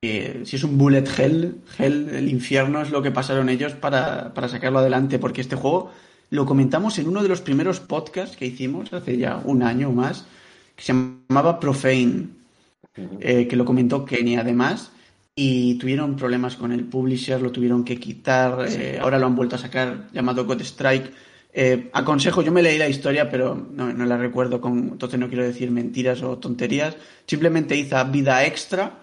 eh, 0.01 0.43
si 0.45 0.55
es 0.55 0.63
un 0.63 0.77
bullet 0.77 1.05
hell, 1.17 1.55
hell, 1.77 2.09
el 2.09 2.29
infierno 2.29 2.81
es 2.81 2.91
lo 2.91 3.01
que 3.01 3.11
pasaron 3.11 3.49
ellos 3.49 3.73
para, 3.73 4.31
sacarlo 4.47 4.79
adelante 4.79 5.17
porque 5.17 5.41
este 5.41 5.55
juego 5.55 5.91
lo 6.29 6.45
comentamos 6.45 6.99
en 6.99 7.07
uno 7.07 7.23
de 7.23 7.29
los 7.29 7.41
primeros 7.41 7.79
podcasts 7.79 8.37
que 8.37 8.45
hicimos 8.45 8.93
hace 8.93 9.17
ya 9.17 9.41
un 9.43 9.63
año 9.63 9.89
o 9.89 9.93
más, 9.93 10.25
que 10.75 10.83
se 10.83 10.93
llamaba 10.93 11.59
Profane, 11.59 12.27
eh, 13.19 13.47
que 13.47 13.55
lo 13.55 13.65
comentó 13.65 14.05
Kenny 14.05 14.35
además 14.35 14.91
y 15.35 15.75
tuvieron 15.75 16.15
problemas 16.15 16.55
con 16.55 16.71
el 16.71 16.83
publisher, 16.85 17.41
lo 17.41 17.51
tuvieron 17.51 17.83
que 17.83 17.99
quitar, 17.99 18.67
eh, 18.69 18.97
ahora 18.99 19.19
lo 19.19 19.27
han 19.27 19.35
vuelto 19.35 19.55
a 19.55 19.59
sacar 19.59 20.09
llamado 20.11 20.45
God 20.45 20.61
Strike. 20.61 21.11
Eh, 21.53 21.89
aconsejo, 21.93 22.41
yo 22.41 22.51
me 22.51 22.63
leí 22.63 22.77
la 22.77 22.89
historia, 22.89 23.29
pero 23.29 23.67
no, 23.71 23.91
la 23.93 24.17
recuerdo, 24.17 24.59
con, 24.59 24.89
entonces 24.93 25.19
no 25.19 25.27
quiero 25.27 25.43
decir 25.43 25.69
mentiras 25.69 26.23
o 26.23 26.37
tonterías. 26.39 26.97
Simplemente 27.25 27.75
hizo 27.75 28.03
vida 28.05 28.45
extra 28.45 28.99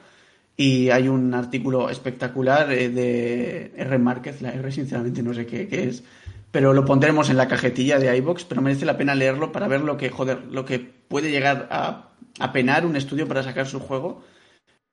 Y 0.57 0.91
hay 0.91 1.09
un 1.09 1.35
artículo 1.35 1.91
espectacular 1.91 2.73
eh, 2.73 2.89
de 2.89 3.73
R 3.77 3.99
Márquez, 3.99 4.41
la 4.41 4.53
R 4.53 4.71
sinceramente 4.71 5.23
no 5.23 5.35
sé 5.35 5.47
qué, 5.47 5.67
qué, 5.67 5.89
es, 5.89 6.05
pero 6.51 6.73
lo 6.73 6.85
pondremos 6.85 7.29
en 7.31 7.37
la 7.37 7.49
cajetilla 7.49 7.99
de 7.99 8.17
iBox, 8.19 8.45
pero 8.45 8.63
merece 8.63 8.87
la 8.87 8.97
pena 8.97 9.15
leerlo 9.15 9.51
para 9.51 9.67
ver 9.67 9.81
lo 9.81 9.97
que, 9.97 10.11
joder, 10.11 10.45
lo 10.51 10.65
que 10.65 10.79
puede 10.79 11.31
llegar 11.33 11.69
a, 11.71 12.11
a 12.39 12.53
penar 12.53 12.87
un 12.87 12.97
estudio 12.97 13.27
para 13.27 13.43
sacar 13.43 13.67
su 13.67 13.81
juego. 13.81 14.23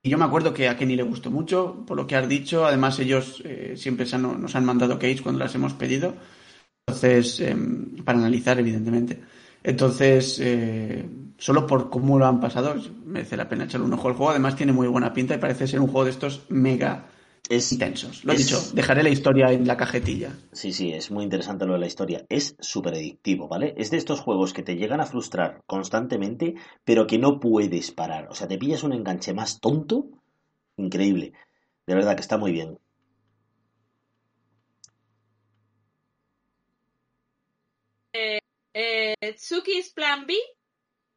Y 0.04 0.10
yo 0.10 0.18
me 0.18 0.26
acuerdo 0.26 0.54
que 0.54 0.68
a 0.68 0.78
Kenny 0.78 0.96
le 0.96 1.04
gustó 1.04 1.30
mucho, 1.30 1.84
por 1.86 1.96
lo 1.96 2.08
que 2.08 2.16
has 2.16 2.28
dicho. 2.28 2.66
Además, 2.66 2.98
ellos 3.00 3.42
eh, 3.46 3.74
siempre 3.78 4.08
nos 4.18 4.56
han 4.56 4.66
mandado 4.66 4.98
case 4.98 5.22
cuando 5.22 5.40
las 5.40 5.54
hemos 5.54 5.74
pedido. 5.74 6.16
Entonces, 6.88 7.40
em, 7.40 8.04
para 8.04 8.18
analizar, 8.18 8.60
evidentemente. 8.60 9.20
Entonces, 9.64 10.40
eh, 10.42 11.08
solo 11.38 11.68
por 11.68 11.90
cómo 11.90 12.18
lo 12.18 12.26
han 12.26 12.40
pasado, 12.40 12.76
merece 13.06 13.38
la 13.38 13.50
pena 13.50 13.66
echarle 13.66 13.86
un 13.86 13.94
ojo 13.94 14.08
al 14.08 14.16
juego. 14.16 14.32
Además, 14.32 14.56
tiene 14.56 14.74
muy 14.74 14.88
buena 14.88 15.14
pinta 15.14 15.36
y 15.36 15.38
parece 15.38 15.68
ser 15.68 15.80
un 15.80 15.88
juego 15.88 16.06
de 16.06 16.12
estos 16.12 16.44
mega 16.50 17.08
intensos. 17.50 18.24
Lo 18.24 18.34
he 18.34 18.38
dicho, 18.38 18.62
dejaré 18.74 19.04
la 19.04 19.10
historia 19.10 19.52
en 19.52 19.68
la 19.68 19.76
cajetilla. 19.76 20.32
Sí, 20.52 20.72
sí, 20.72 20.94
es 20.94 21.12
muy 21.12 21.24
interesante 21.24 21.66
lo 21.66 21.74
de 21.74 21.80
la 21.80 21.88
historia. 21.88 22.26
Es 22.30 22.56
súper 22.60 22.94
adictivo, 22.94 23.48
¿vale? 23.48 23.74
Es 23.78 23.92
de 23.92 23.98
estos 23.98 24.22
juegos 24.22 24.54
que 24.54 24.64
te 24.64 24.76
llegan 24.76 25.02
a 25.02 25.06
frustrar 25.06 25.62
constantemente, 25.66 26.56
pero 26.86 27.08
que 27.08 27.18
no 27.18 27.40
puedes 27.40 27.92
parar. 27.92 28.28
O 28.30 28.36
sea, 28.36 28.48
te 28.48 28.58
pillas 28.58 28.84
un 28.84 28.94
enganche 28.94 29.34
más 29.34 29.60
tonto. 29.60 30.08
Increíble. 30.78 31.34
De 31.86 31.96
verdad 31.96 32.16
que 32.16 32.22
está 32.22 32.38
muy 32.38 32.52
bien. 32.52 32.78
Eh, 38.74 39.16
Tsuki's 39.36 39.92
Plan 39.92 40.26
B, 40.26 40.38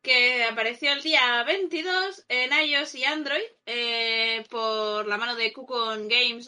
que 0.05 0.44
apareció 0.44 0.92
el 0.92 1.02
día 1.02 1.42
22 1.44 2.26
en 2.28 2.52
iOS 2.52 2.94
y 2.94 3.05
Android 3.05 3.42
eh, 3.64 4.44
por 4.50 5.09
la 5.09 5.16
mano 5.16 5.34
de 5.34 5.52
Cookon 5.52 6.09
Games. 6.09 6.46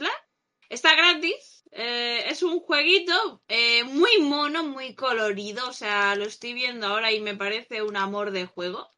Está 0.68 0.94
gratis. 0.94 1.64
Eh, 1.72 2.24
es 2.26 2.42
un 2.42 2.60
jueguito 2.60 3.42
eh, 3.48 3.82
muy 3.84 4.18
mono, 4.18 4.62
muy 4.62 4.94
colorido. 4.94 5.68
O 5.68 5.72
sea, 5.72 6.14
lo 6.16 6.26
estoy 6.26 6.52
viendo 6.52 6.86
ahora 6.86 7.12
y 7.12 7.20
me 7.20 7.34
parece 7.34 7.82
un 7.82 7.96
amor 7.96 8.30
de 8.30 8.44
juego. 8.44 8.88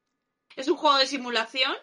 Es 0.57 0.67
un 0.67 0.77
juego 0.77 0.99
de 0.99 1.07
simulación 1.07 1.75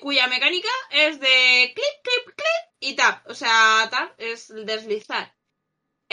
cuya 0.00 0.28
mecánica 0.28 0.68
es 0.90 1.18
de 1.18 1.72
clip, 1.74 1.96
clip, 2.04 2.36
clip 2.36 2.64
y 2.78 2.94
tap. 2.94 3.26
O 3.28 3.34
sea, 3.34 3.88
tap 3.90 4.14
es 4.18 4.52
deslizar. 4.54 5.34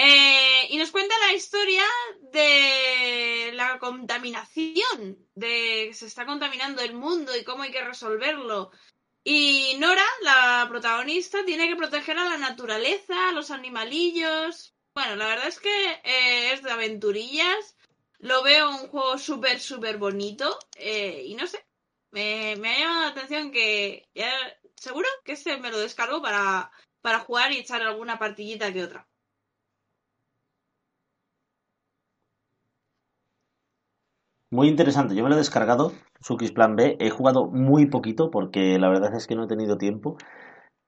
Eh, 0.01 0.67
y 0.69 0.77
nos 0.77 0.91
cuenta 0.91 1.13
la 1.27 1.33
historia 1.33 1.83
de 2.31 3.51
la 3.53 3.79
contaminación, 3.79 5.27
de 5.35 5.87
que 5.89 5.93
se 5.93 6.05
está 6.05 6.25
contaminando 6.25 6.81
el 6.81 6.93
mundo 6.93 7.35
y 7.35 7.43
cómo 7.43 7.63
hay 7.63 7.71
que 7.71 7.83
resolverlo. 7.83 8.71
Y 9.25 9.75
Nora, 9.77 10.05
la 10.21 10.65
protagonista, 10.69 11.43
tiene 11.43 11.67
que 11.67 11.75
proteger 11.75 12.17
a 12.17 12.29
la 12.29 12.37
naturaleza, 12.37 13.27
a 13.27 13.33
los 13.33 13.51
animalillos. 13.51 14.73
Bueno, 14.93 15.17
la 15.17 15.27
verdad 15.27 15.49
es 15.49 15.59
que 15.59 15.91
eh, 16.05 16.53
es 16.53 16.63
de 16.63 16.71
aventurillas. 16.71 17.75
Lo 18.19 18.41
veo 18.41 18.69
un 18.69 18.87
juego 18.87 19.17
súper, 19.17 19.59
súper 19.59 19.97
bonito. 19.97 20.59
Eh, 20.77 21.23
y 21.25 21.35
no 21.35 21.45
sé, 21.45 21.65
me, 22.11 22.53
ha 22.53 22.79
llamado 22.79 23.01
la 23.01 23.07
atención 23.09 23.51
que 23.51 24.07
seguro 24.77 25.09
que 25.25 25.33
este 25.33 25.57
me 25.57 25.71
lo 25.71 25.79
descargo 25.79 26.21
para, 26.21 26.71
para 27.01 27.19
jugar 27.19 27.51
y 27.51 27.57
echar 27.57 27.81
alguna 27.81 28.17
partillita 28.17 28.71
que 28.71 28.83
otra. 28.85 29.08
Muy 34.51 34.67
interesante, 34.67 35.15
yo 35.15 35.23
me 35.23 35.29
lo 35.29 35.35
he 35.35 35.37
descargado, 35.37 35.93
Sukis 36.21 36.51
Plan 36.51 36.75
B, 36.75 36.97
he 36.99 37.09
jugado 37.11 37.45
muy 37.47 37.85
poquito 37.85 38.31
porque 38.31 38.79
la 38.79 38.89
verdad 38.89 39.15
es 39.15 39.27
que 39.27 39.35
no 39.35 39.43
he 39.43 39.47
tenido 39.47 39.77
tiempo, 39.77 40.17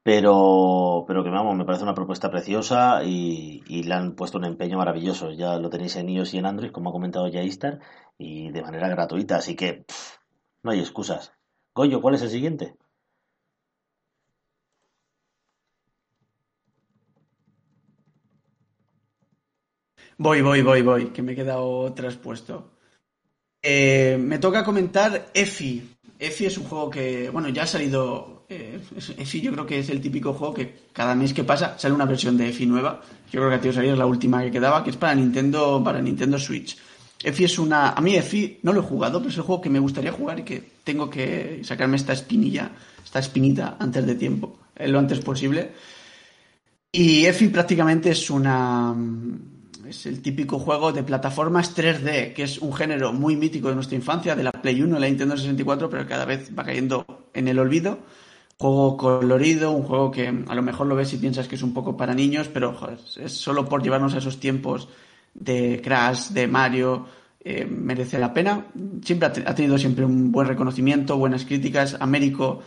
pero, 0.03 1.05
pero 1.07 1.23
que 1.23 1.29
vamos, 1.29 1.55
me 1.57 1.65
parece 1.65 1.83
una 1.83 1.95
propuesta 1.95 2.31
preciosa 2.31 3.03
y, 3.03 3.83
le 3.83 3.93
han 3.93 4.15
puesto 4.15 4.37
un 4.39 4.45
empeño 4.45 4.77
maravilloso. 4.77 5.31
Ya 5.31 5.57
lo 5.59 5.69
tenéis 5.69 5.95
en 5.97 6.09
iOS 6.09 6.33
y 6.35 6.39
en 6.39 6.45
Android, 6.47 6.71
como 6.71 6.89
ha 6.89 6.93
comentado 6.93 7.27
ya 7.27 7.43
Istar, 7.43 7.79
y 8.17 8.51
de 8.51 8.61
manera 8.63 8.89
gratuita, 8.89 9.37
así 9.37 9.55
que 9.55 9.85
no 10.63 10.71
hay 10.71 10.79
excusas. 10.79 11.33
Goyo, 11.75 12.01
¿cuál 12.01 12.15
es 12.15 12.23
el 12.23 12.29
siguiente? 12.29 12.75
Voy, 20.17 20.41
voy, 20.41 20.61
voy, 20.61 20.81
voy, 20.83 21.05
que 21.11 21.21
me 21.21 21.33
he 21.33 21.35
quedado 21.35 21.93
traspuesto. 21.93 22.71
Eh, 23.61 24.17
me 24.19 24.39
toca 24.39 24.63
comentar 24.63 25.29
EFI. 25.33 25.95
EFI 26.17 26.45
es 26.45 26.57
un 26.57 26.65
juego 26.65 26.89
que, 26.89 27.29
bueno, 27.29 27.49
ya 27.49 27.63
ha 27.63 27.67
salido. 27.67 28.45
Eh, 28.49 28.79
EFI 29.17 29.41
yo 29.41 29.51
creo 29.53 29.65
que 29.65 29.79
es 29.79 29.89
el 29.89 30.01
típico 30.01 30.33
juego 30.33 30.53
que 30.53 30.75
cada 30.91 31.15
mes 31.15 31.33
que 31.33 31.43
pasa 31.43 31.77
sale 31.77 31.93
una 31.93 32.05
versión 32.05 32.37
de 32.37 32.49
EFI 32.49 32.65
nueva. 32.65 33.01
Yo 33.31 33.39
creo 33.39 33.49
que 33.49 33.55
a 33.55 33.61
ti 33.61 33.69
os 33.69 33.77
es 33.77 33.97
la 33.97 34.05
última 34.05 34.43
que 34.43 34.51
quedaba, 34.51 34.83
que 34.83 34.89
es 34.89 34.97
para 34.97 35.15
Nintendo, 35.15 35.81
para 35.83 36.01
Nintendo 36.01 36.37
Switch. 36.37 36.77
EFI 37.23 37.43
es 37.43 37.59
una. 37.59 37.91
A 37.91 38.01
mí 38.01 38.15
EFI 38.15 38.59
no 38.63 38.73
lo 38.73 38.81
he 38.81 38.83
jugado, 38.83 39.19
pero 39.19 39.29
es 39.29 39.37
el 39.37 39.43
juego 39.43 39.61
que 39.61 39.69
me 39.69 39.79
gustaría 39.79 40.11
jugar 40.11 40.39
y 40.39 40.43
que 40.43 40.63
tengo 40.83 41.09
que 41.09 41.61
sacarme 41.63 41.97
esta 41.97 42.13
espinilla, 42.13 42.71
esta 43.03 43.19
espinita 43.19 43.77
antes 43.79 44.05
de 44.05 44.15
tiempo, 44.15 44.59
eh, 44.75 44.87
lo 44.87 44.99
antes 44.99 45.19
posible. 45.19 45.71
Y 46.91 47.25
EFI 47.25 47.47
prácticamente 47.47 48.09
es 48.09 48.29
una 48.29 48.93
es 49.91 50.05
el 50.05 50.21
típico 50.21 50.57
juego 50.57 50.91
de 50.91 51.03
plataformas 51.03 51.75
3D, 51.75 52.33
que 52.33 52.43
es 52.43 52.57
un 52.57 52.73
género 52.73 53.13
muy 53.13 53.35
mítico 53.35 53.69
de 53.69 53.75
nuestra 53.75 53.95
infancia, 53.95 54.35
de 54.35 54.43
la 54.43 54.51
Play 54.51 54.81
1 54.81 54.97
y 54.97 54.99
la 54.99 55.07
Nintendo 55.07 55.37
64, 55.37 55.89
pero 55.89 56.07
cada 56.07 56.25
vez 56.25 56.49
va 56.57 56.63
cayendo 56.63 57.05
en 57.33 57.47
el 57.47 57.59
olvido. 57.59 57.99
Juego 58.57 58.95
colorido, 58.97 59.71
un 59.71 59.83
juego 59.83 60.11
que 60.11 60.27
a 60.27 60.55
lo 60.55 60.61
mejor 60.61 60.87
lo 60.87 60.95
ves 60.95 61.13
y 61.13 61.17
piensas 61.17 61.47
que 61.47 61.55
es 61.55 61.63
un 61.63 61.73
poco 61.73 61.97
para 61.97 62.13
niños, 62.13 62.47
pero 62.47 62.77
es 63.17 63.31
solo 63.33 63.65
por 63.65 63.83
llevarnos 63.83 64.13
a 64.13 64.19
esos 64.19 64.39
tiempos 64.39 64.87
de 65.33 65.81
Crash, 65.83 66.29
de 66.29 66.47
Mario, 66.47 67.05
eh, 67.43 67.65
merece 67.65 68.17
la 68.17 68.33
pena. 68.33 68.67
Siempre 69.03 69.27
ha, 69.27 69.55
tenido 69.55 69.77
siempre 69.77 70.05
un 70.05 70.31
buen 70.31 70.47
reconocimiento, 70.47 71.17
buenas 71.17 71.43
críticas. 71.43 71.97
Américo, 71.99 72.61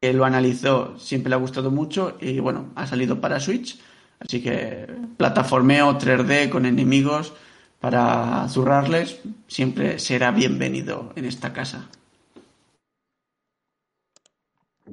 que 0.00 0.12
lo 0.12 0.24
analizó, 0.24 0.98
siempre 0.98 1.30
le 1.30 1.36
ha 1.36 1.38
gustado 1.38 1.70
mucho 1.70 2.16
y 2.20 2.38
bueno, 2.38 2.70
ha 2.74 2.86
salido 2.86 3.20
para 3.20 3.40
Switch 3.40 3.78
Así 4.20 4.42
que 4.42 4.86
plataformeo 5.16 5.98
3D 5.98 6.50
con 6.50 6.66
enemigos 6.66 7.32
para 7.80 8.46
zurrarles 8.48 9.20
siempre 9.48 9.98
será 9.98 10.30
bienvenido 10.30 11.12
en 11.16 11.24
esta 11.24 11.52
casa. 11.52 11.88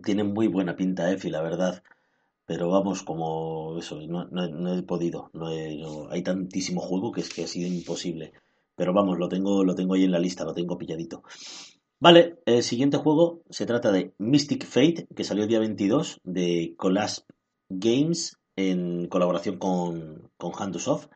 Tiene 0.03 0.23
muy 0.23 0.47
buena 0.47 0.75
pinta 0.75 1.11
Efi, 1.11 1.29
la 1.29 1.41
verdad. 1.41 1.83
Pero 2.45 2.69
vamos, 2.69 3.03
como 3.03 3.77
eso, 3.77 3.99
no, 4.07 4.73
he 4.73 4.83
podido. 4.83 5.29
No 5.33 5.47
hay 6.09 6.21
tantísimo 6.23 6.79
juego 6.79 7.11
que 7.11 7.19
es 7.19 7.33
que 7.33 7.43
ha 7.43 7.47
sido 7.47 7.67
imposible. 7.67 8.31
Pero 8.75 8.93
vamos, 8.93 9.19
lo 9.19 9.27
tengo, 9.27 9.65
lo 9.65 9.75
tengo 9.75 9.95
ahí 9.95 10.05
en 10.05 10.11
la 10.11 10.19
lista, 10.19 10.45
lo 10.45 10.53
tengo 10.53 10.77
pilladito. 10.77 11.23
Vale, 11.99 12.37
el 12.45 12.63
siguiente 12.63 12.97
juego 12.97 13.41
se 13.49 13.65
trata 13.65 13.91
de 13.91 14.13
Mystic 14.19 14.65
Fate, 14.65 15.07
que 15.13 15.25
salió 15.25 15.43
el 15.43 15.49
día 15.49 15.59
22 15.59 16.21
de 16.23 16.75
Colasp 16.77 17.29
Games 17.67 18.37
en 18.57 19.07
colaboración 19.07 19.57
con, 19.57 20.29
con 20.35 20.51
Handusoft 20.57 21.07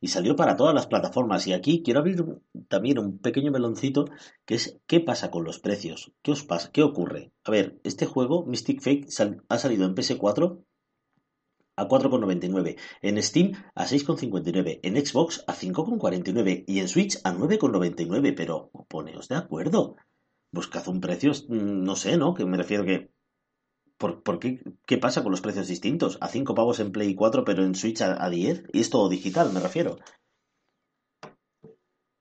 y 0.00 0.08
salió 0.08 0.36
para 0.36 0.56
todas 0.56 0.74
las 0.74 0.86
plataformas. 0.86 1.46
Y 1.46 1.52
aquí 1.52 1.82
quiero 1.82 2.00
abrir 2.00 2.24
también 2.68 2.98
un 2.98 3.18
pequeño 3.18 3.50
meloncito 3.50 4.06
que 4.44 4.56
es 4.56 4.78
¿qué 4.86 5.00
pasa 5.00 5.30
con 5.30 5.44
los 5.44 5.58
precios? 5.58 6.12
¿Qué 6.22 6.32
os 6.32 6.44
pasa? 6.44 6.70
¿Qué 6.72 6.82
ocurre? 6.82 7.32
A 7.44 7.50
ver, 7.50 7.80
este 7.84 8.06
juego, 8.06 8.44
Mystic 8.44 8.80
Fake, 8.82 9.08
ha 9.48 9.58
salido 9.58 9.86
en 9.86 9.94
PS4 9.94 10.62
a 11.76 11.86
4,99, 11.86 12.76
en 13.02 13.22
Steam 13.22 13.52
a 13.76 13.86
6,59, 13.86 14.80
en 14.82 15.06
Xbox 15.06 15.44
a 15.46 15.54
5,49 15.54 16.64
y 16.66 16.80
en 16.80 16.88
Switch 16.88 17.20
a 17.22 17.32
9,99. 17.32 18.34
Pero 18.36 18.70
poneos 18.88 19.28
de 19.28 19.36
acuerdo. 19.36 19.96
Buscad 20.50 20.88
un 20.88 21.00
precio, 21.00 21.32
mm, 21.32 21.84
no 21.84 21.94
sé, 21.94 22.16
¿no? 22.16 22.34
Que 22.34 22.44
me 22.44 22.56
refiero 22.56 22.84
que 22.84 23.10
¿Por, 23.98 24.38
qué, 24.38 24.60
qué, 24.86 24.96
pasa 24.96 25.22
con 25.22 25.32
los 25.32 25.40
precios 25.40 25.66
distintos? 25.66 26.18
A 26.20 26.28
5 26.28 26.54
pavos 26.54 26.78
en 26.78 26.92
Play 26.92 27.16
4, 27.16 27.44
pero 27.44 27.64
en 27.64 27.74
Switch 27.74 28.00
a, 28.00 28.30
10. 28.30 28.64
Y 28.72 28.80
es 28.80 28.90
todo 28.90 29.08
digital, 29.08 29.52
me 29.52 29.58
refiero. 29.58 29.98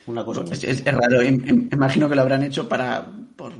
Una 0.07 0.25
cosa 0.25 0.43
es, 0.51 0.83
raro, 0.85 1.21
imagino 1.21 2.09
que 2.09 2.15
lo 2.15 2.21
habrán 2.21 2.43
hecho 2.43 2.67
para 2.67 3.11
por, 3.35 3.53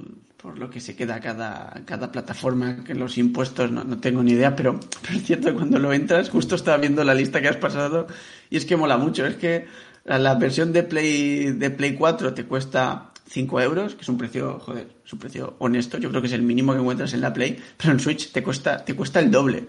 lo 0.58 0.70
que 0.70 0.80
se 0.80 0.96
queda 0.96 1.20
cada, 1.20 1.84
cada 1.86 2.12
plataforma, 2.12 2.84
que 2.84 2.96
los 2.96 3.18
impuestos 3.18 3.70
no, 3.70 4.00
tengo 4.00 4.24
ni 4.24 4.32
idea, 4.32 4.56
pero, 4.56 4.80
pero, 5.02 5.18
es 5.18 5.26
cierto, 5.26 5.54
cuando 5.54 5.78
lo 5.78 5.92
entras, 5.92 6.30
justo 6.30 6.56
estaba 6.56 6.78
viendo 6.78 7.04
la 7.04 7.14
lista 7.14 7.42
que 7.42 7.50
has 7.50 7.58
pasado 7.58 8.08
y 8.50 8.58
es 8.58 8.66
que 8.66 8.78
mola 8.78 8.98
mucho. 8.98 9.28
Es 9.28 9.36
que 9.36 9.68
la 10.06 10.36
versión 10.36 10.74
de 10.74 10.84
Play, 10.84 11.52
de 11.52 11.70
Play 11.70 11.96
4 11.96 12.34
te 12.34 12.46
cuesta 12.46 13.12
5 13.28 13.62
euros, 13.62 13.96
que 13.96 14.02
es 14.02 14.10
un 14.10 14.18
precio, 14.18 14.60
joder, 14.60 14.88
es 15.06 15.14
un 15.14 15.20
precio 15.20 15.56
honesto, 15.60 15.98
yo 15.98 16.10
creo 16.10 16.22
que 16.22 16.28
es 16.28 16.34
el 16.34 16.42
mínimo 16.42 16.74
que 16.74 16.80
encuentras 16.80 17.14
en 17.14 17.22
la 17.22 17.34
Play, 17.34 17.58
pero 17.78 17.94
en 17.94 18.00
Switch 18.00 18.32
te 18.32 18.44
cuesta, 18.44 18.84
te 18.84 18.96
cuesta 18.96 19.20
el 19.20 19.32
doble. 19.32 19.68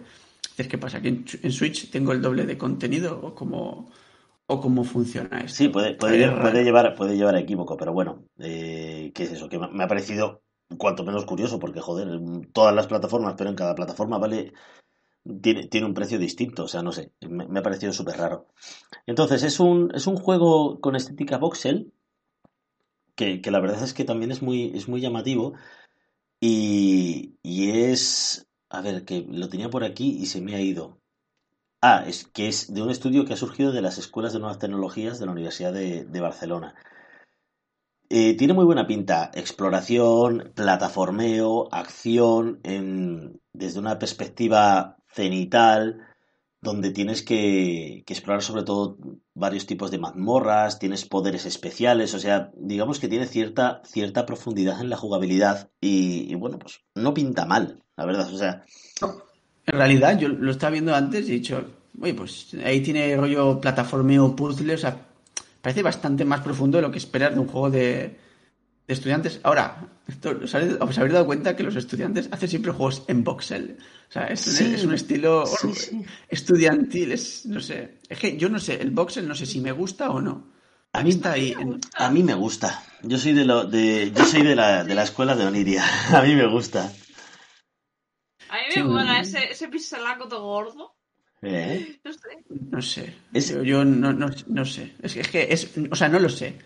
Es 0.57 0.69
¿qué 0.69 0.79
pasa? 0.79 1.01
¿Que 1.01 1.09
en, 1.09 1.53
Switch 1.53 1.91
tengo 1.91 2.13
el 2.13 2.21
doble 2.21 2.45
de 2.45 2.59
contenido 2.59 3.21
o 3.23 3.35
cómo, 3.35 3.91
o 4.47 4.61
cómo 4.61 4.85
funciona 4.85 5.41
esto? 5.41 5.57
Sí, 5.57 5.69
puede, 5.69 5.95
puede, 5.95 6.31
puede 6.31 6.65
llevar, 6.65 6.95
puede 6.95 7.17
llevar 7.17 7.35
a 7.35 7.41
equívoco, 7.41 7.77
pero 7.77 7.93
bueno, 7.93 8.25
eh, 8.39 9.13
¿qué 9.15 9.25
es 9.25 9.33
eso? 9.33 9.49
Que 9.49 9.59
me 9.59 9.85
ha 9.85 9.89
parecido 9.89 10.43
cuanto 10.77 11.05
menos 11.05 11.25
curioso, 11.25 11.59
porque 11.59 11.81
joder, 11.81 12.21
todas 12.53 12.75
las 12.75 12.87
plataformas, 12.87 13.35
pero 13.37 13.51
en 13.51 13.57
cada 13.57 13.75
plataforma 13.75 14.19
vale 14.19 14.53
tiene, 15.41 15.67
tiene 15.69 15.87
un 15.87 15.95
precio 15.95 16.19
distinto, 16.19 16.65
o 16.65 16.69
sea, 16.69 16.83
no 16.83 16.93
sé, 16.93 17.13
me, 17.29 17.47
me 17.47 17.61
ha 17.61 17.63
parecido 17.63 17.93
súper 17.93 18.17
raro. 18.19 18.49
Entonces, 19.07 19.43
es 19.43 19.61
un, 19.61 19.91
es 19.95 20.07
un 20.07 20.17
juego 20.17 20.81
con 20.81 20.97
estética 20.97 21.39
voxel, 21.39 21.93
que, 23.19 23.43
que, 23.43 23.51
la 23.51 23.61
verdad 23.61 23.83
es 23.83 23.95
que 23.95 24.05
también 24.05 24.31
es 24.31 24.43
muy, 24.43 24.73
es 24.75 24.89
muy 24.89 25.01
llamativo, 25.01 25.55
y, 26.41 27.37
y 27.43 27.71
es, 27.71 28.49
a 28.71 28.81
ver, 28.81 29.05
que 29.05 29.27
lo 29.29 29.49
tenía 29.49 29.71
por 29.71 29.85
aquí 29.85 30.17
y 30.21 30.27
se 30.27 30.41
me 30.41 30.55
ha 30.55 30.61
ido. 30.61 31.01
Ah, 31.83 32.05
es 32.07 32.27
que 32.27 32.49
es 32.49 32.73
de 32.73 32.83
un 32.83 32.91
estudio 32.91 33.25
que 33.25 33.35
ha 33.35 33.37
surgido 33.37 33.73
de 33.73 33.83
las 33.83 33.99
escuelas 33.99 34.33
de 34.33 34.41
nuevas 34.41 34.59
tecnologías 34.61 35.19
de 35.19 35.27
la 35.27 35.33
Universidad 35.33 35.73
de, 35.73 36.21
Barcelona. 36.21 36.75
Eh, 38.09 38.37
tiene 38.37 38.55
muy 38.55 38.65
buena 38.65 38.87
pinta. 38.87 39.31
Exploración, 39.35 40.53
plataformeo, 40.55 41.69
acción, 41.73 42.61
en, 42.63 43.41
desde 43.53 43.81
una 43.81 43.99
perspectiva 43.99 44.97
cenital, 45.09 46.07
donde 46.61 46.91
tienes 46.91 47.23
que, 47.23 48.05
explorar 48.07 48.43
sobre 48.43 48.65
todo 48.65 48.99
varios 49.35 49.67
tipos 49.67 49.91
de 49.91 49.99
mazmorras, 49.99 50.79
tienes 50.79 51.05
poderes 51.05 51.47
especiales, 51.47 52.15
o 52.15 52.19
sea, 52.19 52.51
digamos 52.57 52.99
que 52.99 53.09
tiene 53.09 53.27
cierta, 53.27 53.83
cierta 53.85 54.27
profundidad 54.27 54.81
en 54.81 54.91
la 54.91 54.97
jugabilidad 54.97 55.71
y, 55.81 56.31
y 56.31 56.35
bueno, 56.35 56.59
pues 56.59 56.81
no 56.95 57.15
pinta 57.15 57.47
mal, 57.47 57.83
la 57.97 58.07
verdad, 58.07 58.33
o 58.33 58.39
sea... 58.39 58.65
En 59.67 59.79
realidad, 59.79 60.19
yo 60.19 60.29
lo 60.29 60.51
estaba 60.51 60.71
viendo 60.71 60.95
antes 60.95 61.29
y 61.29 61.33
he 61.33 61.35
dicho, 61.35 61.63
oye, 62.01 62.15
pues 62.15 62.57
ahí 62.65 62.81
tiene 62.81 63.17
rollo 63.17 63.61
plataformeo, 63.61 64.35
puzzle, 64.35 64.75
o 64.75 64.79
sea, 64.79 64.97
parece 65.61 65.83
bastante 65.83 66.25
más 66.25 66.41
profundo 66.41 66.79
de 66.79 66.83
lo 66.83 66.91
que 66.91 66.99
esperar 66.99 67.35
de 67.35 67.41
un 67.41 67.49
juego 67.49 67.71
de, 67.71 68.17
de 68.89 68.95
estudiantes. 68.95 69.39
Ahora, 69.43 69.87
esto, 70.09 70.31
os 70.43 70.55
habéis 70.55 71.13
dado 71.13 71.27
cuenta 71.27 71.55
que 71.55 71.63
los 71.63 71.77
estudiantes 71.77 72.29
hacen 72.33 72.49
siempre 72.49 72.73
juegos 72.73 73.05
en 73.07 73.23
voxel. 73.23 73.77
O 74.09 74.13
sea, 74.13 74.25
es, 74.25 74.41
sí, 74.41 74.73
es 74.75 74.85
un 74.85 74.95
estilo 74.95 75.45
sí, 75.45 75.75
sí. 75.75 76.03
estudiantil, 76.29 77.13
es, 77.13 77.45
no 77.45 77.61
sé. 77.61 77.99
Es 78.09 78.19
que 78.19 78.39
yo 78.39 78.49
no 78.49 78.59
sé, 78.59 78.81
el 78.81 78.91
voxel 78.91 79.29
no 79.29 79.35
sé 79.35 79.45
si 79.45 79.61
me 79.61 79.73
gusta 79.73 80.11
o 80.11 80.23
no. 80.23 80.51
A 80.95 81.03
mí 81.03 81.11
está 81.11 81.33
ahí. 81.33 81.55
En... 81.59 81.79
A 81.97 82.11
mí 82.11 82.23
me 82.23 82.33
gusta. 82.33 82.83
Yo 83.03 83.19
soy 83.19 83.35
de 83.35 83.45
lo, 83.45 83.65
de, 83.65 84.11
yo 84.11 84.25
soy 84.25 84.43
de 84.43 84.57
la, 84.57 84.83
de 84.83 84.95
la 84.95 85.03
escuela 85.03 85.37
de 85.37 85.45
Oniria. 85.45 85.85
A 86.17 86.23
mí 86.23 86.35
me 86.35 86.47
gusta. 86.47 86.91
A 88.49 88.55
mí 88.57 88.63
me 88.75 88.85
mola 88.85 89.21
ese, 89.21 89.51
ese 89.53 89.69
pixelaco 89.69 90.27
todo 90.27 90.43
gordo. 90.43 90.97
¿Eh? 91.43 92.01
No 92.03 92.13
sé. 92.13 92.45
No 92.49 92.83
sé. 92.83 93.15
Es... 93.35 93.51
Yo, 93.51 93.63
yo 93.63 93.85
no, 93.85 94.15
no, 94.15 94.31
no, 94.47 94.65
sé. 94.65 94.95
Es 95.03 95.13
que, 95.13 95.21
es 95.21 95.29
que 95.29 95.47
es. 95.51 95.71
O 95.91 95.95
sea, 95.95 96.09
no 96.09 96.19
lo 96.19 96.31
sé. 96.31 96.57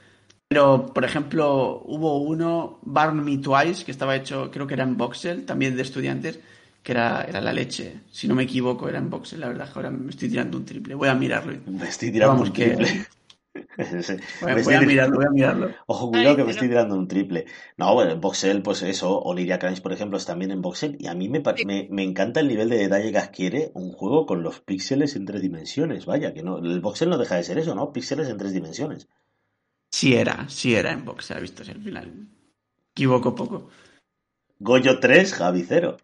Pero, 0.53 0.85
por 0.93 1.03
ejemplo, 1.07 1.81
hubo 1.87 2.19
uno, 2.19 2.79
Barn 2.83 3.25
Me 3.25 3.39
Twice, 3.39 3.87
que 3.87 3.91
estaba 3.91 4.15
hecho, 4.15 4.51
creo 4.51 4.67
que 4.67 4.75
era 4.75 4.85
en 4.85 4.99
voxel, 4.99 5.47
también 5.47 5.77
de 5.77 5.81
estudiantes, 5.81 6.41
que 6.83 6.93
era, 6.93 7.25
era 7.25 7.41
la 7.41 7.55
leche. 7.55 8.01
Si 8.11 8.29
no 8.29 8.35
me 8.35 8.43
equivoco, 8.43 8.87
era 8.87 8.99
en 8.99 9.09
voxel. 9.09 9.41
La 9.41 9.49
verdad 9.49 9.73
que 9.73 9.79
ahora 9.79 9.91
me 9.91 10.11
estoy 10.11 10.29
tirando 10.29 10.59
un 10.59 10.67
triple. 10.67 10.95
Voy 10.95 11.09
a 11.09 11.15
mirarlo. 11.15 11.55
Me 11.65 11.89
estoy 11.89 12.13
tirando 12.13 12.35
Vamos, 12.35 12.49
un 12.51 12.55
triple. 12.55 13.07
Que... 13.79 14.03
sí. 14.03 14.17
voy, 14.43 14.63
voy 14.63 14.75
a 14.75 14.81
mirarlo, 14.83 15.17
voy 15.17 15.25
a 15.25 15.31
mirarlo. 15.31 15.71
Ojo, 15.87 16.11
cuidado 16.11 16.29
Ay, 16.29 16.37
que 16.37 16.45
me 16.45 16.51
estoy 16.51 16.69
tirando 16.69 16.97
un 16.97 17.09
triple. 17.09 17.47
No, 17.79 17.95
bueno, 17.95 18.11
en 18.11 18.21
Voxel, 18.21 18.61
pues 18.61 18.83
eso, 18.83 19.21
Oniria 19.21 19.59
Crunch, 19.59 19.81
por 19.81 19.95
ejemplo, 19.95 20.19
es 20.19 20.27
también 20.27 20.51
en 20.51 20.61
Voxel. 20.61 20.99
Y 21.01 21.07
a 21.07 21.15
mí 21.15 21.31
me, 21.31 21.43
me, 21.65 21.89
me, 21.91 22.03
encanta 22.03 22.41
el 22.41 22.49
nivel 22.49 22.69
de 22.69 22.77
detalle 22.77 23.11
que 23.11 23.17
adquiere 23.17 23.71
un 23.73 23.91
juego 23.93 24.27
con 24.27 24.43
los 24.43 24.61
píxeles 24.61 25.17
en 25.17 25.25
tres 25.25 25.41
dimensiones. 25.41 26.05
Vaya, 26.05 26.35
que 26.35 26.43
no, 26.43 26.59
el 26.59 26.81
Voxel 26.81 27.09
no 27.09 27.17
deja 27.17 27.37
de 27.37 27.45
ser 27.45 27.57
eso, 27.57 27.75
¿no? 27.75 27.91
Píxeles 27.91 28.29
en 28.29 28.37
tres 28.37 28.53
dimensiones. 28.53 29.09
Sí 29.93 30.15
era, 30.15 30.49
sí 30.49 30.75
era 30.75 30.91
en 30.91 31.05
Voxel, 31.05 31.37
ha 31.37 31.41
visto 31.41 31.65
si 31.65 31.71
al 31.71 31.83
final. 31.83 32.29
Equivoco 32.93 33.35
poco. 33.35 33.69
Goyo 34.59 34.99
3, 34.99 35.35
Javi 35.35 35.65
0. 35.69 35.97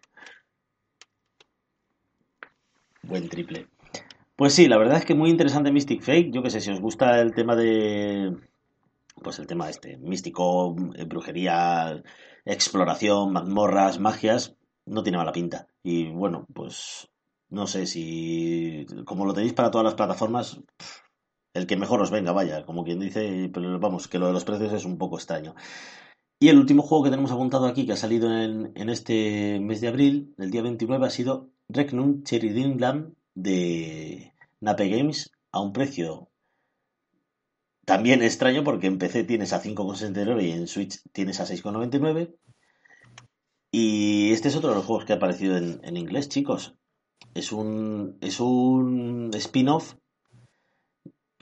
Buen 3.01 3.27
triple. 3.29 3.67
Pues 4.35 4.53
sí, 4.53 4.67
la 4.67 4.77
verdad 4.77 4.97
es 4.97 5.05
que 5.05 5.15
muy 5.15 5.29
interesante 5.31 5.71
Mystic 5.71 6.01
Fake. 6.03 6.31
Yo 6.31 6.43
que 6.43 6.51
sé, 6.51 6.61
si 6.61 6.71
os 6.71 6.79
gusta 6.79 7.19
el 7.19 7.33
tema 7.33 7.55
de. 7.55 8.37
Pues 9.23 9.39
el 9.39 9.47
tema 9.47 9.69
este, 9.69 9.97
místico, 9.97 10.75
eh, 10.95 11.05
brujería, 11.05 12.01
exploración, 12.45 13.33
mazmorras, 13.33 13.99
magias, 13.99 14.55
no 14.85 15.03
tiene 15.03 15.17
mala 15.17 15.33
pinta. 15.33 15.67
Y 15.83 16.09
bueno, 16.11 16.45
pues 16.53 17.09
no 17.49 17.65
sé 17.67 17.87
si. 17.87 18.85
Como 19.05 19.25
lo 19.25 19.33
tenéis 19.33 19.53
para 19.53 19.71
todas 19.71 19.85
las 19.85 19.95
plataformas, 19.95 20.61
el 21.59 21.67
que 21.67 21.77
mejor 21.77 22.01
os 22.01 22.11
venga, 22.11 22.31
vaya, 22.31 22.65
como 22.65 22.83
quien 22.83 22.99
dice, 22.99 23.49
pero 23.53 23.79
vamos, 23.79 24.07
que 24.07 24.19
lo 24.19 24.27
de 24.27 24.33
los 24.33 24.45
precios 24.45 24.73
es 24.73 24.85
un 24.85 24.97
poco 24.97 25.17
extraño. 25.17 25.55
Y 26.39 26.47
el 26.47 26.57
último 26.57 26.83
juego 26.83 27.03
que 27.03 27.09
tenemos 27.09 27.31
apuntado 27.31 27.65
aquí, 27.67 27.85
que 27.85 27.93
ha 27.93 27.97
salido 27.97 28.31
en, 28.31 28.89
este 28.89 29.59
mes 29.59 29.81
de 29.81 29.89
abril, 29.89 30.33
el 30.37 30.51
día 30.51 30.61
29, 30.61 31.05
ha 31.05 31.09
sido 31.09 31.49
Regnum 31.67 32.23
Cherry 32.23 32.49
Dreamland 32.49 33.13
de 33.35 34.33
Nape 34.61 34.87
Games 34.87 35.31
a 35.51 35.61
un 35.61 35.73
precio 35.73 36.29
también 37.85 38.21
extraño 38.21 38.63
porque 38.63 38.87
en 38.87 38.99
PC 38.99 39.23
tienes 39.23 39.51
a 39.51 39.61
5,69 39.61 40.43
y 40.43 40.51
en 40.51 40.67
Switch 40.67 41.01
tienes 41.11 41.39
a 41.39 41.45
6,99. 41.45 42.35
Y 43.71 44.31
este 44.31 44.47
es 44.47 44.55
otro 44.55 44.69
de 44.69 44.75
los 44.75 44.85
juegos 44.85 45.05
que 45.05 45.13
ha 45.13 45.17
aparecido 45.17 45.57
en, 45.57 45.81
en 45.83 45.97
inglés, 45.97 46.29
chicos. 46.29 46.75
Es 47.33 47.51
un, 47.51 48.17
es 48.21 48.39
un 48.39 49.31
spin-off 49.33 49.95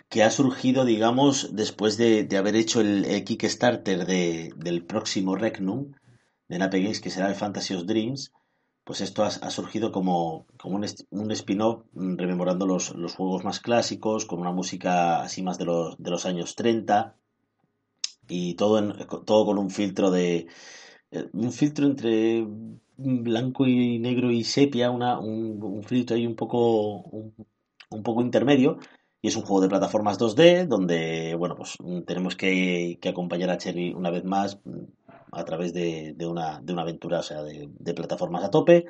que 0.10 0.24
ha 0.24 0.32
surgido, 0.32 0.86
digamos, 0.86 1.56
después 1.56 1.98
de, 1.98 2.24
de 2.24 2.38
haber 2.38 2.56
hecho 2.56 2.82
el, 2.82 3.24
Kickstarter 3.24 4.06
de, 4.06 4.54
del 4.56 4.86
próximo 4.86 5.36
Regnum 5.36 5.92
de 6.48 6.60
Nape 6.60 6.82
Games, 6.82 7.02
que 7.02 7.10
será 7.10 7.28
el 7.28 7.36
Fantasy 7.36 7.74
of 7.74 7.86
Dreams, 7.86 8.32
pues 8.86 9.02
esto 9.02 9.24
ha, 9.24 9.28
ha 9.28 9.50
surgido 9.50 9.92
como, 9.92 10.46
como 10.58 10.78
un, 10.78 10.86
un 11.10 11.32
spin-off 11.32 11.84
rememorando 11.94 12.66
los, 12.66 12.96
los, 12.96 13.16
juegos 13.16 13.44
más 13.44 13.60
clásicos, 13.60 14.26
con 14.26 14.40
una 14.40 14.54
música 14.54 15.22
así 15.22 15.44
más 15.44 15.58
de 15.58 15.66
los, 15.66 15.98
de 15.98 16.10
los 16.10 16.26
años 16.26 16.56
30 16.56 17.16
y 18.30 18.56
todo, 18.56 18.80
en, 18.80 18.94
todo 19.26 19.46
con 19.46 19.58
un 19.58 19.70
filtro 19.70 20.10
de... 20.10 20.48
Eh, 21.12 21.30
un 21.34 21.52
filtro 21.52 21.86
entre 21.86 22.46
blanco 22.98 23.68
y 23.68 24.00
negro 24.00 24.32
y 24.32 24.44
sepia, 24.46 24.90
una, 24.90 25.20
un, 25.20 25.62
un 25.62 25.84
filtro 25.84 26.16
ahí 26.16 26.26
un 26.26 26.36
poco, 26.36 27.02
un, 27.02 27.34
un 27.90 28.04
poco 28.04 28.22
intermedio, 28.22 28.80
es 29.28 29.36
un 29.36 29.44
juego 29.44 29.62
de 29.62 29.70
plataformas 29.70 30.18
2D 30.20 30.68
donde, 30.68 31.36
bueno, 31.36 31.56
pues 31.56 31.78
tenemos 32.06 32.36
que, 32.36 33.00
acompañar 33.08 33.50
a 33.50 33.58
Cherry 33.58 33.94
una 33.94 34.10
vez 34.10 34.24
más 34.24 34.60
a 35.32 35.44
través 35.46 35.74
de, 35.74 36.16
una, 36.28 36.62
de 36.62 36.74
una 36.74 36.82
aventura, 36.84 37.20
o 37.20 37.24
sea, 37.24 37.44
de, 37.44 37.94
plataformas 37.94 38.44
a 38.44 38.52
tope. 38.52 38.86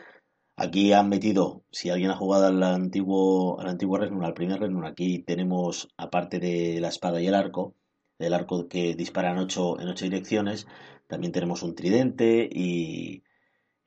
Aquí 0.55 0.93
han 0.93 1.09
metido, 1.09 1.63
si 1.71 1.89
alguien 1.89 2.11
ha 2.11 2.15
jugado 2.15 2.47
al 2.47 2.63
antiguo, 2.63 3.59
al 3.59 3.67
antiguo 3.67 3.97
al 3.97 4.33
primer 4.33 4.59
Regnum, 4.59 4.85
aquí 4.85 5.19
tenemos, 5.19 5.89
aparte 5.97 6.39
de 6.39 6.79
la 6.81 6.87
espada 6.87 7.21
y 7.21 7.27
el 7.27 7.35
arco, 7.35 7.75
el 8.17 8.33
arco 8.33 8.67
que 8.67 8.95
dispara 8.95 9.31
en 9.31 9.37
ocho, 9.37 9.79
en 9.79 9.89
ocho 9.89 10.05
direcciones, 10.05 10.67
también 11.07 11.31
tenemos 11.31 11.61
un 11.63 11.75
tridente 11.75 12.49
y, 12.51 13.17
y 13.17 13.23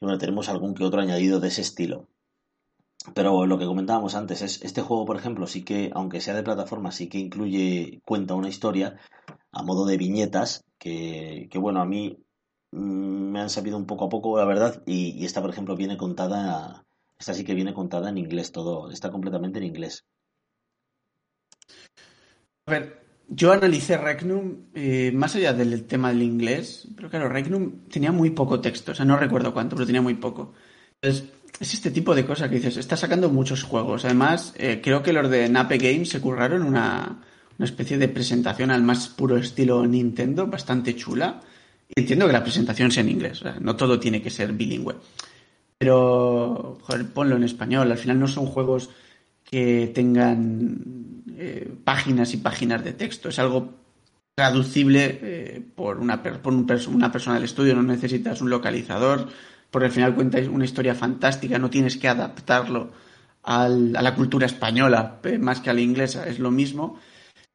bueno, 0.01 0.19
tenemos 0.19 0.49
algún 0.49 0.75
que 0.75 0.85
otro 0.85 1.01
añadido 1.01 1.41
de 1.41 1.49
ese 1.49 1.63
estilo. 1.63 2.10
Pero 3.15 3.47
lo 3.47 3.59
que 3.59 3.67
comentábamos 3.67 4.15
antes 4.15 4.43
es, 4.43 4.63
este 4.63 4.83
juego, 4.83 5.07
por 5.07 5.17
ejemplo, 5.17 5.47
sí 5.47 5.65
que, 5.65 5.91
aunque 5.95 6.21
sea 6.21 6.35
de 6.35 6.43
plataforma, 6.43 6.93
sí 6.93 7.09
que 7.09 7.19
incluye, 7.19 8.01
cuenta 8.05 8.35
una 8.35 8.49
historia 8.49 8.99
a 9.53 9.63
modo 9.63 9.87
de 9.87 9.97
viñetas, 9.97 10.65
que, 10.79 11.49
que 11.51 11.59
bueno, 11.59 11.81
a 11.81 11.87
mí 11.87 12.19
mmm, 12.73 13.31
me 13.33 13.41
han 13.41 13.51
sabido 13.51 13.77
un 13.77 13.87
poco 13.87 14.07
a 14.07 14.09
poco, 14.09 14.39
la 14.39 14.45
verdad, 14.45 14.83
y, 14.87 15.11
y, 15.19 15.25
esta, 15.25 15.41
por 15.41 15.51
ejemplo, 15.51 15.77
viene 15.77 15.97
contada, 15.97 16.85
esta 17.19 17.35
sí 17.35 17.45
que 17.45 17.55
viene 17.55 17.75
contada 17.75 18.11
en 18.11 18.19
inglés 18.19 18.53
todo, 18.53 18.91
está 18.91 19.11
completamente 19.11 19.59
en 19.59 19.65
inglés. 19.65 20.05
A 22.67 22.73
ver, 22.73 23.01
yo 23.29 23.53
analicé 23.53 23.97
Regnum 23.97 24.67
eh, 24.75 25.11
más 25.15 25.35
allá 25.37 25.53
del 25.53 25.87
tema 25.87 26.11
del 26.11 26.23
inglés, 26.23 26.89
pero 26.95 27.09
claro, 27.09 27.29
Regnum 27.29 27.89
tenía 27.89 28.13
muy 28.13 28.31
poco 28.31 28.61
texto, 28.61 28.93
o 28.93 28.95
sea, 28.95 29.05
no 29.07 29.17
recuerdo 29.17 29.55
cuánto, 29.55 29.75
pero 29.75 29.87
tenía 29.87 30.03
muy 30.03 30.15
poco. 30.15 30.53
Entonces, 31.03 31.31
es 31.59 31.75
este 31.75 31.91
tipo 31.91 32.15
de 32.15 32.27
cosas 32.27 32.49
que 32.49 32.57
dices, 32.57 32.77
está 32.77 32.97
sacando 32.97 33.31
muchos 33.31 33.63
juegos. 33.63 34.05
Además, 34.05 34.55
eh, 34.57 34.81
creo 34.83 35.03
que 35.03 35.13
los 35.13 35.31
de 35.31 35.49
Nape 35.49 35.79
Games 35.79 36.11
se 36.11 36.21
curraron 36.21 36.63
una, 36.63 37.23
una, 37.59 37.65
especie 37.65 37.97
de 37.97 38.09
presentación 38.09 38.71
al 38.71 38.83
más 38.83 39.09
puro 39.09 39.37
estilo 39.39 39.87
Nintendo, 39.87 40.47
bastante 40.47 40.95
chula. 40.97 41.41
Entiendo 41.95 42.27
que 42.27 42.33
la 42.33 42.43
presentación 42.43 42.91
sea 42.91 43.03
en 43.03 43.11
inglés, 43.11 43.41
o 43.41 43.45
sea, 43.45 43.57
no 43.61 43.77
todo 43.77 43.99
tiene 43.99 44.23
que 44.23 44.31
ser 44.31 44.53
bilingüe. 44.53 44.97
Pero, 45.79 46.79
joder, 46.83 47.07
ponlo 47.07 47.37
en 47.37 47.45
español. 47.45 47.91
Al 47.91 47.99
final 47.99 48.19
no 48.19 48.29
son 48.29 48.45
juegos 48.45 48.91
que 49.43 49.91
tengan 49.95 51.25
eh, 51.39 51.73
páginas 51.83 52.35
y 52.35 52.37
páginas 52.37 52.85
de 52.85 52.93
texto. 52.93 53.31
Es 53.31 53.39
algo 53.39 53.73
traducible 54.35 55.19
eh, 55.23 55.63
por, 55.75 55.99
una, 55.99 56.23
por 56.23 56.53
un, 56.53 56.67
una 56.89 57.11
persona 57.11 57.37
del 57.37 57.45
estudio. 57.45 57.75
No 57.75 57.83
necesitas 57.83 58.43
un 58.43 58.51
localizador 58.51 59.29
porque 59.71 59.87
al 59.87 59.93
final 59.93 60.15
cuenta 60.15 60.39
una 60.51 60.65
historia 60.65 60.95
fantástica, 60.95 61.59
no 61.59 61.71
tienes 61.71 61.97
que 61.97 62.09
adaptarlo 62.09 62.93
al, 63.43 63.97
a 63.97 64.03
la 64.03 64.15
cultura 64.15 64.47
española 64.47 65.21
más 65.39 65.61
que 65.61 65.71
a 65.71 65.75
la 65.75 65.81
inglesa, 65.81 66.27
es 66.27 66.39
lo 66.39 66.51
mismo. 66.51 66.99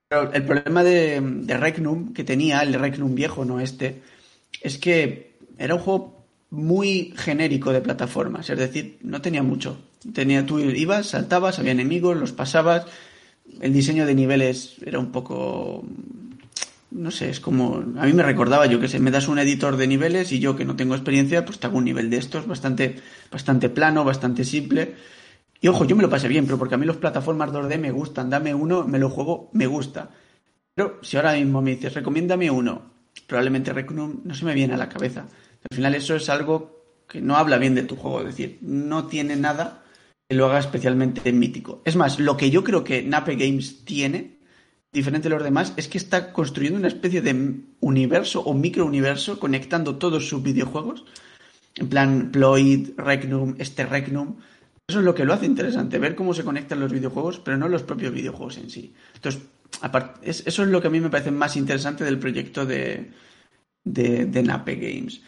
Pero 0.08 0.32
el 0.34 0.44
problema 0.46 0.84
de, 0.84 1.20
de 1.22 2.14
que 2.14 2.24
tenía, 2.24 2.62
el 2.62 2.74
Regnum 2.74 3.16
viejo, 3.16 3.44
no 3.44 3.60
este, 3.60 4.02
es 4.62 4.78
que 4.78 5.38
era 5.58 5.76
un 5.76 5.82
juego 5.82 6.26
muy 6.52 7.14
genérico 7.18 7.72
de 7.74 7.82
plataformas, 7.82 8.50
es 8.50 8.58
decir, 8.58 8.98
no 9.02 9.22
tenía 9.22 9.44
mucho. 9.44 9.78
Tenía, 10.14 10.46
tú 10.46 10.60
ibas, 10.60 11.08
saltabas, 11.08 11.60
había 11.60 11.72
enemigos, 11.72 12.16
los 12.16 12.32
pasabas. 12.32 12.86
El 13.60 13.74
diseño 13.74 14.06
de 14.06 14.16
niveles 14.16 14.76
era 14.86 15.00
un 15.00 15.12
poco 15.12 15.84
no 16.96 17.12
sé, 17.12 17.30
es 17.30 17.42
como, 17.42 17.84
a 17.98 18.06
mí 18.06 18.14
me 18.14 18.24
recordaba, 18.24 18.66
yo 18.68 18.80
que 18.80 18.88
sé, 18.88 19.00
me 19.00 19.12
das 19.12 19.28
un 19.28 19.38
editor 19.38 19.76
de 19.76 19.86
niveles 19.86 20.32
y 20.32 20.40
yo 20.40 20.56
que 20.56 20.64
no 20.64 20.78
tengo 20.78 20.96
experiencia, 20.96 21.44
pues 21.44 21.60
te 21.60 21.68
hago 21.68 21.78
un 21.78 21.84
nivel 21.84 22.10
de 22.10 22.18
estos 22.18 22.48
bastante, 22.48 22.96
bastante 23.30 23.70
plano, 23.70 24.06
bastante 24.06 24.46
simple. 24.46 24.96
Y 25.60 25.68
ojo, 25.68 25.84
yo 25.84 25.98
me 25.98 26.04
lo 26.04 26.10
pasé 26.10 26.30
bien, 26.30 26.46
pero 26.46 26.58
porque 26.58 26.76
a 26.76 26.78
mí 26.78 26.86
los 26.86 26.96
plataformas 26.98 27.52
2D 27.52 27.78
me 27.80 27.92
gustan, 27.92 28.30
dame 28.30 28.54
uno, 28.54 28.88
me 28.88 28.98
lo 28.98 29.10
juego, 29.10 29.50
me 29.52 29.68
gusta. 29.68 30.10
Pero 30.74 31.00
si 31.02 31.18
ahora 31.18 31.34
mismo 31.34 31.62
me 31.62 31.72
dices, 31.72 31.94
recomiéndame 31.94 32.50
uno, 32.50 32.94
probablemente 33.28 33.74
Requiem 33.74 34.22
no 34.24 34.34
se 34.34 34.46
me 34.46 34.54
viene 34.54 34.76
a 34.76 34.78
la 34.78 34.90
cabeza. 34.90 35.28
Al 35.70 35.76
final 35.76 35.96
eso 35.96 36.16
es 36.16 36.30
algo 36.30 37.04
que 37.10 37.20
no 37.20 37.36
habla 37.36 37.58
bien 37.58 37.76
de 37.76 37.84
tu 37.84 37.98
juego, 37.98 38.22
es 38.22 38.28
decir, 38.28 38.58
no 38.62 39.08
tiene 39.08 39.36
nada 39.36 39.84
que 40.30 40.36
lo 40.36 40.46
haga 40.46 40.60
especialmente 40.60 41.32
mítico. 41.34 41.82
Es 41.84 41.96
más, 41.98 42.20
lo 42.20 42.38
que 42.38 42.50
yo 42.50 42.64
creo 42.64 42.84
que 42.86 43.04
Nape 43.04 43.36
Games 43.36 43.84
tiene 43.84 44.35
diferente 44.96 45.30
de 45.30 45.36
los 45.36 45.44
demás, 45.44 45.74
es 45.76 45.88
que 45.88 45.98
está 45.98 46.32
construyendo 46.32 46.80
una 46.80 46.88
especie 46.88 47.22
de 47.22 47.60
universo 47.82 48.42
o 48.42 48.54
microuniverso 48.54 49.40
conectando 49.40 49.98
todos 49.98 50.28
sus 50.28 50.42
videojuegos. 50.42 51.06
En 51.76 51.90
plan, 51.90 52.32
Ploid, 52.32 52.92
Regnum, 52.98 53.56
este 53.60 53.86
Regnum. 53.86 54.38
Eso 54.88 55.00
es 55.00 55.06
lo 55.06 55.14
que 55.14 55.26
lo 55.26 55.34
hace 55.34 55.46
interesante, 55.46 56.00
ver 56.00 56.16
cómo 56.16 56.34
se 56.34 56.44
conectan 56.44 56.80
los 56.80 56.92
videojuegos, 56.92 57.40
pero 57.40 57.58
no 57.58 57.68
los 57.68 57.84
propios 57.84 58.14
videojuegos 58.14 58.58
en 58.58 58.70
sí. 58.70 58.94
Entonces, 59.16 59.42
eso 60.24 60.64
es 60.64 60.70
lo 60.70 60.82
que 60.82 60.88
a 60.88 60.92
mí 60.92 61.00
me 61.00 61.10
parece 61.10 61.32
más 61.32 61.58
interesante 61.58 62.04
del 62.04 62.20
proyecto 62.20 62.66
de, 62.66 63.12
de, 63.84 64.44
Nape 64.44 64.76
Games. 64.76 65.22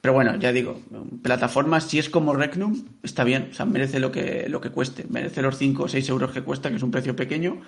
Pero 0.00 0.14
bueno, 0.14 0.36
ya 0.36 0.52
digo, 0.52 0.80
plataformas, 1.22 1.84
si 1.84 1.98
es 1.98 2.08
como 2.08 2.34
Regnum, 2.34 2.84
está 3.02 3.24
bien, 3.24 3.48
o 3.50 3.54
sea, 3.54 3.66
merece 3.66 3.98
lo 3.98 4.12
que, 4.12 4.46
lo 4.48 4.60
que 4.60 4.70
cueste, 4.70 5.06
merece 5.08 5.42
los 5.42 5.58
5 5.58 5.82
o 5.82 5.88
6 5.88 6.08
euros 6.08 6.30
que 6.30 6.42
cuesta, 6.42 6.70
que 6.70 6.76
es 6.76 6.82
un 6.82 6.92
precio 6.92 7.16
pequeño, 7.16 7.62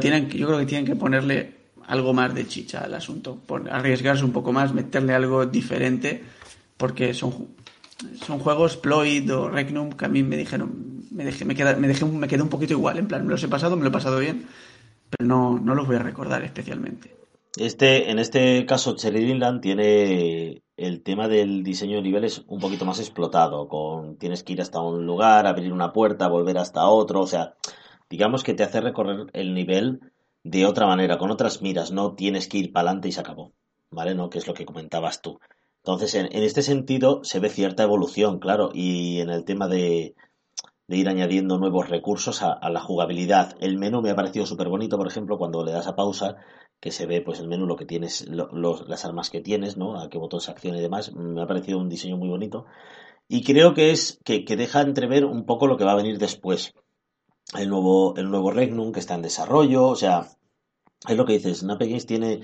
tienen, 0.00 0.28
yo 0.28 0.46
creo 0.46 0.58
que 0.58 0.66
tienen 0.66 0.86
que 0.86 0.96
ponerle 0.96 1.54
algo 1.86 2.12
más 2.12 2.34
de 2.34 2.46
chicha 2.46 2.80
al 2.80 2.94
asunto, 2.94 3.38
arriesgarse 3.70 4.24
un 4.24 4.32
poco 4.32 4.52
más, 4.52 4.72
meterle 4.72 5.14
algo 5.14 5.46
diferente, 5.46 6.22
porque 6.76 7.14
son, 7.14 7.48
son 8.26 8.38
juegos 8.38 8.76
Ploid 8.76 9.32
o 9.32 9.48
Regnum 9.48 9.92
que 9.92 10.04
a 10.04 10.08
mí 10.08 10.22
me 10.22 10.36
dijeron, 10.36 11.04
me 11.10 11.24
dejé, 11.24 11.44
me, 11.44 11.54
dejé, 11.54 12.04
me 12.04 12.28
quedé 12.28 12.42
un 12.42 12.48
poquito 12.48 12.72
igual, 12.72 12.98
en 12.98 13.06
plan, 13.06 13.24
me 13.24 13.30
los 13.30 13.42
he 13.42 13.48
pasado, 13.48 13.76
me 13.76 13.82
lo 13.82 13.88
he 13.88 13.92
pasado 13.92 14.18
bien, 14.18 14.46
pero 15.10 15.28
no, 15.28 15.58
no 15.58 15.74
los 15.74 15.86
voy 15.86 15.96
a 15.96 16.00
recordar 16.00 16.42
especialmente. 16.42 17.14
Este, 17.56 18.10
en 18.10 18.18
este 18.18 18.66
caso, 18.66 18.96
Cherry 18.96 19.32
Land 19.32 19.62
tiene 19.62 20.62
el 20.76 21.02
tema 21.02 21.26
del 21.26 21.62
diseño 21.62 21.96
de 21.96 22.02
niveles 22.02 22.44
un 22.48 22.60
poquito 22.60 22.84
más 22.84 23.00
explotado, 23.00 23.66
con 23.66 24.16
tienes 24.16 24.42
que 24.42 24.52
ir 24.52 24.60
hasta 24.60 24.80
un 24.80 25.06
lugar, 25.06 25.46
abrir 25.46 25.72
una 25.72 25.92
puerta, 25.92 26.28
volver 26.28 26.58
hasta 26.58 26.86
otro, 26.86 27.22
o 27.22 27.26
sea, 27.26 27.54
digamos 28.08 28.44
que 28.44 28.54
te 28.54 28.62
hace 28.62 28.80
recorrer 28.80 29.26
el 29.32 29.54
nivel 29.54 30.00
de 30.44 30.64
otra 30.64 30.86
manera, 30.86 31.18
con 31.18 31.30
otras 31.30 31.60
miras, 31.60 31.90
no 31.90 32.14
tienes 32.14 32.48
que 32.48 32.58
ir 32.58 32.72
para 32.72 32.88
adelante 32.88 33.08
y 33.08 33.12
se 33.12 33.20
acabó, 33.20 33.52
¿vale? 33.90 34.14
¿No? 34.14 34.30
Que 34.30 34.38
es 34.38 34.46
lo 34.46 34.54
que 34.54 34.64
comentabas 34.64 35.20
tú. 35.20 35.40
Entonces, 35.78 36.14
en, 36.14 36.28
este 36.32 36.62
sentido, 36.62 37.22
se 37.24 37.40
ve 37.40 37.48
cierta 37.48 37.82
evolución, 37.82 38.38
claro, 38.38 38.70
y 38.72 39.20
en 39.20 39.30
el 39.30 39.44
tema 39.44 39.68
de, 39.68 40.14
ir 40.88 41.08
añadiendo 41.08 41.58
nuevos 41.58 41.88
recursos 41.88 42.42
a, 42.42 42.70
la 42.70 42.80
jugabilidad. 42.80 43.56
El 43.60 43.76
menú 43.76 44.02
me 44.02 44.10
ha 44.10 44.16
parecido 44.16 44.46
súper 44.46 44.68
bonito, 44.68 44.96
por 44.96 45.08
ejemplo, 45.08 45.36
cuando 45.38 45.64
le 45.64 45.72
das 45.72 45.88
a 45.88 45.96
pausa, 45.96 46.36
que 46.80 46.92
se 46.92 47.06
ve 47.06 47.22
pues 47.22 47.40
el 47.40 47.48
menú, 47.48 47.66
lo 47.66 47.76
que 47.76 47.86
tienes, 47.86 48.26
las 48.28 49.04
armas 49.04 49.30
que 49.30 49.40
tienes, 49.40 49.76
¿no? 49.76 49.98
A 50.00 50.08
qué 50.08 50.18
botón 50.18 50.40
se 50.40 50.50
acciona 50.50 50.78
y 50.78 50.82
demás. 50.82 51.12
Me 51.14 51.42
ha 51.42 51.46
parecido 51.46 51.78
un 51.78 51.88
diseño 51.88 52.16
muy 52.16 52.28
bonito. 52.28 52.66
Y 53.28 53.42
creo 53.42 53.74
que 53.74 53.90
es 53.90 54.20
que 54.24 54.44
deja 54.56 54.82
entrever 54.82 55.24
un 55.24 55.44
poco 55.44 55.66
lo 55.66 55.76
que 55.76 55.84
va 55.84 55.92
a 55.92 55.96
venir 55.96 56.18
después 56.18 56.74
el 57.54 57.68
nuevo, 57.68 58.14
el 58.16 58.30
nuevo 58.30 58.50
Regnum 58.50 58.92
que 58.92 59.00
está 59.00 59.14
en 59.14 59.22
desarrollo, 59.22 59.86
o 59.86 59.96
sea, 59.96 60.28
es 61.08 61.16
lo 61.16 61.24
que 61.24 61.34
dices, 61.34 61.64
Games 61.64 62.06
tiene, 62.06 62.42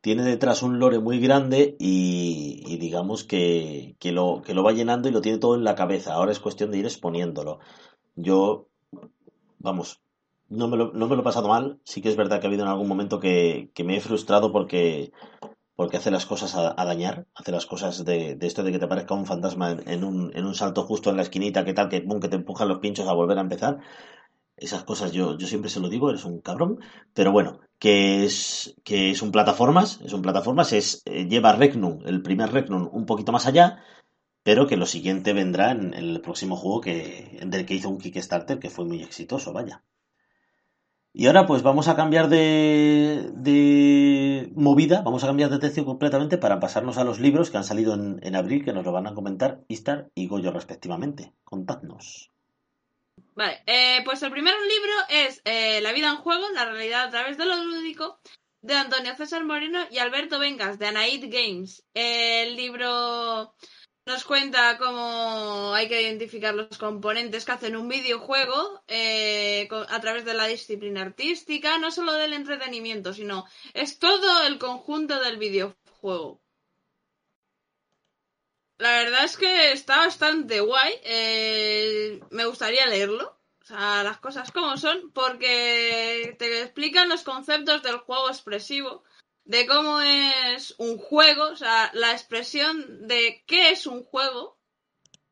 tiene 0.00 0.22
detrás 0.24 0.62
un 0.62 0.78
lore 0.78 0.98
muy 0.98 1.20
grande 1.20 1.76
y, 1.78 2.76
digamos 2.78 3.24
que, 3.24 3.96
que, 3.98 4.12
lo, 4.12 4.42
que 4.42 4.54
lo 4.54 4.62
va 4.62 4.72
llenando 4.72 5.08
y 5.08 5.12
lo 5.12 5.20
tiene 5.20 5.38
todo 5.38 5.54
en 5.54 5.64
la 5.64 5.74
cabeza, 5.74 6.14
ahora 6.14 6.32
es 6.32 6.40
cuestión 6.40 6.70
de 6.70 6.78
ir 6.78 6.84
exponiéndolo. 6.86 7.60
Yo, 8.16 8.68
vamos, 9.58 10.00
no 10.48 10.68
me 10.68 10.76
lo, 10.76 10.92
no 10.92 11.06
me 11.06 11.14
lo 11.14 11.22
he 11.22 11.24
pasado 11.24 11.48
mal, 11.48 11.80
sí 11.84 12.02
que 12.02 12.08
es 12.08 12.16
verdad 12.16 12.40
que 12.40 12.46
ha 12.46 12.50
habido 12.50 12.64
en 12.64 12.70
algún 12.70 12.88
momento 12.88 13.20
que, 13.20 13.70
que 13.74 13.84
me 13.84 13.96
he 13.96 14.00
frustrado 14.00 14.52
porque 14.52 15.12
porque 15.76 15.96
hace 15.96 16.10
las 16.10 16.26
cosas 16.26 16.54
a, 16.56 16.74
dañar, 16.84 17.26
hace 17.34 17.52
las 17.52 17.64
cosas 17.64 18.04
de, 18.04 18.36
esto 18.42 18.62
de 18.62 18.70
que 18.70 18.78
te 18.78 18.84
aparezca 18.84 19.14
un 19.14 19.24
fantasma 19.24 19.78
en, 19.86 20.04
un, 20.04 20.30
en 20.34 20.44
un 20.44 20.54
salto 20.54 20.82
justo 20.82 21.08
en 21.08 21.16
la 21.16 21.22
esquinita, 21.22 21.64
que 21.64 21.72
tal, 21.72 21.88
que, 21.88 22.00
boom, 22.00 22.20
que 22.20 22.28
te 22.28 22.36
empujan 22.36 22.68
los 22.68 22.80
pinchos 22.80 23.08
a 23.08 23.14
volver 23.14 23.38
a 23.38 23.40
empezar 23.40 23.78
esas 24.60 24.84
cosas 24.84 25.12
yo, 25.12 25.36
yo 25.38 25.46
siempre 25.46 25.70
se 25.70 25.80
lo 25.80 25.88
digo, 25.88 26.10
eres 26.10 26.24
un 26.24 26.40
cabrón, 26.40 26.80
pero 27.14 27.32
bueno, 27.32 27.60
que 27.78 28.24
es, 28.24 28.76
que 28.84 29.10
es 29.10 29.22
un 29.22 29.32
plataformas, 29.32 30.00
es 30.04 30.12
un 30.12 30.22
plataformas, 30.22 30.72
es, 30.72 31.02
eh, 31.06 31.26
lleva 31.26 31.52
Regnum, 31.52 32.00
el 32.06 32.22
primer 32.22 32.52
Regnum, 32.52 32.88
un 32.92 33.06
poquito 33.06 33.32
más 33.32 33.46
allá, 33.46 33.82
pero 34.42 34.66
que 34.66 34.76
lo 34.76 34.86
siguiente 34.86 35.32
vendrá 35.32 35.70
en, 35.72 35.94
el 35.94 36.20
próximo 36.20 36.56
juego 36.56 36.80
que, 36.80 37.40
del 37.46 37.66
que 37.66 37.74
hizo 37.74 37.88
un 37.88 37.98
Kickstarter 37.98 38.58
que 38.58 38.70
fue 38.70 38.84
muy 38.84 39.02
exitoso, 39.02 39.52
vaya. 39.52 39.82
Y 41.12 41.26
ahora 41.26 41.46
pues 41.46 41.62
vamos 41.62 41.88
a 41.88 41.96
cambiar 41.96 42.28
de, 42.28 43.32
de 43.34 44.52
movida, 44.54 45.02
vamos 45.02 45.24
a 45.24 45.26
cambiar 45.26 45.50
de 45.50 45.58
tercio 45.58 45.84
completamente 45.84 46.38
para 46.38 46.60
pasarnos 46.60 46.98
a 46.98 47.04
los 47.04 47.18
libros 47.18 47.50
que 47.50 47.56
han 47.56 47.64
salido 47.64 47.94
en, 47.94 48.20
en 48.22 48.36
abril, 48.36 48.64
que 48.64 48.72
nos 48.72 48.84
lo 48.84 48.92
van 48.92 49.08
a 49.08 49.14
comentar 49.14 49.64
Istar 49.66 50.10
y 50.14 50.28
Goyo 50.28 50.52
respectivamente. 50.52 51.34
Contadnos. 51.42 52.30
Vale, 53.40 53.62
eh, 53.64 54.02
pues 54.04 54.22
el 54.22 54.30
primer 54.30 54.52
libro 54.54 54.92
es 55.08 55.40
eh, 55.46 55.80
La 55.80 55.92
vida 55.92 56.10
en 56.10 56.16
juego, 56.16 56.46
la 56.50 56.66
realidad 56.66 57.04
a 57.04 57.10
través 57.10 57.38
de 57.38 57.46
lo 57.46 57.56
lúdico, 57.56 58.20
de 58.60 58.74
Antonio 58.74 59.16
César 59.16 59.46
Moreno 59.46 59.86
y 59.90 59.96
Alberto 59.96 60.38
Vengas, 60.38 60.78
de 60.78 60.88
Anaid 60.88 61.24
Games. 61.32 61.82
El 61.94 62.54
libro 62.54 63.54
nos 64.04 64.24
cuenta 64.24 64.76
cómo 64.76 65.72
hay 65.72 65.88
que 65.88 66.02
identificar 66.02 66.54
los 66.54 66.76
componentes 66.76 67.46
que 67.46 67.52
hacen 67.52 67.76
un 67.76 67.88
videojuego 67.88 68.84
eh, 68.86 69.66
a 69.88 70.00
través 70.02 70.26
de 70.26 70.34
la 70.34 70.46
disciplina 70.46 71.00
artística, 71.00 71.78
no 71.78 71.90
solo 71.90 72.12
del 72.12 72.34
entretenimiento, 72.34 73.14
sino 73.14 73.46
es 73.72 73.98
todo 73.98 74.42
el 74.42 74.58
conjunto 74.58 75.18
del 75.18 75.38
videojuego. 75.38 76.42
La 78.80 78.92
verdad 78.92 79.24
es 79.24 79.36
que 79.36 79.72
está 79.72 79.98
bastante 79.98 80.60
guay. 80.60 80.94
Eh, 81.04 82.18
me 82.30 82.46
gustaría 82.46 82.86
leerlo. 82.86 83.38
O 83.60 83.64
sea, 83.66 84.02
las 84.02 84.18
cosas 84.20 84.50
como 84.52 84.78
son, 84.78 85.12
porque 85.12 86.34
te 86.38 86.62
explican 86.62 87.10
los 87.10 87.22
conceptos 87.22 87.82
del 87.82 87.98
juego 87.98 88.30
expresivo, 88.30 89.04
de 89.44 89.66
cómo 89.66 90.00
es 90.00 90.74
un 90.78 90.96
juego, 90.96 91.48
o 91.48 91.56
sea, 91.56 91.90
la 91.92 92.12
expresión 92.12 93.06
de 93.06 93.44
qué 93.46 93.70
es 93.70 93.86
un 93.86 94.02
juego, 94.02 94.58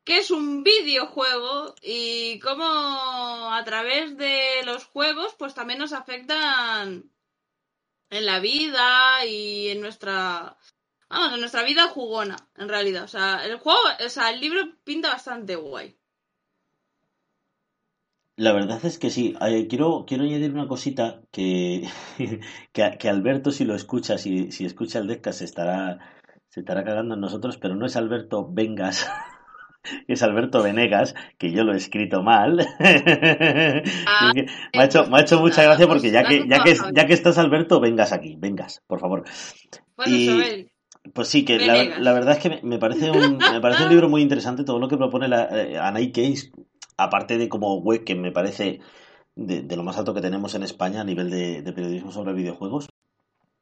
qué 0.03 0.19
es 0.19 0.29
un 0.29 0.63
videojuego 0.63 1.73
y 1.81 2.39
cómo 2.39 2.63
a 3.51 3.63
través 3.65 4.15
de 4.15 4.61
los 4.63 4.85
juegos 4.85 5.35
pues 5.39 5.55
también 5.55 5.79
nos 5.79 5.93
afectan 5.93 7.11
en 8.11 8.25
la 8.25 8.39
vida 8.39 9.25
y 9.25 9.69
en 9.69 9.81
nuestra 9.81 10.55
vamos, 11.09 11.33
en 11.33 11.39
nuestra 11.39 11.63
vida 11.63 11.87
jugona, 11.87 12.35
en 12.57 12.69
realidad. 12.69 13.03
O 13.03 13.07
sea, 13.07 13.45
el 13.45 13.57
juego, 13.57 13.79
o 14.05 14.09
sea, 14.09 14.31
el 14.31 14.39
libro 14.39 14.61
pinta 14.83 15.09
bastante 15.09 15.55
guay. 15.55 15.99
La 18.39 18.53
verdad 18.53 18.79
es 18.85 18.97
que 18.97 19.09
sí. 19.09 19.35
Eh, 19.41 19.67
quiero, 19.67 20.05
quiero 20.07 20.23
añadir 20.23 20.53
una 20.53 20.69
cosita 20.69 21.21
que, 21.29 21.89
que, 22.71 23.09
Alberto, 23.09 23.51
si 23.51 23.65
lo 23.65 23.75
escucha, 23.75 24.17
si, 24.17 24.51
si 24.53 24.63
escucha 24.63 24.99
el 24.99 25.07
Desca, 25.07 25.33
se 25.33 25.43
estará, 25.43 25.99
se 26.47 26.61
estará 26.61 26.85
cagando 26.85 27.15
en 27.15 27.19
nosotros, 27.19 27.57
pero 27.57 27.75
no 27.75 27.85
es 27.85 27.97
Alberto 27.97 28.47
Vengas, 28.49 29.11
es 30.07 30.23
Alberto 30.23 30.63
Venegas, 30.63 31.15
que 31.37 31.51
yo 31.51 31.65
lo 31.65 31.73
he 31.73 31.77
escrito 31.77 32.23
mal. 32.23 32.65
Ah, 34.07 34.31
me, 34.33 34.81
ha 34.81 34.85
hecho, 34.85 35.05
me 35.07 35.17
ha 35.17 35.21
hecho 35.21 35.39
mucha 35.39 35.63
gracia 35.63 35.87
porque 35.87 36.11
ya 36.11 36.23
que, 36.23 36.47
ya 36.47 36.63
que, 36.63 36.75
ya 36.93 37.05
que 37.05 37.13
estás 37.13 37.37
Alberto, 37.37 37.79
vengas 37.79 38.11
aquí, 38.11 38.35
vengas, 38.37 38.83
por 38.87 38.99
favor. 38.99 39.23
Bueno, 39.95 40.15
y, 40.15 40.69
pues 41.13 41.27
sí, 41.27 41.45
que 41.45 41.59
la, 41.59 42.13
verdad 42.13 42.37
es 42.37 42.39
que 42.39 42.61
me, 42.63 42.77
parece 42.77 43.11
un, 43.11 43.37
me 43.37 43.61
parece 43.61 43.83
un 43.83 43.89
libro 43.89 44.09
muy 44.09 44.21
interesante 44.21 44.63
todo 44.63 44.79
lo 44.79 44.87
que 44.87 44.97
propone 44.97 45.27
la, 45.27 45.45
eh, 45.45 45.77
Anay 45.77 46.11
Case, 46.11 46.51
aparte 46.97 47.37
de 47.37 47.49
como 47.49 47.79
web 47.79 48.03
que 48.03 48.15
me 48.15 48.31
parece 48.31 48.79
de, 49.35 49.75
lo 49.75 49.83
más 49.83 49.97
alto 49.97 50.13
que 50.13 50.21
tenemos 50.21 50.55
en 50.55 50.63
España 50.63 51.01
a 51.01 51.05
nivel 51.05 51.29
de, 51.29 51.71
periodismo 51.73 52.11
sobre 52.11 52.33
videojuegos. 52.33 52.87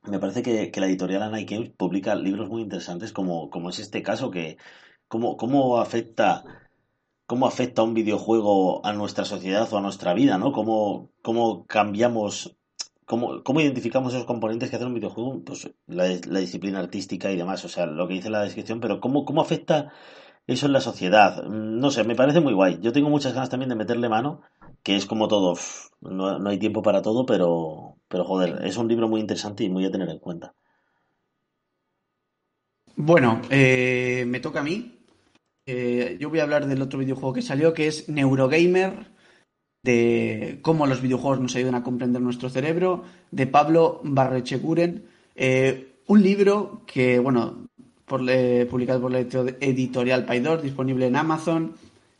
Me 0.04 0.20
parece 0.20 0.42
que, 0.42 0.72
la 0.80 0.88
editorial 0.88 1.24
Anay 1.24 1.46
Games 1.46 1.70
publica 1.70 2.16
libros 2.16 2.50
muy 2.50 2.62
interesantes 2.62 3.12
como, 3.12 3.50
como 3.50 3.70
es 3.70 3.80
este 3.80 4.02
caso, 4.04 4.32
que 4.32 4.58
cómo, 5.08 5.38
cómo 5.38 5.80
afecta 5.80 6.44
cómo 7.28 7.46
afecta 7.46 7.84
un 7.84 7.94
videojuego 7.94 8.86
a 8.86 8.94
nuestra 8.94 9.26
sociedad 9.26 9.72
o 9.72 9.78
a 9.78 9.82
nuestra 9.82 10.14
vida, 10.14 10.38
¿no? 10.38 10.54
Cómo, 10.54 11.12
cómo 11.22 11.66
cambiamos 11.68 12.57
¿cómo, 13.08 13.44
¿cómo, 13.44 13.62
identificamos 13.62 14.14
esos 14.14 14.26
componentes 14.26 14.70
que 14.70 14.76
hacen 14.76 14.90
un 14.90 14.94
videojuego? 14.94 15.42
Pues 15.44 15.72
la, 15.88 16.06
disciplina 16.40 16.80
artística 16.80 17.32
y 17.32 17.38
demás, 17.38 17.66
o 17.66 17.70
sea, 17.70 17.88
lo 17.88 18.08
que 18.08 18.16
dice 18.16 18.30
la 18.30 18.44
descripción, 18.44 18.80
pero 18.82 19.00
¿cómo, 19.00 19.26
cómo 19.26 19.42
afecta 19.42 19.94
eso 20.46 20.68
en 20.68 20.74
la 20.74 20.82
sociedad? 20.82 21.44
No 21.46 21.90
sé, 21.90 22.04
me 22.04 22.16
parece 22.16 22.42
muy 22.42 22.54
guay. 22.54 22.80
Yo 22.82 22.94
tengo 22.94 23.10
muchas 23.10 23.34
ganas 23.34 23.50
también 23.50 23.70
de 23.70 23.76
meterle 23.76 24.10
mano, 24.10 24.42
que 24.84 24.96
es 24.96 25.06
como 25.06 25.28
todo, 25.28 25.58
no, 26.02 26.38
no 26.38 26.50
hay 26.50 26.60
tiempo 26.60 26.84
para 26.84 27.02
todo, 27.02 27.26
pero, 27.26 27.98
pero 28.10 28.26
joder, 28.26 28.66
es 28.66 28.78
un 28.78 28.88
libro 28.88 29.08
muy 29.08 29.22
interesante 29.22 29.64
y 29.64 29.70
muy 29.70 29.86
a 29.86 29.92
tener 29.92 30.10
en 30.10 30.20
cuenta. 30.20 30.54
Bueno, 32.98 33.42
eh, 33.50 34.26
me 34.28 34.40
toca 34.40 34.60
a 34.60 34.64
mí. 34.64 35.00
Eh, 35.66 36.18
yo 36.20 36.30
voy 36.30 36.40
a 36.40 36.44
hablar 36.44 36.68
del 36.68 36.82
otro 36.82 37.00
videojuego 37.00 37.34
que 37.34 37.42
salió, 37.42 37.74
que 37.74 37.88
es 37.88 38.10
Neurogamer, 38.10 39.17
de 39.84 40.60
cómo 40.62 40.86
los 40.88 41.02
videojuegos 41.02 41.40
nos 41.40 41.56
ayudan 41.56 41.76
a 41.76 41.84
comprender 41.84 42.22
nuestro 42.22 42.50
cerebro, 42.50 43.04
de 43.32 43.48
Pablo 43.48 44.02
Barrecheguren. 44.04 45.04
Eh, 45.36 45.96
un 46.08 46.24
libro 46.24 46.82
que, 46.86 47.20
bueno, 47.20 47.68
publicado 48.06 49.02
por 49.02 49.12
la 49.12 49.20
editorial 49.20 50.26
Paidor, 50.26 50.62
disponible 50.62 51.08
en 51.08 51.16
Amazon, 51.16 51.74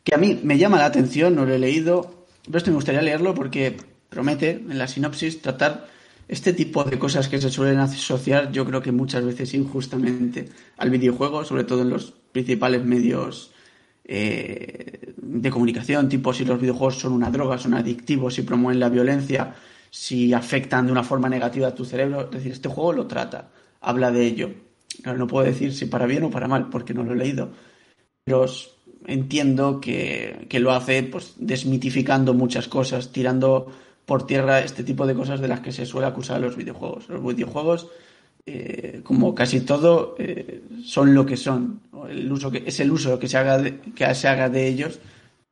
que 0.04 0.14
a 0.14 0.18
mí 0.18 0.38
me 0.42 0.58
llama 0.58 0.78
la 0.78 0.86
atención, 0.86 1.34
no 1.34 1.44
lo 1.44 1.54
he 1.54 1.58
leído, 1.58 2.26
pero 2.44 2.58
esto 2.58 2.70
me 2.70 2.76
gustaría 2.76 3.02
leerlo 3.02 3.34
porque 3.34 3.76
promete 4.08 4.50
en 4.50 4.78
la 4.78 4.86
sinopsis 4.86 5.40
tratar 5.42 5.88
este 6.28 6.52
tipo 6.52 6.84
de 6.84 6.98
cosas 6.98 7.28
que 7.28 7.40
se 7.40 7.50
suelen 7.50 7.78
asociar, 7.78 8.52
yo 8.52 8.66
creo 8.66 8.82
que 8.82 8.92
muchas 8.92 9.24
veces 9.24 9.54
injustamente 9.54 10.48
al 10.76 10.90
videojuego, 10.90 11.44
sobre 11.44 11.64
todo 11.64 11.82
en 11.82 11.90
los 11.90 12.12
principales 12.32 12.84
medios 12.84 13.52
eh, 14.08 15.14
de 15.16 15.50
comunicación, 15.50 16.08
tipo 16.08 16.32
si 16.32 16.44
los 16.46 16.58
videojuegos 16.58 16.98
son 16.98 17.12
una 17.12 17.30
droga, 17.30 17.58
son 17.58 17.74
adictivos, 17.74 18.34
si 18.34 18.42
promueven 18.42 18.80
la 18.80 18.88
violencia, 18.88 19.54
si 19.90 20.32
afectan 20.32 20.86
de 20.86 20.92
una 20.92 21.04
forma 21.04 21.28
negativa 21.28 21.68
a 21.68 21.74
tu 21.74 21.84
cerebro. 21.84 22.22
Es 22.22 22.30
decir, 22.30 22.52
este 22.52 22.70
juego 22.70 22.94
lo 22.94 23.06
trata, 23.06 23.50
habla 23.82 24.10
de 24.10 24.26
ello. 24.26 24.50
no 25.04 25.26
puedo 25.26 25.44
decir 25.44 25.74
si 25.74 25.86
para 25.86 26.06
bien 26.06 26.24
o 26.24 26.30
para 26.30 26.48
mal, 26.48 26.70
porque 26.70 26.94
no 26.94 27.04
lo 27.04 27.12
he 27.12 27.16
leído. 27.16 27.50
Pero 28.24 28.46
entiendo 29.06 29.80
que, 29.80 30.46
que 30.48 30.60
lo 30.60 30.72
hace 30.72 31.02
pues, 31.02 31.34
desmitificando 31.36 32.32
muchas 32.32 32.66
cosas, 32.66 33.12
tirando 33.12 33.70
por 34.06 34.26
tierra 34.26 34.60
este 34.60 34.84
tipo 34.84 35.06
de 35.06 35.14
cosas 35.14 35.40
de 35.40 35.48
las 35.48 35.60
que 35.60 35.70
se 35.70 35.84
suele 35.84 36.06
acusar 36.06 36.36
a 36.36 36.40
los 36.40 36.56
videojuegos. 36.56 37.10
Los 37.10 37.22
videojuegos, 37.22 37.88
eh, 38.50 39.00
como 39.02 39.34
casi 39.34 39.60
todo, 39.60 40.16
eh, 40.18 40.62
son 40.82 41.14
lo 41.14 41.26
que 41.26 41.36
son. 41.36 41.80
El 42.08 42.30
uso 42.32 42.50
que, 42.50 42.62
es 42.66 42.80
el 42.80 42.90
uso 42.90 43.18
que 43.18 43.28
se, 43.28 43.36
haga 43.36 43.58
de, 43.58 43.78
que 43.78 44.14
se 44.14 44.28
haga 44.28 44.48
de 44.48 44.66
ellos 44.66 45.00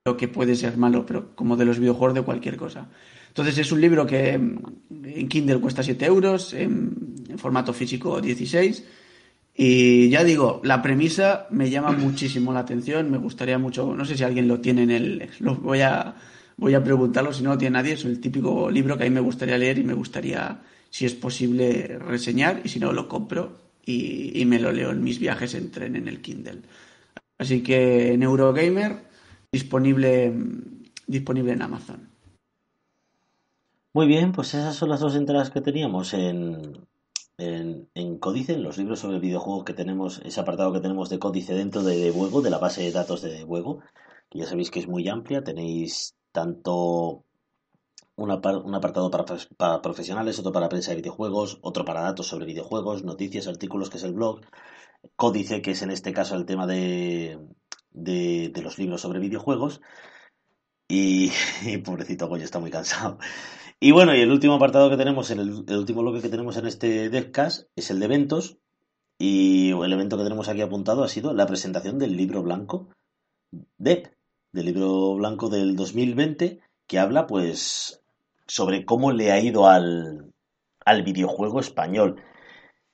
lo 0.05 0.17
que 0.17 0.29
puede 0.29 0.57
ser 0.57 0.77
malo, 0.77 1.05
pero 1.05 1.35
como 1.35 1.57
de 1.57 1.67
los 1.67 1.79
videojuegos 1.79 2.15
de 2.15 2.23
cualquier 2.23 2.57
cosa. 2.57 2.89
Entonces 3.29 3.59
es 3.59 3.71
un 3.71 3.81
libro 3.81 4.07
que 4.07 4.39
mm, 4.39 5.05
en 5.05 5.29
Kindle 5.29 5.61
cuesta 5.61 5.83
7 5.83 6.07
euros, 6.07 6.55
en, 6.55 7.15
formato 7.37 7.75
físico 7.75 8.21
16. 8.21 8.85
Y 9.55 10.09
ya 10.09 10.25
digo, 10.25 10.61
la 10.65 10.81
premisa 10.81 11.47
me 11.51 11.69
llama 11.69 11.93
muchísimo 11.93 12.53
la 12.53 12.61
atención, 12.61 13.11
me 13.11 13.19
gustaría 13.19 13.59
mucho, 13.59 13.95
no 13.95 14.05
sé 14.05 14.17
si 14.17 14.25
alguien 14.25 14.49
lo 14.49 14.61
tiene 14.61 14.85
en 14.85 14.91
el... 14.91 15.29
Lo 15.41 15.57
voy 15.57 15.81
a 15.83 16.15
voy 16.57 16.75
a 16.75 16.83
preguntarlo 16.83 17.33
si 17.33 17.43
no 17.43 17.51
lo 17.51 17.59
tiene 17.59 17.75
nadie. 17.75 17.95
Es 17.95 18.05
el 18.05 18.21
típico 18.21 18.71
libro 18.71 18.97
que 18.97 19.05
a 19.05 19.07
mí 19.07 19.15
me 19.15 19.21
gustaría 19.21 19.59
leer 19.59 19.79
y 19.79 19.85
me 19.85 19.95
gustaría, 19.95 20.61
si 20.97 21.05
es 21.05 21.13
posible, 21.13 21.99
reseñar. 21.99 22.63
Y 22.65 22.71
si 22.71 22.81
no, 22.81 22.91
lo 22.91 23.07
compro 23.07 23.53
y, 23.85 24.43
me 24.47 24.59
lo 24.59 24.73
leo 24.73 24.93
en 24.93 25.05
mis 25.05 25.19
viajes 25.19 25.53
en 25.53 25.71
tren 25.71 25.95
en 25.95 26.09
el 26.09 26.23
Kindle. 26.23 26.63
Así 27.37 27.63
que 27.63 28.17
Neurogamer 28.17 29.03
disponible, 29.53 30.33
disponible 31.07 31.53
en 31.53 31.61
Amazon. 31.61 32.09
Muy 33.93 34.07
bien, 34.07 34.33
pues 34.33 34.55
esas 34.55 34.75
son 34.75 34.89
las 34.89 35.01
dos 35.01 35.17
entradas 35.17 35.51
que 35.51 35.61
teníamos 35.61 36.15
en, 36.15 36.87
en, 37.37 37.91
en, 37.93 38.19
Códice, 38.19 38.55
en 38.55 38.63
los 38.63 38.79
libros 38.79 39.01
sobre 39.01 39.19
videojuegos 39.19 39.65
que 39.65 39.75
tenemos, 39.75 40.23
ese 40.25 40.41
apartado 40.41 40.73
que 40.73 40.81
tenemos 40.81 41.11
de 41.11 41.19
Códice 41.19 41.53
dentro 41.53 41.83
de 41.83 41.99
Debuego, 41.99 42.41
de 42.41 42.49
la 42.49 42.59
base 42.59 42.83
de 42.83 42.93
datos 42.93 43.21
de 43.21 43.35
Debuego, 43.35 43.81
que 44.31 44.39
ya 44.39 44.47
sabéis 44.47 44.71
que 44.71 44.81
es 44.81 44.89
muy 44.89 45.07
amplia, 45.09 45.45
tenéis 45.45 46.15
tanto 46.33 47.26
un, 48.17 48.31
apartado 48.31 49.11
para, 49.11 49.83
profesionales, 49.83 50.39
otro 50.39 50.53
para 50.53 50.69
prensa 50.69 50.91
de 50.91 50.97
videojuegos, 50.97 51.59
otro 51.63 51.85
para 51.85 52.03
datos 52.03 52.27
sobre 52.27 52.47
videojuegos, 52.47 53.05
noticias, 53.05 53.47
artículos, 53.47 53.91
que 53.91 53.99
es 53.99 54.05
el 54.05 54.15
blog, 54.15 54.41
códice, 55.17 55.63
que 55.63 55.73
es 55.73 55.83
en 55.83 55.91
este 55.91 56.13
caso 56.13 56.35
el 56.35 56.47
tema 56.47 56.67
de, 56.67 57.39
de, 57.91 58.61
los 58.63 58.79
libros 58.79 59.01
sobre 59.01 59.21
videojuegos. 59.21 59.81
Y, 60.89 61.33
pobrecito 61.79 62.29
Goyo 62.29 62.45
está 62.45 62.61
muy 62.61 62.71
cansado. 62.71 63.19
Y 63.81 63.91
bueno, 63.91 64.15
y 64.15 64.21
el 64.21 64.31
último 64.31 64.55
apartado 64.55 64.89
que 64.89 64.97
tenemos, 64.97 65.33
el, 65.33 65.41
el 65.41 65.79
último 65.79 66.03
bloque 66.03 66.23
que 66.23 66.29
tenemos 66.29 66.57
en 66.57 66.67
este 66.67 67.11
Devcast 67.11 67.69
es 67.75 67.91
el 67.91 67.99
de 67.99 68.05
eventos. 68.05 68.59
Y 69.19 69.73
el 69.73 69.93
evento 69.93 70.17
que 70.17 70.23
tenemos 70.23 70.49
aquí 70.49 70.61
apuntado 70.61 71.03
ha 71.03 71.09
sido 71.09 71.35
la 71.35 71.47
presentación 71.47 71.99
del 71.99 72.17
libro 72.17 72.43
blanco 72.45 72.89
Dev, 73.79 74.17
del 74.53 74.67
libro 74.67 75.17
blanco 75.17 75.49
del 75.49 75.75
2020, 75.75 76.61
que 76.87 76.99
habla 76.99 77.27
pues 77.27 78.05
sobre 78.47 78.85
cómo 78.85 79.13
le 79.13 79.33
ha 79.33 79.41
ido 79.41 79.67
al, 79.69 80.33
al 80.85 81.03
videojuego 81.03 81.61
español. 81.61 82.23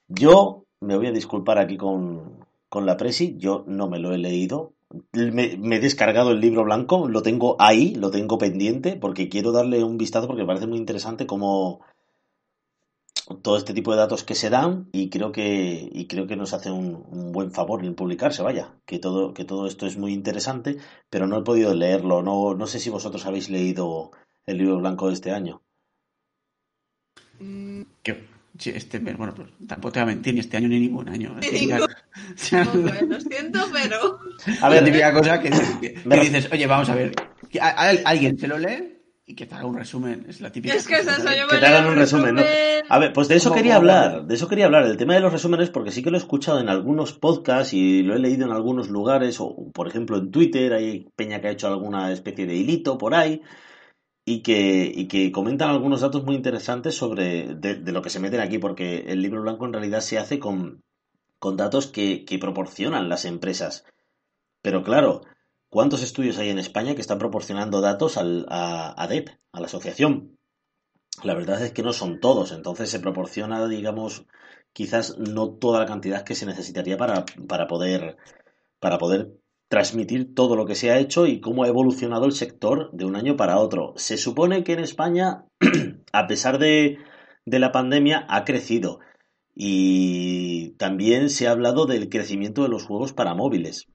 Yo 0.09 0.65
me 0.81 0.97
voy 0.97 1.07
a 1.07 1.13
disculpar 1.13 1.59
aquí 1.59 1.77
con, 1.77 2.45
con 2.69 2.87
la 2.87 2.97
Presi, 2.97 3.37
yo 3.39 3.65
no 3.67 3.89
me 3.89 3.99
lo 3.99 4.13
he 4.13 4.19
leído. 4.19 4.73
Me, 5.13 5.55
he 5.55 5.81
descargado 5.81 6.33
el 6.33 6.41
libro 6.41 6.65
blanco, 6.65 7.09
lo 7.09 7.23
tengo 7.23 7.57
ahí, 7.59 7.95
lo 7.95 8.11
tengo 8.11 8.37
pendiente, 8.39 8.97
porque 8.97 9.29
quiero 9.29 9.53
darle 9.53 9.85
un 9.85 9.97
vistazo 9.97 10.27
porque 10.27 10.43
me 10.43 10.49
parece 10.49 10.67
muy 10.67 10.79
interesante 10.79 11.27
cómo, 11.27 11.81
todo 13.43 13.57
este 13.57 13.73
tipo 13.75 13.93
de 13.93 13.99
datos 13.99 14.25
que 14.25 14.35
se 14.35 14.51
dan 14.51 14.89
y 14.93 15.09
creo 15.09 15.33
que 15.33 15.89
y 15.93 16.07
creo 16.07 16.27
que 16.27 16.37
nos 16.37 16.53
hace 16.53 16.71
un, 16.71 17.33
buen 17.33 17.53
favor 17.53 17.85
en 17.85 17.95
publicarse 17.95 18.43
vaya 18.43 18.75
que 18.85 18.99
todo 18.99 19.33
que 19.33 19.45
todo 19.45 19.67
esto 19.67 19.87
es 19.87 19.97
muy 19.97 20.13
interesante 20.13 20.77
pero 21.09 21.27
no 21.27 21.39
he 21.39 21.43
podido 21.43 21.73
leerlo 21.75 22.23
no 22.23 22.55
no 22.55 22.67
sé 22.67 22.79
si 22.79 22.91
vosotros 22.91 23.25
habéis 23.25 23.49
leído 23.49 24.11
el 24.47 24.59
libro 24.59 24.79
blanco 24.79 25.09
de 25.09 25.15
este 25.15 25.31
año 25.31 25.63
mm. 27.41 27.83
este 28.65 28.99
bueno 28.99 29.35
pues 29.35 29.49
tampoco 29.67 29.93
te 29.93 30.01
voy 30.01 30.11
a 30.11 30.15
mentir 30.15 30.35
ni 30.35 30.41
este 30.41 30.57
año 30.57 30.69
ni 30.69 30.81
ningún 30.81 31.09
año 31.09 31.35
lo 31.41 33.21
siento 33.21 33.61
pero 33.73 34.21
a 34.61 34.69
ver 34.69 34.85
típica 34.85 35.13
cosa 35.13 35.41
que, 35.41 35.51
dices 35.51 36.49
oye 36.53 36.67
vamos 36.67 36.89
a 36.89 36.95
ver 36.95 37.15
alguien 38.05 38.39
se 38.39 38.49
lo 38.49 38.59
lee 38.59 39.03
y 39.25 39.35
que 39.35 39.47
te 39.47 39.55
haga 39.55 39.67
un 39.67 39.77
resumen. 39.77 40.27
Es 40.29 40.41
la 40.41 40.51
típica. 40.51 40.75
Es 40.75 40.87
que, 40.87 40.97
eso, 40.97 41.11
que 41.51 41.57
te 41.59 41.67
hagan 41.67 41.87
un 41.87 41.97
resumen, 41.97 42.35
¿no? 42.35 42.43
A 42.89 42.99
ver, 42.99 43.13
pues 43.13 43.29
de 43.29 43.37
eso 43.37 43.53
quería 43.53 43.77
hablar. 43.77 44.27
De 44.27 44.35
eso 44.35 44.49
quería 44.49 44.67
hablar. 44.67 44.85
El 44.85 44.97
tema 44.97 45.15
de 45.15 45.21
los 45.21 45.33
resúmenes, 45.33 45.71
porque 45.71 45.93
sí 45.93 46.03
que 46.03 46.11
lo 46.11 46.17
he 46.17 46.21
escuchado 46.21 46.61
en 46.61 46.69
algunos 46.69 47.13
podcasts 47.13 47.73
y 47.73 48.03
lo 48.03 48.15
he 48.15 48.19
leído 48.19 48.47
en 48.47 48.53
algunos 48.53 48.91
lugares, 48.91 49.41
o 49.41 49.71
por 49.73 49.87
ejemplo 49.87 50.17
en 50.19 50.31
Twitter, 50.31 50.73
hay 50.73 51.09
Peña 51.15 51.41
que 51.41 51.49
ha 51.49 51.53
hecho 51.53 51.69
alguna 51.69 52.11
especie 52.13 52.47
de 52.47 52.57
hilito 52.57 52.99
por 52.99 53.15
ahí. 53.15 53.43
Y 54.25 54.43
que, 54.43 54.93
y 54.95 55.09
que 55.09 55.33
comentan 55.33 55.71
algunos 55.71 56.01
datos 56.01 56.25
muy 56.25 56.37
interesantes 56.37 56.95
sobre 56.97 57.55
de, 57.57 57.93
lo 57.93 58.03
que 58.03 58.11
se 58.11 58.21
meten 58.21 58.41
aquí, 58.41 58.59
porque 58.59 59.05
el 59.09 59.21
libro 59.21 59.43
blanco 59.43 59.67
en 59.67 59.73
realidad 59.73 60.01
se 60.01 60.19
hace 60.19 60.39
con, 60.39 60.83
con 61.41 61.57
datos 61.57 61.89
que, 61.89 62.25
que 62.25 62.39
proporcionan 62.39 63.09
las 63.09 63.25
empresas. 63.25 63.85
Pero 64.63 64.85
claro, 64.85 65.23
¿Cuántos 65.73 66.03
estudios 66.03 66.37
hay 66.37 66.51
en 66.51 66.59
España 66.59 66.95
que 66.95 67.01
están 67.01 67.19
proporcionando 67.19 67.81
datos 67.81 68.19
al, 68.19 68.45
a, 68.51 68.93
a 69.03 69.09
DEP, 69.09 69.31
a 69.53 69.59
la 69.59 69.65
asociación? 69.69 70.39
La 71.23 71.33
verdad 71.33 71.63
es 71.63 71.73
que 71.73 71.83
no 71.83 71.95
son 71.95 72.21
todos, 72.21 72.53
entonces 72.53 72.91
se 72.91 73.01
proporciona, 73.01 73.67
digamos, 73.67 74.27
quizás 74.75 75.17
no 75.17 75.55
toda 75.55 75.81
la 75.81 75.87
cantidad 75.87 76.25
que 76.25 76.35
se 76.35 76.45
necesitaría 76.45 76.99
para, 76.99 77.25
para, 77.49 77.69
poder, 77.69 78.19
para 78.81 78.99
poder 78.99 79.33
transmitir 79.73 80.35
todo 80.35 80.55
lo 80.55 80.67
que 80.67 80.75
se 80.75 80.91
ha 80.91 80.99
hecho 80.99 81.27
y 81.27 81.41
cómo 81.41 81.65
ha 81.65 81.69
evolucionado 81.69 82.27
el 82.27 82.33
sector 82.33 82.91
de 82.93 83.07
un 83.07 83.17
año 83.17 83.39
para 83.39 83.57
otro. 83.57 83.95
Se 83.97 84.19
supone 84.19 84.65
que 84.65 84.75
en 84.75 84.81
España, 84.81 85.47
a 86.13 86.27
pesar 86.27 86.59
de, 86.59 86.99
de 87.47 87.59
la 87.59 87.73
pandemia, 87.73 88.27
ha 88.29 88.45
crecido. 88.45 89.01
Y 89.55 90.73
también 90.73 91.31
se 91.31 91.49
ha 91.49 91.53
hablado 91.53 91.87
del 91.87 92.11
crecimiento 92.11 92.65
de 92.65 92.69
los 92.69 92.85
juegos 92.85 93.15
para 93.15 93.33
móviles 93.33 93.87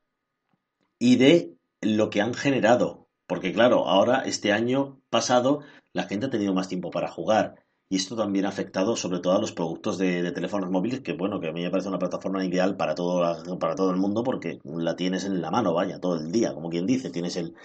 y 0.97 1.17
de 1.17 1.53
lo 1.82 2.09
que 2.09 2.21
han 2.21 2.34
generado. 2.34 3.07
Porque 3.28 3.53
claro, 3.53 3.88
ahora, 3.88 4.21
este 4.21 4.53
año 4.53 4.99
pasado, 5.11 5.59
la 5.93 6.07
gente 6.07 6.25
ha 6.25 6.32
tenido 6.32 6.55
más 6.55 6.69
tiempo 6.69 6.89
para 6.89 7.07
jugar. 7.07 7.66
Y 7.89 7.95
esto 7.95 8.15
también 8.15 8.45
ha 8.45 8.49
afectado 8.49 8.95
sobre 8.95 9.19
todo 9.19 9.33
a 9.33 9.39
los 9.39 9.53
productos 9.53 9.97
de, 9.97 10.31
teléfonos 10.31 10.69
móviles, 10.69 10.99
que 11.01 11.13
bueno, 11.13 11.39
que 11.39 11.47
a 11.47 11.53
mí 11.53 11.61
me 11.61 11.69
parece 11.69 11.88
una 11.88 11.99
plataforma 11.99 12.43
ideal 12.43 12.75
para 12.75 12.95
todo, 12.95 13.57
para 13.59 13.75
todo 13.75 13.91
el 13.91 13.97
mundo 13.97 14.23
porque 14.23 14.59
la 14.63 14.95
tienes 14.95 15.23
en 15.23 15.41
la 15.41 15.51
mano, 15.51 15.73
vaya, 15.73 15.99
todo 15.99 16.17
el 16.17 16.31
día, 16.31 16.53
como 16.53 16.69
quien 16.69 16.85
dice, 16.85 17.09
tienes 17.09 17.38
el, 17.38 17.55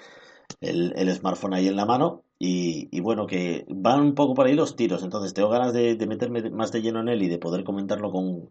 el, 0.61 1.13
smartphone 1.13 1.55
ahí 1.55 1.67
en 1.67 1.77
la 1.77 1.87
mano 1.87 2.23
y, 2.39 2.89
y, 2.97 3.01
bueno, 3.01 3.27
que 3.27 3.65
van 3.69 4.01
un 4.01 4.15
poco 4.15 4.35
por 4.35 4.47
ahí 4.47 4.55
los 4.55 4.77
tiros, 4.77 5.03
entonces 5.03 5.35
tengo 5.35 5.49
ganas 5.49 5.73
de, 5.73 5.97
de, 5.97 6.07
meterme 6.07 6.51
más 6.51 6.71
de 6.71 6.83
lleno 6.83 7.01
en 7.01 7.09
él 7.09 7.23
y 7.23 7.29
de 7.29 7.39
poder 7.39 7.65
comentarlo 7.65 8.13
con 8.13 8.51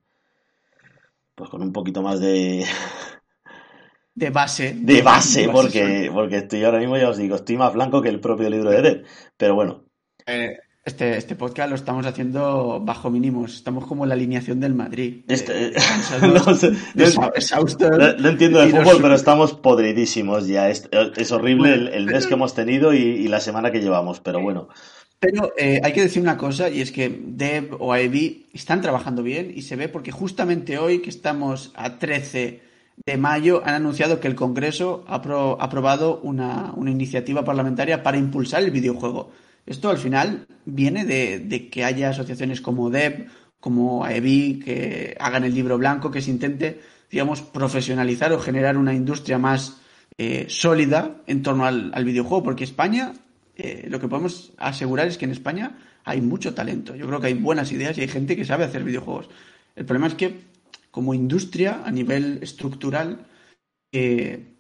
pues 1.36 1.50
con 1.50 1.62
un 1.62 1.72
poquito 1.72 2.02
más 2.02 2.20
de 2.20 2.66
de 4.16 4.30
base. 4.30 4.74
De 4.76 5.02
base, 5.02 5.50
porque, 5.50 6.12
porque 6.14 6.38
estoy 6.38 6.64
ahora 6.64 6.80
mismo, 6.80 6.98
ya 6.98 7.10
os 7.10 7.18
digo, 7.18 7.36
estoy 7.36 7.58
más 7.58 7.74
blanco 7.74 8.02
que 8.02 8.10
el 8.10 8.20
propio 8.20 8.50
libro 8.50 8.70
de 8.70 8.78
Eder. 8.78 9.06
Pero 9.38 9.56
bueno. 9.56 9.86
Eh, 10.26 10.58
Este, 10.84 11.16
este 11.16 11.36
podcast 11.36 11.70
lo 11.70 11.76
estamos 11.76 12.08
haciendo 12.08 12.82
bajo 12.84 13.12
mínimos. 13.12 13.54
Estamos 13.54 13.86
como 13.86 14.04
en 14.04 14.10
la 14.10 14.16
alineación 14.16 14.60
del 14.60 14.74
Madrid. 14.74 15.22
Este, 15.28 15.74
no, 16.22 18.30
entiendo 18.30 18.60
de 18.60 18.70
fútbol, 18.70 18.98
pero 19.00 19.14
estamos 19.14 19.54
podridísimos 19.54 20.48
ya. 20.48 20.70
Es, 20.70 20.90
es 20.92 21.32
horrible 21.32 21.74
el, 21.74 22.08
mes 22.08 22.26
que 22.26 22.34
hemos 22.34 22.56
tenido 22.56 22.96
y, 22.96 23.28
la 23.28 23.40
semana 23.40 23.72
que 23.72 23.80
llevamos, 23.80 24.22
pero 24.22 24.42
bueno. 24.42 24.70
Pero 25.20 25.54
eh, 25.56 25.80
hay 25.84 25.94
que 25.94 26.02
decir 26.02 26.20
una 26.20 26.36
cosa, 26.36 26.68
y 26.68 26.82
es 26.82 26.92
que 26.92 27.16
Deb 27.28 27.80
o 27.80 27.94
AEB 27.94 28.48
están 28.52 28.82
trabajando 28.82 29.22
bien 29.22 29.54
y 29.56 29.62
se 29.62 29.76
ve 29.76 29.88
porque 29.88 30.12
justamente 30.12 30.80
hoy, 30.80 30.98
que 30.98 31.12
estamos 31.12 31.74
a 31.76 32.00
13 32.00 32.60
de 33.06 33.18
mayo, 33.18 33.62
han 33.64 33.76
anunciado 33.76 34.20
que 34.20 34.28
el 34.28 34.34
Congreso 34.34 35.06
ha 35.08 35.22
aprobado 35.60 36.20
una, 36.24 36.74
una 36.76 36.90
iniciativa 36.90 37.46
parlamentaria 37.46 38.02
para 38.02 38.18
impulsar 38.18 38.64
el 38.64 38.72
videojuego. 38.72 39.30
Esto 39.66 39.90
al 39.90 39.98
final 39.98 40.48
viene 40.66 41.06
de, 41.06 41.70
que 41.70 41.84
haya 41.84 42.10
asociaciones 42.10 42.62
como 42.62 42.90
DEB, 42.90 43.28
como 43.60 44.04
AEBI, 44.04 44.60
que 44.60 45.18
hagan 45.20 45.44
el 45.44 45.54
libro 45.54 45.78
blanco, 45.78 46.12
que 46.12 46.22
se 46.22 46.32
intente, 46.32 46.82
digamos, 47.10 47.42
profesionalizar 47.42 48.34
o 48.34 48.40
generar 48.40 48.78
una 48.78 48.94
industria 48.94 49.38
más 49.38 49.82
eh, 50.18 50.46
sólida 50.50 51.22
en 51.28 51.44
torno 51.44 51.66
al, 51.66 52.06
videojuego, 52.06 52.44
porque 52.44 52.64
España, 52.64 53.14
eh, 53.56 53.86
lo 53.90 54.00
que 54.00 54.08
podemos 54.08 54.54
asegurar 54.58 55.08
es 55.08 55.18
que 55.18 55.26
en 55.26 55.32
España 55.32 55.78
hay 56.04 56.22
mucho 56.22 56.54
talento. 56.54 56.96
Yo 56.96 57.08
creo 57.08 57.22
que 57.22 57.28
hay 57.28 57.34
buenas 57.34 57.72
ideas 57.72 57.98
y 57.98 58.02
hay 58.02 58.08
gente 58.08 58.36
que 58.36 58.46
sabe 58.46 58.66
hacer 58.66 58.84
videojuegos. 58.84 59.30
El 59.76 59.86
problema 59.86 60.08
es 60.08 60.16
que, 60.16 60.42
como 60.90 61.14
industria, 61.14 61.82
a 61.86 61.92
nivel 61.92 62.40
estructural, 62.42 63.26
eh, 63.92 64.51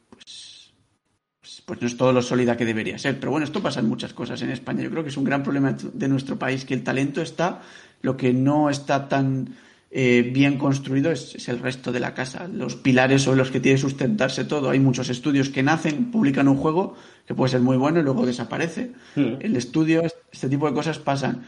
pues 1.66 1.82
no 1.82 1.88
es 1.88 1.98
todo 1.98 2.14
lo 2.14 2.22
sólida 2.22 2.58
que 2.58 2.66
debería 2.66 2.98
ser. 2.98 3.20
Pero 3.20 3.32
bueno, 3.32 3.46
esto 3.46 3.62
pasa 3.62 3.80
en 3.80 3.88
muchas 3.88 4.14
cosas 4.14 4.42
en 4.42 4.52
España. 4.52 4.84
Yo 4.84 4.90
creo 4.90 5.04
que 5.04 5.10
es 5.10 5.18
un 5.18 5.24
gran 5.24 5.44
problema 5.44 5.76
de 5.94 6.08
nuestro 6.08 6.38
país, 6.38 6.66
que 6.66 6.74
el 6.74 6.84
talento 6.84 7.22
está, 7.22 7.62
lo 8.02 8.18
que 8.18 8.34
no 8.34 8.70
está 8.70 9.08
tan 9.08 9.56
eh, 9.94 10.32
bien 10.34 10.58
construido 10.58 11.12
es, 11.12 11.50
el 11.50 11.60
resto 11.60 11.92
de 11.92 12.00
la 12.00 12.14
casa, 12.14 12.48
los 12.48 12.78
pilares 12.78 13.24
sobre 13.24 13.40
los 13.40 13.52
que 13.52 13.60
tiene 13.60 13.76
que 13.76 13.82
sustentarse 13.82 14.46
todo. 14.46 14.70
Hay 14.70 14.80
muchos 14.80 15.10
estudios 15.10 15.50
que 15.50 15.64
nacen, 15.64 16.12
publican 16.12 16.48
un 16.48 16.56
juego 16.56 16.96
que 17.28 17.36
puede 17.36 17.52
ser 17.52 17.60
muy 17.60 17.76
bueno 17.76 18.00
y 18.00 18.04
luego 18.04 18.26
desaparece. 18.26 18.94
El 19.16 19.56
estudio, 19.58 20.04
este 20.32 20.48
tipo 20.48 20.68
de 20.68 20.74
cosas 20.74 20.98
pasan. 20.98 21.44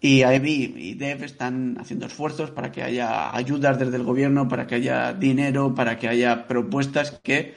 Y 0.00 0.22
AEBI 0.22 0.74
y 0.76 0.94
DEV 0.94 1.24
están 1.24 1.78
haciendo 1.80 2.04
esfuerzos 2.04 2.50
para 2.50 2.70
que 2.70 2.82
haya 2.82 3.34
ayudas 3.34 3.78
desde 3.78 3.96
el 3.96 4.04
gobierno, 4.04 4.46
para 4.46 4.66
que 4.66 4.74
haya 4.74 5.14
dinero, 5.14 5.74
para 5.74 5.98
que 5.98 6.08
haya 6.08 6.46
propuestas 6.46 7.18
que 7.22 7.54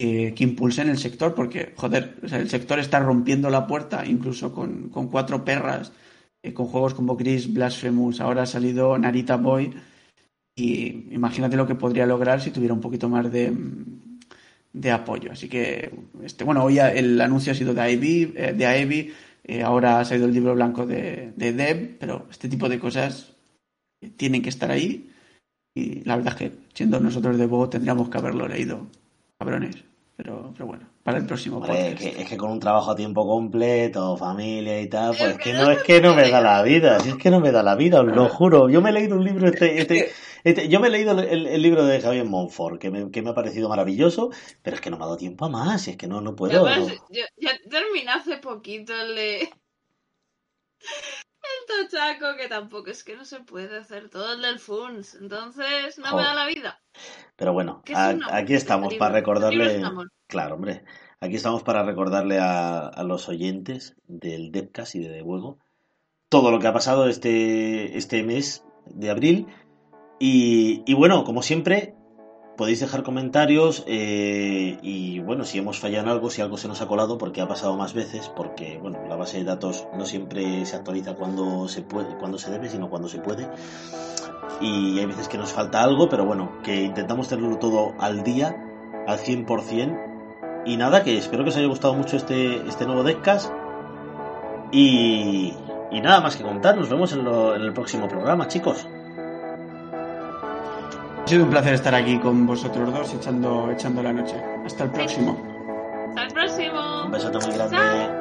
eh, 0.00 0.32
que 0.32 0.44
impulsen 0.44 0.88
el 0.88 0.98
sector, 0.98 1.34
porque, 1.34 1.72
joder, 1.74 2.14
el 2.22 2.48
sector 2.48 2.78
está 2.78 3.00
rompiendo 3.00 3.50
la 3.50 3.66
puerta, 3.66 4.06
incluso 4.06 4.52
con, 4.52 4.90
cuatro 4.90 5.44
perras, 5.44 5.92
eh, 6.40 6.54
con 6.54 6.66
juegos 6.66 6.94
como 6.94 7.16
Gris, 7.16 7.52
Blasphemous, 7.52 8.20
ahora 8.20 8.42
ha 8.42 8.46
salido 8.46 8.96
Narita 8.96 9.36
Boy, 9.36 9.74
y 10.56 11.12
imagínate 11.12 11.56
lo 11.56 11.66
que 11.66 11.74
podría 11.74 12.06
lograr 12.06 12.40
si 12.40 12.52
tuviera 12.52 12.74
un 12.74 12.80
poquito 12.80 13.08
más 13.08 13.32
de, 13.32 13.52
de 14.72 14.90
apoyo. 14.92 15.32
Así 15.32 15.48
que, 15.48 15.90
este, 16.22 16.44
bueno, 16.44 16.62
hoy 16.62 16.78
el 16.78 17.20
anuncio 17.20 17.50
ha 17.52 17.56
sido 17.56 17.74
de 17.74 17.92
Ivy, 17.92 18.34
eh, 18.36 18.52
de 18.52 18.80
Ivy, 18.82 19.12
ahora 19.64 19.98
ha 19.98 20.04
salido 20.04 20.28
el 20.28 20.34
libro 20.34 20.54
blanco 20.54 20.86
de, 20.86 21.32
de 21.34 21.52
Deb, 21.52 21.98
pero 21.98 22.28
este 22.30 22.48
tipo 22.48 22.68
de 22.68 22.78
cosas 22.78 23.34
tienen 24.16 24.42
que 24.42 24.50
estar 24.50 24.70
ahí. 24.70 25.10
Y 25.74 26.04
la 26.04 26.16
verdad 26.16 26.34
es 26.34 26.38
que, 26.38 26.58
siendo 26.74 27.00
nosotros 27.00 27.36
de 27.36 27.46
Bogo, 27.46 27.68
tendríamos 27.68 28.08
que 28.08 28.18
haberlo 28.18 28.46
leído, 28.46 28.86
cabrones. 29.38 29.87
Pero, 30.18 30.52
pero 30.52 30.66
bueno, 30.66 30.90
para 31.04 31.18
el 31.18 31.26
próximo 31.26 31.60
podcast. 31.60 32.02
Es 32.02 32.28
que, 32.28 32.36
con 32.36 32.50
un 32.50 32.58
trabajo 32.58 32.90
a 32.90 32.96
tiempo 32.96 33.24
completo, 33.24 34.16
familia 34.16 34.80
y 34.80 34.88
tal, 34.88 35.14
pues 35.16 35.38
que 35.38 35.52
no 35.52 35.70
es 35.70 35.80
que 35.84 36.00
no 36.00 36.12
me 36.12 36.28
da 36.28 36.40
la 36.40 36.60
vida, 36.64 36.98
si 36.98 37.10
es 37.10 37.16
que 37.16 37.30
no 37.30 37.38
me 37.38 37.52
da 37.52 37.62
la 37.62 37.76
vida, 37.76 38.00
os 38.00 38.06
lo 38.08 38.28
juro. 38.28 38.68
Yo 38.68 38.82
me 38.82 38.90
he 38.90 38.92
leído 38.92 39.14
un 39.14 39.22
libro, 39.22 39.46
este, 39.46 39.78
este, 39.80 40.10
este 40.42 40.68
yo 40.68 40.80
me 40.80 40.88
he 40.88 40.90
leído 40.90 41.16
el, 41.20 41.62
libro 41.62 41.86
de 41.86 42.00
Javier 42.00 42.24
Monfort, 42.24 42.80
que 42.80 42.90
me, 42.90 43.12
que 43.12 43.22
me 43.22 43.30
ha 43.30 43.34
parecido 43.34 43.68
maravilloso, 43.68 44.30
pero 44.60 44.74
es 44.74 44.82
que 44.82 44.90
no 44.90 44.96
me 44.96 45.04
ha 45.04 45.06
dado 45.06 45.18
tiempo 45.18 45.44
a 45.44 45.50
más, 45.50 45.86
y 45.86 45.92
es 45.92 45.96
que 45.96 46.08
no, 46.08 46.20
no 46.20 46.34
puedo. 46.34 46.66
Yo, 46.68 47.24
ya 47.36 47.56
terminé 47.70 48.10
hace 48.10 48.38
poquito 48.38 49.00
el 49.00 49.14
de 49.14 49.50
el 51.60 51.88
tochaco, 51.88 52.36
que 52.36 52.48
tampoco 52.48 52.90
es 52.90 53.04
que 53.04 53.16
no 53.16 53.24
se 53.24 53.40
puede 53.40 53.78
hacer 53.78 54.08
todo 54.08 54.34
el 54.34 54.42
del 54.42 54.58
FUNS, 54.58 55.14
entonces 55.16 55.98
no 55.98 56.16
me 56.16 56.22
da 56.22 56.34
la 56.34 56.46
vida. 56.46 56.80
Pero 57.36 57.52
bueno, 57.52 57.82
aquí 58.30 58.54
estamos 58.54 58.94
para 58.94 59.14
recordarle. 59.14 59.82
Claro, 60.26 60.56
hombre. 60.56 60.84
Aquí 61.20 61.34
estamos 61.34 61.62
para 61.64 61.82
recordarle 61.82 62.38
a, 62.40 63.02
los 63.04 63.28
oyentes 63.28 63.96
del 64.06 64.52
Depcast 64.52 64.94
y 64.94 65.00
de 65.00 65.08
De 65.08 65.22
Juego 65.22 65.58
todo 66.28 66.50
lo 66.50 66.58
que 66.58 66.66
ha 66.66 66.72
pasado 66.72 67.08
este, 67.08 67.96
este 67.96 68.22
mes 68.22 68.64
de 68.86 69.10
abril. 69.10 69.46
Y, 70.18 70.82
y 70.86 70.94
bueno, 70.94 71.24
como 71.24 71.42
siempre, 71.42 71.94
podéis 72.58 72.80
dejar 72.80 73.04
comentarios 73.04 73.84
eh, 73.86 74.78
y 74.82 75.20
bueno, 75.20 75.44
si 75.44 75.58
hemos 75.58 75.78
fallado 75.78 76.04
en 76.06 76.10
algo, 76.10 76.28
si 76.28 76.42
algo 76.42 76.58
se 76.58 76.66
nos 76.66 76.82
ha 76.82 76.88
colado, 76.88 77.16
porque 77.16 77.40
ha 77.40 77.46
pasado 77.46 77.76
más 77.76 77.94
veces, 77.94 78.30
porque 78.34 78.78
bueno, 78.82 78.98
la 79.08 79.14
base 79.14 79.38
de 79.38 79.44
datos 79.44 79.86
no 79.96 80.04
siempre 80.04 80.66
se 80.66 80.74
actualiza 80.74 81.14
cuando 81.14 81.68
se 81.68 81.82
puede, 81.82 82.16
cuando 82.16 82.36
se 82.36 82.50
debe, 82.50 82.68
sino 82.68 82.90
cuando 82.90 83.08
se 83.08 83.20
puede. 83.20 83.48
Y 84.60 84.98
hay 84.98 85.06
veces 85.06 85.28
que 85.28 85.38
nos 85.38 85.52
falta 85.52 85.84
algo, 85.84 86.08
pero 86.08 86.26
bueno, 86.26 86.50
que 86.64 86.82
intentamos 86.82 87.28
tenerlo 87.28 87.58
todo 87.58 87.94
al 88.00 88.24
día, 88.24 88.56
al 89.06 89.18
100%. 89.18 90.64
Y 90.66 90.76
nada, 90.76 91.04
que 91.04 91.16
espero 91.16 91.44
que 91.44 91.50
os 91.50 91.56
haya 91.56 91.68
gustado 91.68 91.94
mucho 91.94 92.16
este, 92.16 92.56
este 92.68 92.86
nuevo 92.86 93.04
Deckcast. 93.04 93.52
Y, 94.72 95.54
y 95.92 96.00
nada 96.00 96.20
más 96.20 96.36
que 96.36 96.42
contar, 96.42 96.76
nos 96.76 96.90
vemos 96.90 97.12
en, 97.12 97.20
en 97.20 97.62
el 97.62 97.72
próximo 97.72 98.08
programa, 98.08 98.48
chicos. 98.48 98.88
Ha 101.28 101.30
sido 101.30 101.44
un 101.44 101.50
placer 101.50 101.74
estar 101.74 101.94
aquí 101.94 102.18
con 102.18 102.46
vosotros 102.46 102.90
dos 102.90 103.12
echando, 103.12 103.70
echando 103.70 104.02
la 104.02 104.14
noche. 104.14 104.34
Hasta 104.64 104.84
el 104.84 104.90
próximo. 104.90 105.38
Hasta 106.08 106.22
el 106.22 106.32
próximo. 106.32 107.04
Un 107.04 107.12
besote 107.12 107.46
muy 107.46 107.54
grande. 107.54 108.17